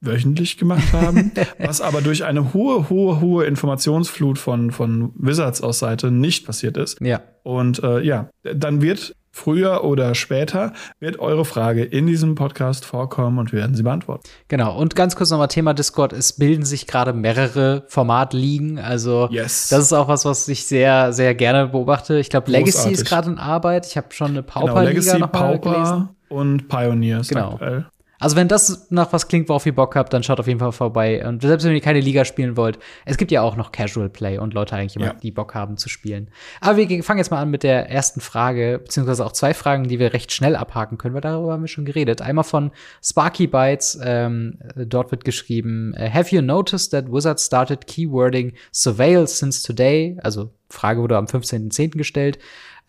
[0.00, 5.78] wöchentlich gemacht haben, was aber durch eine hohe, hohe, hohe Informationsflut von, von Wizards aus
[5.78, 7.00] Seite nicht passiert ist.
[7.00, 7.22] Ja.
[7.42, 13.38] Und äh, ja, dann wird früher oder später wird eure Frage in diesem Podcast vorkommen
[13.38, 14.22] und wir werden sie beantworten.
[14.46, 14.78] Genau.
[14.78, 16.12] Und ganz kurz nochmal Thema Discord.
[16.12, 18.78] Es bilden sich gerade mehrere Formatligen.
[18.78, 19.68] Also yes.
[19.70, 22.18] das ist auch was, was ich sehr, sehr gerne beobachte.
[22.18, 23.86] Ich glaube, Legacy ist gerade in Arbeit.
[23.86, 26.08] Ich habe schon eine Pauper-Liga genau, Legacy, noch mal Pauper gelesen.
[26.34, 27.52] Und Pioneers genau.
[27.52, 27.86] aktuell.
[28.24, 30.72] Also wenn das nach was klingt, worauf ihr Bock habt, dann schaut auf jeden Fall
[30.72, 31.26] vorbei.
[31.28, 34.38] Und selbst wenn ihr keine Liga spielen wollt, es gibt ja auch noch Casual Play
[34.38, 35.14] und Leute eigentlich immer, ja.
[35.14, 36.30] die Bock haben zu spielen.
[36.62, 39.98] Aber wir fangen jetzt mal an mit der ersten Frage, beziehungsweise auch zwei Fragen, die
[39.98, 42.22] wir recht schnell abhaken können, weil darüber haben wir schon geredet.
[42.22, 42.70] Einmal von
[43.02, 49.26] Sparky Bytes, ähm, dort wird geschrieben, äh, Have you noticed that Wizard started keywording surveil
[49.26, 50.16] since today?
[50.22, 51.96] Also Frage wurde am 15.10.
[51.96, 52.38] gestellt.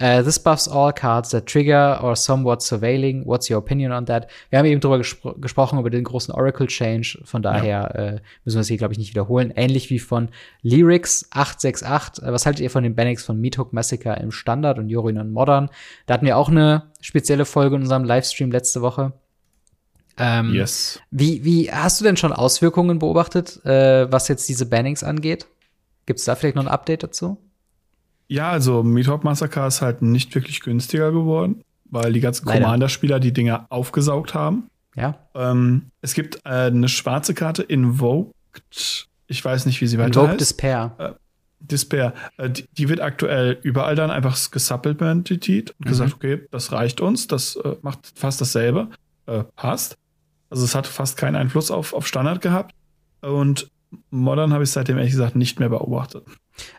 [0.01, 3.25] Uh, this buffs all cards that trigger or somewhat surveilling.
[3.25, 4.29] What's your opinion on that?
[4.49, 7.21] Wir haben eben drüber gespro gesprochen, über den großen Oracle Change.
[7.23, 7.87] Von daher ja.
[7.87, 9.53] äh, müssen wir es hier, glaube ich, nicht wiederholen.
[9.55, 10.27] Ähnlich wie von
[10.63, 12.25] Lyrics 868.
[12.25, 15.31] Äh, was haltet ihr von den Bannings von Meathook Massacre im Standard und Yorin und
[15.31, 15.69] Modern?
[16.07, 19.13] Da hatten wir auch eine spezielle Folge in unserem Livestream letzte Woche.
[20.17, 20.99] Ähm, yes.
[21.11, 25.47] Wie, wie hast du denn schon Auswirkungen beobachtet, äh, was jetzt diese Bannings angeht?
[26.05, 27.37] Gibt es da vielleicht noch ein Update dazu?
[28.27, 33.33] Ja, also Meathawk Massacre ist halt nicht wirklich günstiger geworden, weil die ganzen Commander-Spieler die
[33.33, 34.69] Dinger aufgesaugt haben.
[34.95, 35.19] Ja.
[35.35, 39.07] Ähm, es gibt äh, eine schwarze Karte, Invoked.
[39.27, 40.41] Ich weiß nicht, wie sie weiter Invoked heißt.
[40.41, 40.95] Despair.
[40.97, 41.11] Äh,
[41.59, 42.13] Despair.
[42.37, 45.89] Äh, die, die, wird aktuell überall dann einfach gesupplementiert und mhm.
[45.89, 48.89] gesagt, okay, das reicht uns, das äh, macht fast dasselbe.
[49.25, 49.97] Äh, passt.
[50.49, 52.73] Also es hat fast keinen Einfluss auf, auf Standard gehabt.
[53.21, 53.69] Und
[54.09, 56.25] Modern habe ich seitdem ehrlich gesagt nicht mehr beobachtet.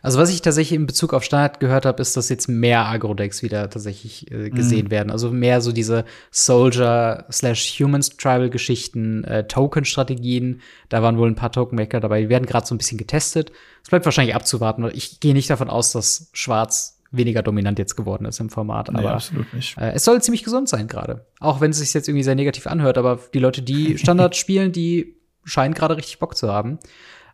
[0.01, 3.43] Also was ich tatsächlich in Bezug auf Standard gehört habe, ist, dass jetzt mehr Agro-Decks
[3.43, 4.91] wieder tatsächlich äh, gesehen mhm.
[4.91, 5.11] werden.
[5.11, 10.61] Also mehr so diese Soldier slash Humans Tribal Geschichten, äh, Token-Strategien.
[10.89, 12.21] Da waren wohl ein paar Token-Maker dabei.
[12.21, 13.51] Die werden gerade so ein bisschen getestet.
[13.83, 14.89] Es bleibt wahrscheinlich abzuwarten.
[14.93, 18.91] Ich gehe nicht davon aus, dass Schwarz weniger dominant jetzt geworden ist im Format.
[18.91, 19.77] Nee, aber absolut nicht.
[19.77, 21.25] Äh, es soll ziemlich gesund sein gerade.
[21.39, 22.97] Auch wenn es sich jetzt irgendwie sehr negativ anhört.
[22.97, 26.79] Aber die Leute, die Standard spielen, die scheinen gerade richtig Bock zu haben.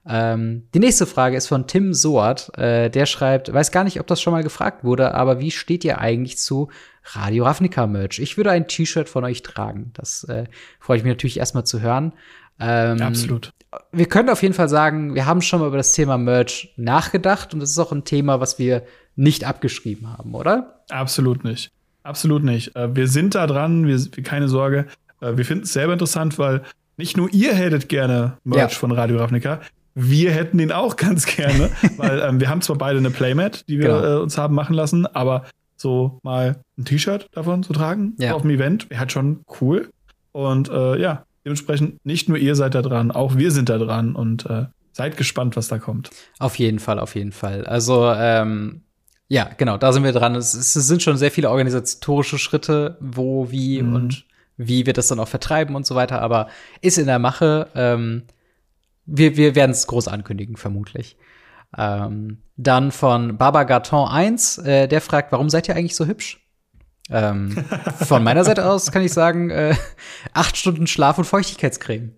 [0.05, 2.57] Ähm, die nächste Frage ist von Tim Soart.
[2.57, 5.85] Äh, der schreibt, weiß gar nicht, ob das schon mal gefragt wurde, aber wie steht
[5.85, 6.69] ihr eigentlich zu
[7.03, 8.19] Radio Ravnica Merch?
[8.19, 9.91] Ich würde ein T-Shirt von euch tragen.
[9.93, 10.45] Das äh,
[10.79, 12.13] freue ich mich natürlich erstmal zu hören.
[12.59, 13.51] Ähm, Absolut.
[13.91, 17.53] Wir können auf jeden Fall sagen, wir haben schon mal über das Thema Merch nachgedacht
[17.53, 18.83] und das ist auch ein Thema, was wir
[19.15, 20.83] nicht abgeschrieben haben, oder?
[20.89, 21.71] Absolut nicht.
[22.03, 22.75] Absolut nicht.
[22.75, 24.87] Äh, wir sind da dran, wir, keine Sorge.
[25.21, 26.63] Äh, wir finden es selber interessant, weil
[26.97, 28.77] nicht nur ihr hättet gerne Merch ja.
[28.77, 29.61] von Radio Ravnica,
[29.95, 33.79] wir hätten ihn auch ganz gerne, weil ähm, wir haben zwar beide eine Playmat, die
[33.79, 34.03] wir genau.
[34.03, 38.33] äh, uns haben machen lassen, aber so mal ein T-Shirt davon zu tragen ja.
[38.33, 39.89] auf dem Event wäre halt schon cool.
[40.31, 44.15] Und äh, ja, dementsprechend nicht nur ihr seid da dran, auch wir sind da dran
[44.15, 46.09] und äh, seid gespannt, was da kommt.
[46.39, 47.65] Auf jeden Fall, auf jeden Fall.
[47.65, 48.81] Also ähm,
[49.27, 50.35] ja, genau, da sind wir dran.
[50.35, 53.95] Es, es sind schon sehr viele organisatorische Schritte, wo, wie mhm.
[53.95, 54.25] und
[54.57, 56.47] wie wir das dann auch vertreiben und so weiter, aber
[56.81, 57.67] ist in der Mache.
[57.75, 58.23] Ähm,
[59.05, 61.17] wir, wir werden es groß ankündigen, vermutlich.
[61.77, 66.39] Ähm, dann von Baba Gaton 1, äh, der fragt, warum seid ihr eigentlich so hübsch?
[67.09, 67.65] Ähm,
[68.05, 69.75] von meiner Seite aus kann ich sagen, äh,
[70.33, 72.11] acht Stunden Schlaf und Feuchtigkeitscreme.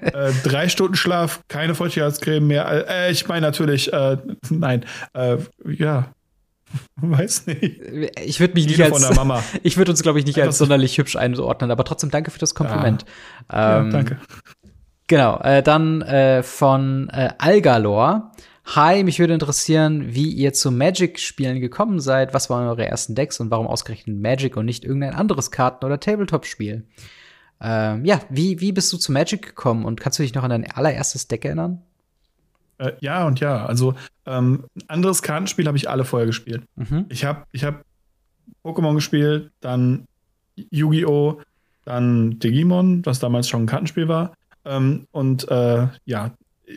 [0.00, 2.88] äh, drei Stunden Schlaf, keine Feuchtigkeitscreme mehr.
[2.88, 4.18] Äh, ich meine natürlich, äh,
[4.50, 6.14] nein, äh, ja,
[6.96, 7.80] weiß nicht.
[8.24, 9.10] Ich würde mich nicht als,
[9.62, 12.38] ich würde uns glaube ich nicht Einfach als sonderlich hübsch einordnen, aber trotzdem danke für
[12.38, 13.04] das Kompliment.
[13.50, 14.18] Ja, ähm, ja danke.
[15.06, 18.32] Genau, äh, dann äh, von äh, Algalor.
[18.64, 22.32] Hi, mich würde interessieren, wie ihr zu Magic-Spielen gekommen seid.
[22.32, 26.00] Was waren eure ersten Decks und warum ausgerechnet Magic und nicht irgendein anderes Karten- oder
[26.00, 26.86] Tabletop-Spiel?
[27.60, 30.50] Ähm, ja, wie, wie bist du zu Magic gekommen und kannst du dich noch an
[30.50, 31.82] dein allererstes Deck erinnern?
[32.78, 33.66] Äh, ja und ja.
[33.66, 33.94] Also,
[34.24, 36.62] ähm, ein anderes Kartenspiel habe ich alle vorher gespielt.
[36.76, 37.04] Mhm.
[37.10, 37.84] Ich habe ich hab
[38.64, 40.06] Pokémon gespielt, dann
[40.56, 41.42] Yu-Gi-Oh!,
[41.84, 44.32] dann Digimon, was damals schon ein Kartenspiel war.
[44.64, 46.32] Ähm, und äh, ja,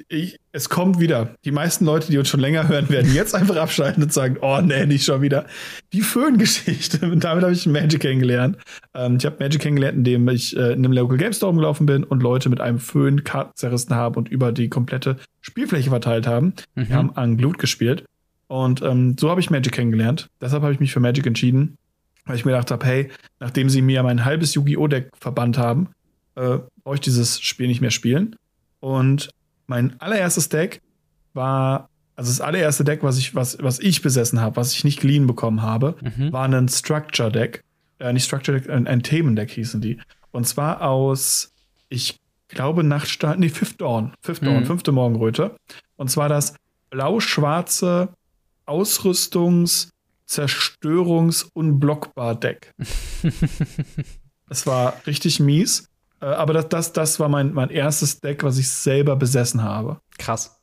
[0.09, 1.35] ich, es kommt wieder.
[1.45, 4.59] Die meisten Leute, die uns schon länger hören, werden jetzt einfach abschalten und sagen, oh
[4.61, 5.45] nee, nicht schon wieder.
[5.93, 7.09] Die Föhn-Geschichte.
[7.09, 8.57] Und damit habe ich Magic kennengelernt.
[8.93, 12.03] Ähm, ich habe Magic kennengelernt, indem ich äh, in einem Local Game Store gelaufen bin
[12.03, 16.53] und Leute mit einem Föhn Karten zerrissen haben und über die komplette Spielfläche verteilt haben.
[16.75, 16.89] Mhm.
[16.89, 18.03] Wir haben an Glut gespielt.
[18.47, 20.27] Und ähm, so habe ich Magic kennengelernt.
[20.41, 21.77] Deshalb habe ich mich für Magic entschieden.
[22.25, 23.09] weil ich mir gedacht habe, hey,
[23.39, 24.87] nachdem sie mir mein halbes Yu-Gi-Oh!
[24.87, 25.89] Deck verbannt haben,
[26.35, 28.37] äh, brauche ich dieses Spiel nicht mehr spielen.
[28.79, 29.29] Und
[29.65, 30.81] mein allererstes Deck
[31.33, 35.01] war, also das allererste Deck, was ich, was, was ich besessen habe, was ich nicht
[35.01, 36.31] geliehen bekommen habe, mhm.
[36.31, 37.65] war ein Structure Deck.
[37.99, 39.99] Äh, nicht Structure Deck, ein, ein Themendeck hießen die.
[40.31, 41.51] Und zwar aus,
[41.89, 44.13] ich glaube, Nachtstart, nee, Fifth Dawn.
[44.21, 44.65] Fifth Dawn, mhm.
[44.65, 45.57] fünfte Morgenröte.
[45.97, 46.55] Und zwar das
[46.89, 48.13] blau-schwarze
[48.65, 49.89] Ausrüstungs-
[50.25, 52.73] Zerstörungs- Unblockbar-Deck.
[54.47, 55.89] das war richtig mies.
[56.21, 59.99] Äh, aber das, das, das war mein, mein erstes Deck, was ich selber besessen habe.
[60.17, 60.61] Krass.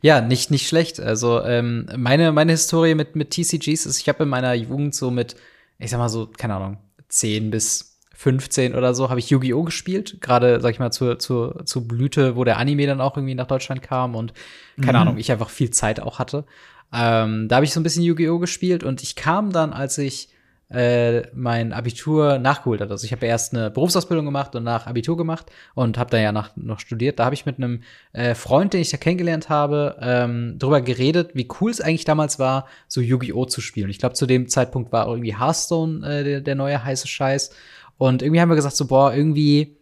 [0.00, 1.00] Ja, nicht, nicht schlecht.
[1.00, 5.10] Also ähm, meine, meine Historie mit, mit TCGs ist, ich habe in meiner Jugend so
[5.10, 5.36] mit,
[5.78, 9.62] ich sag mal so, keine Ahnung, 10 bis 15 oder so, habe ich Yu-Gi-Oh!
[9.62, 10.18] gespielt.
[10.20, 13.46] Gerade, sag ich mal, zur, zur, zur Blüte, wo der Anime dann auch irgendwie nach
[13.46, 14.32] Deutschland kam und
[14.80, 15.02] keine mhm.
[15.02, 16.44] Ahnung, ich einfach viel Zeit auch hatte.
[16.92, 18.38] Ähm, da habe ich so ein bisschen Yu-Gi-Oh!
[18.38, 20.30] gespielt und ich kam dann, als ich
[20.70, 22.90] äh, mein Abitur nachgeholt hatte.
[22.90, 26.32] Also ich habe erst eine Berufsausbildung gemacht und nach Abitur gemacht und habe dann ja
[26.32, 27.18] nach, noch studiert.
[27.18, 31.30] Da habe ich mit einem äh, Freund, den ich da kennengelernt habe, ähm, drüber geredet,
[31.34, 33.46] wie cool es eigentlich damals war, so Yu-Gi-Oh!
[33.46, 33.88] zu spielen.
[33.88, 37.50] Ich glaube, zu dem Zeitpunkt war irgendwie Hearthstone äh, der, der neue heiße Scheiß.
[37.96, 39.78] Und irgendwie haben wir gesagt, so, boah, irgendwie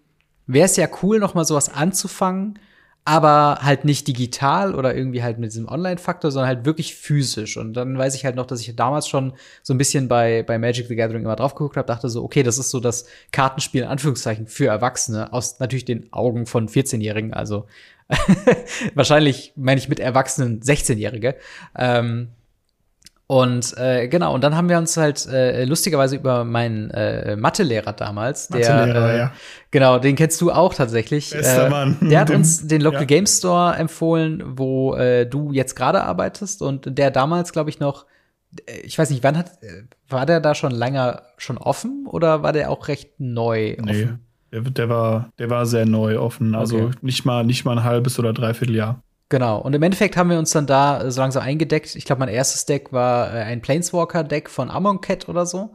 [0.47, 2.59] wäre es ja cool, noch mal sowas anzufangen
[3.07, 7.57] aber halt nicht digital oder irgendwie halt mit diesem Online-Faktor, sondern halt wirklich physisch.
[7.57, 9.33] Und dann weiß ich halt noch, dass ich damals schon
[9.63, 12.43] so ein bisschen bei, bei Magic the Gathering immer drauf geguckt habe, dachte so, okay,
[12.43, 17.33] das ist so das Kartenspiel in Anführungszeichen für Erwachsene aus natürlich den Augen von 14-Jährigen,
[17.33, 17.67] also
[18.95, 21.37] wahrscheinlich meine ich mit Erwachsenen 16-Jährige.
[21.79, 22.29] Ähm,
[23.29, 27.93] und äh, genau, und dann haben wir uns halt äh, lustigerweise über meinen äh, Mathelehrer
[27.93, 29.33] damals, der Mathelehrer, äh, ja.
[29.73, 31.31] genau, den kennst du auch tatsächlich.
[31.31, 31.97] Bester äh, Mann.
[32.01, 33.07] Der hat uns den Local ja.
[33.07, 38.07] Game Store empfohlen, wo äh, du jetzt gerade arbeitest und der damals, glaube ich, noch
[38.67, 39.51] äh, ich weiß nicht, wann hat
[40.09, 44.21] war der da schon länger schon offen oder war der auch recht neu offen?
[44.53, 46.97] Nee, der, der war der war sehr neu offen, also okay.
[47.03, 49.03] nicht mal nicht mal ein halbes oder dreiviertel Jahr.
[49.29, 49.59] Genau.
[49.59, 51.97] Und im Endeffekt haben wir uns dann da äh, so langsam eingedeckt.
[51.97, 55.75] Ich glaube, mein erstes Deck war äh, ein Planeswalker-Deck von Amonkhet oder so.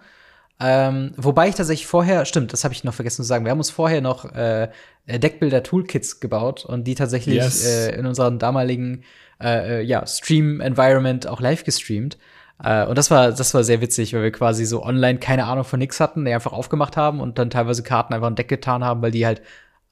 [0.63, 3.57] Ähm, wobei ich tatsächlich vorher, stimmt, das habe ich noch vergessen zu sagen, wir haben
[3.57, 4.69] uns vorher noch äh,
[5.07, 7.65] Deckbilder-Toolkits gebaut und die tatsächlich yes.
[7.65, 9.03] äh, in unserem damaligen
[9.41, 12.19] äh, äh, ja, Stream-Environment auch live gestreamt.
[12.63, 15.63] Äh, und das war, das war sehr witzig, weil wir quasi so online keine Ahnung
[15.63, 18.83] von nix hatten, die einfach aufgemacht haben und dann teilweise Karten einfach ein Deck getan
[18.83, 19.41] haben, weil die halt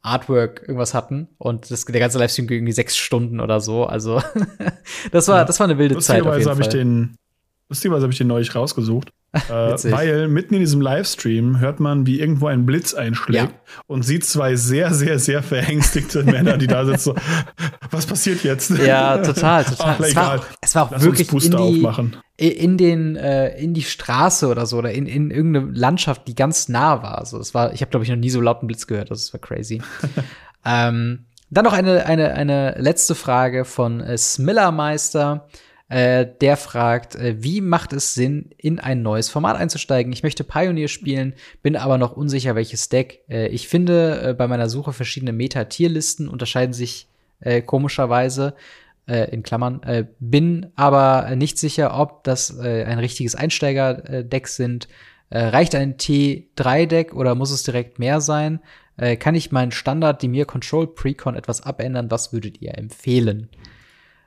[0.01, 3.85] Artwork irgendwas hatten und das, der ganze Livestream ging irgendwie sechs Stunden oder so.
[3.85, 4.21] Also
[5.11, 5.45] das war, ja.
[5.45, 6.19] das war eine wilde Zeit.
[6.19, 7.17] Lustigerweise habe ich den,
[7.69, 9.13] lustigerweise habe ich den neulich rausgesucht.
[9.33, 13.81] äh, weil mitten in diesem Livestream hört man, wie irgendwo ein Blitz einschlägt ja.
[13.85, 16.99] und sieht zwei sehr, sehr, sehr verängstigte Männer, die da sitzen.
[16.99, 17.15] So,
[17.91, 18.71] was passiert jetzt?
[18.71, 19.95] Ja, total, total.
[19.97, 22.17] Ach, es, war, es war auch Lass wirklich in die, aufmachen.
[22.37, 26.67] in den äh, in die Straße oder so oder in, in irgendeine Landschaft, die ganz
[26.67, 27.19] nah war.
[27.19, 29.11] Also es war, ich habe glaube ich noch nie so lauten Blitz gehört.
[29.11, 29.79] Das war crazy.
[30.65, 35.47] ähm, dann noch eine eine eine letzte Frage von äh, Smillermeister.
[35.89, 40.13] Äh, der fragt, äh, wie macht es Sinn, in ein neues Format einzusteigen?
[40.13, 41.33] Ich möchte Pioneer spielen,
[41.63, 43.23] bin aber noch unsicher, welches Deck.
[43.27, 47.07] Äh, ich finde äh, bei meiner Suche verschiedene Meta-Tierlisten unterscheiden sich
[47.39, 48.53] äh, komischerweise
[49.07, 49.81] äh, in Klammern,
[50.19, 54.87] bin aber nicht sicher, ob das ein richtiges Einsteiger-Deck sind.
[55.31, 58.59] reicht ein T3-Deck oder muss es direkt mehr sein?
[59.19, 62.11] kann ich meinen Standard, die mir Control Precon etwas abändern?
[62.11, 63.49] Was würdet ihr empfehlen?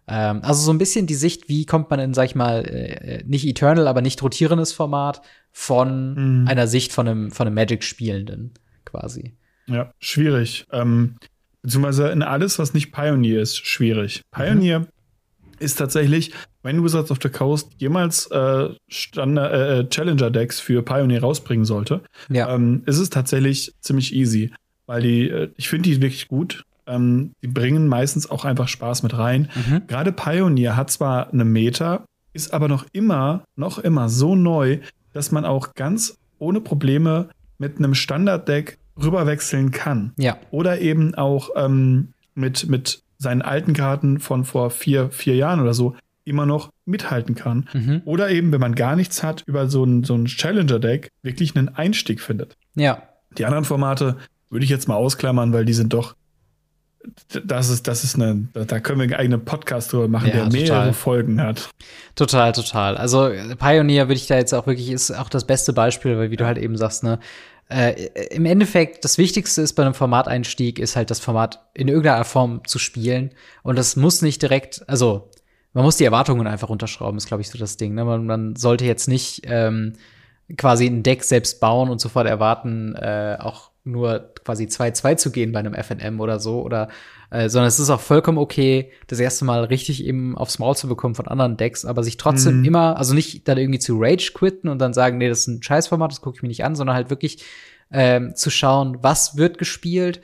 [0.08, 3.22] Ähm, also so ein bisschen die Sicht, wie kommt man in, sag ich mal, äh,
[3.26, 5.22] nicht Eternal, aber nicht rotierendes Format
[5.52, 6.48] von mhm.
[6.48, 8.52] einer Sicht von einem, von einem Magic-Spielenden
[8.84, 9.34] quasi.
[9.66, 10.66] Ja, schwierig.
[10.72, 11.16] Ähm,
[11.62, 14.22] beziehungsweise in alles, was nicht Pioneer ist, schwierig.
[14.32, 14.86] Pioneer mhm.
[15.60, 16.32] ist tatsächlich,
[16.62, 18.70] wenn Wizards of the Coast jemals äh, äh,
[19.80, 22.52] äh, Challenger-Decks für Pioneer rausbringen sollte, ja.
[22.52, 24.52] ähm, ist es tatsächlich ziemlich easy.
[24.86, 26.64] Weil die, äh, ich finde die wirklich gut.
[26.86, 29.50] Ähm, die bringen meistens auch einfach Spaß mit rein.
[29.54, 29.82] Mhm.
[29.86, 34.78] Gerade Pioneer hat zwar eine Meta, ist aber noch immer, noch immer so neu,
[35.12, 37.28] dass man auch ganz ohne Probleme
[37.58, 40.12] mit einem Standarddeck rüberwechseln kann.
[40.18, 40.38] Ja.
[40.50, 45.74] Oder eben auch ähm, mit, mit seinen alten Karten von vor vier, vier Jahren oder
[45.74, 45.94] so
[46.24, 47.68] immer noch mithalten kann.
[47.72, 48.02] Mhm.
[48.04, 51.68] Oder eben, wenn man gar nichts hat, über so ein, so ein Challenger-Deck wirklich einen
[51.68, 52.56] Einstieg findet.
[52.74, 53.02] Ja.
[53.38, 54.16] Die anderen Formate
[54.50, 56.14] würde ich jetzt mal ausklammern, weil die sind doch
[57.44, 60.44] das ist, das ist eine, da können wir einen eigenen Podcast drüber machen, ja, der
[60.46, 60.92] mehrere total.
[60.92, 61.68] Folgen hat.
[62.14, 62.96] Total, total.
[62.96, 66.36] Also Pioneer würde ich da jetzt auch wirklich, ist auch das beste Beispiel, weil wie
[66.36, 67.18] du halt eben sagst, ne,
[67.68, 72.24] äh, im Endeffekt, das Wichtigste ist bei einem Formateinstieg, ist halt das Format in irgendeiner
[72.24, 73.30] Form zu spielen.
[73.62, 75.30] Und das muss nicht direkt, also
[75.72, 77.94] man muss die Erwartungen einfach unterschrauben, ist, glaube ich, so das Ding.
[77.94, 78.04] Ne?
[78.04, 79.94] Man, man sollte jetzt nicht ähm,
[80.56, 85.52] quasi ein Deck selbst bauen und sofort erwarten, äh, auch nur quasi 2-2 zu gehen
[85.52, 86.62] bei einem FNM oder so.
[86.62, 86.88] Oder
[87.30, 90.88] äh, sondern es ist auch vollkommen okay, das erste Mal richtig eben aufs Maul zu
[90.88, 92.64] bekommen von anderen Decks, aber sich trotzdem mhm.
[92.64, 95.62] immer, also nicht dann irgendwie zu Rage quitten und dann sagen, nee, das ist ein
[95.62, 97.42] Scheißformat, das gucke ich mir nicht an, sondern halt wirklich
[97.90, 100.20] ähm, zu schauen, was wird gespielt,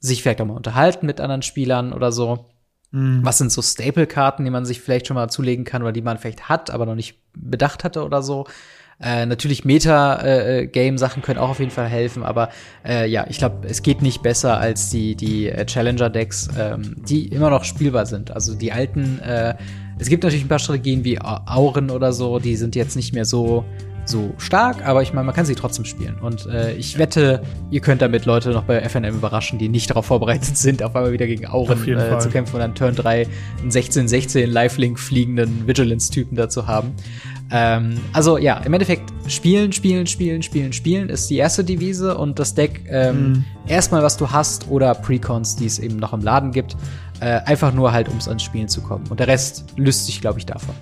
[0.00, 2.46] sich vielleicht auch mal unterhalten mit anderen Spielern oder so.
[2.90, 3.20] Mhm.
[3.22, 6.18] Was sind so Staple-Karten, die man sich vielleicht schon mal zulegen kann oder die man
[6.18, 8.46] vielleicht hat, aber noch nicht bedacht hatte oder so.
[9.00, 12.48] Äh, natürlich Meta-Game-Sachen äh, können auch auf jeden Fall helfen, aber
[12.84, 17.28] äh, ja, ich glaube, es geht nicht besser als die, die äh, Challenger-Decks, ähm, die
[17.28, 18.32] immer noch spielbar sind.
[18.32, 19.54] Also die alten, äh,
[20.00, 23.24] es gibt natürlich ein paar Strategien wie Auren oder so, die sind jetzt nicht mehr
[23.24, 23.64] so
[24.08, 26.16] so stark, aber ich meine, man kann sie trotzdem spielen.
[26.20, 30.06] Und äh, ich wette, ihr könnt damit Leute noch bei FNM überraschen, die nicht darauf
[30.06, 33.26] vorbereitet sind, auf einmal wieder gegen Auren äh, zu kämpfen und dann Turn 3
[33.60, 36.94] einen 16-16 Lifelink fliegenden Vigilance-Typen dazu haben.
[37.50, 42.38] Ähm, also ja, im Endeffekt spielen, spielen, spielen, spielen, spielen ist die erste Devise und
[42.38, 43.44] das Deck ähm, mhm.
[43.66, 46.76] erstmal, was du hast oder Precons, die es eben noch im Laden gibt,
[47.20, 49.04] äh, einfach nur halt, ums ans Spielen zu kommen.
[49.08, 50.74] Und der Rest löst sich, glaube ich, davon.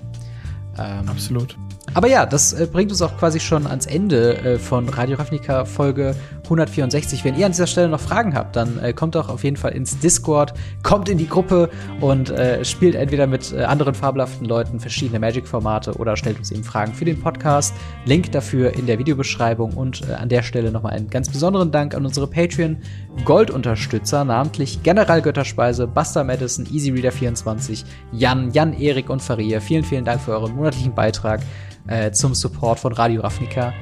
[0.77, 1.57] Ähm, Absolut.
[1.97, 5.65] Aber ja, das äh, bringt uns auch quasi schon ans Ende äh, von Radio Ravnica
[5.65, 6.13] Folge
[6.43, 7.25] 164.
[7.25, 9.71] Wenn ihr an dieser Stelle noch Fragen habt, dann äh, kommt doch auf jeden Fall
[9.71, 10.53] ins Discord,
[10.83, 15.93] kommt in die Gruppe und äh, spielt entweder mit äh, anderen fabelhaften Leuten verschiedene Magic-Formate
[15.93, 17.73] oder stellt uns eben Fragen für den Podcast.
[18.05, 21.95] Link dafür in der Videobeschreibung und äh, an der Stelle nochmal einen ganz besonderen Dank
[21.95, 29.59] an unsere Patreon-Gold-Unterstützer, namentlich General Götterspeise, Buster Madison, EasyReader24, Jan, Jan, Erik und Faria.
[29.59, 31.41] Vielen, vielen Dank für euren monatlichen Beitrag
[31.87, 33.73] äh, zum Support von Radio Ravnica.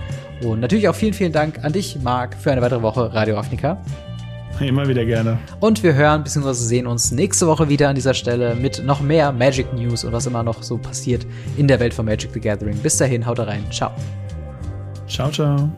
[0.43, 3.77] Und natürlich auch vielen, vielen Dank an dich, Marc, für eine weitere Woche Radio Ravnica.
[4.59, 5.37] Immer wieder gerne.
[5.59, 6.53] Und wir hören bzw.
[6.53, 10.27] sehen uns nächste Woche wieder an dieser Stelle mit noch mehr Magic News und was
[10.27, 11.25] immer noch so passiert
[11.57, 12.77] in der Welt von Magic the Gathering.
[12.77, 13.63] Bis dahin, haut rein.
[13.69, 13.91] Ciao.
[15.07, 15.69] Ciao, ciao.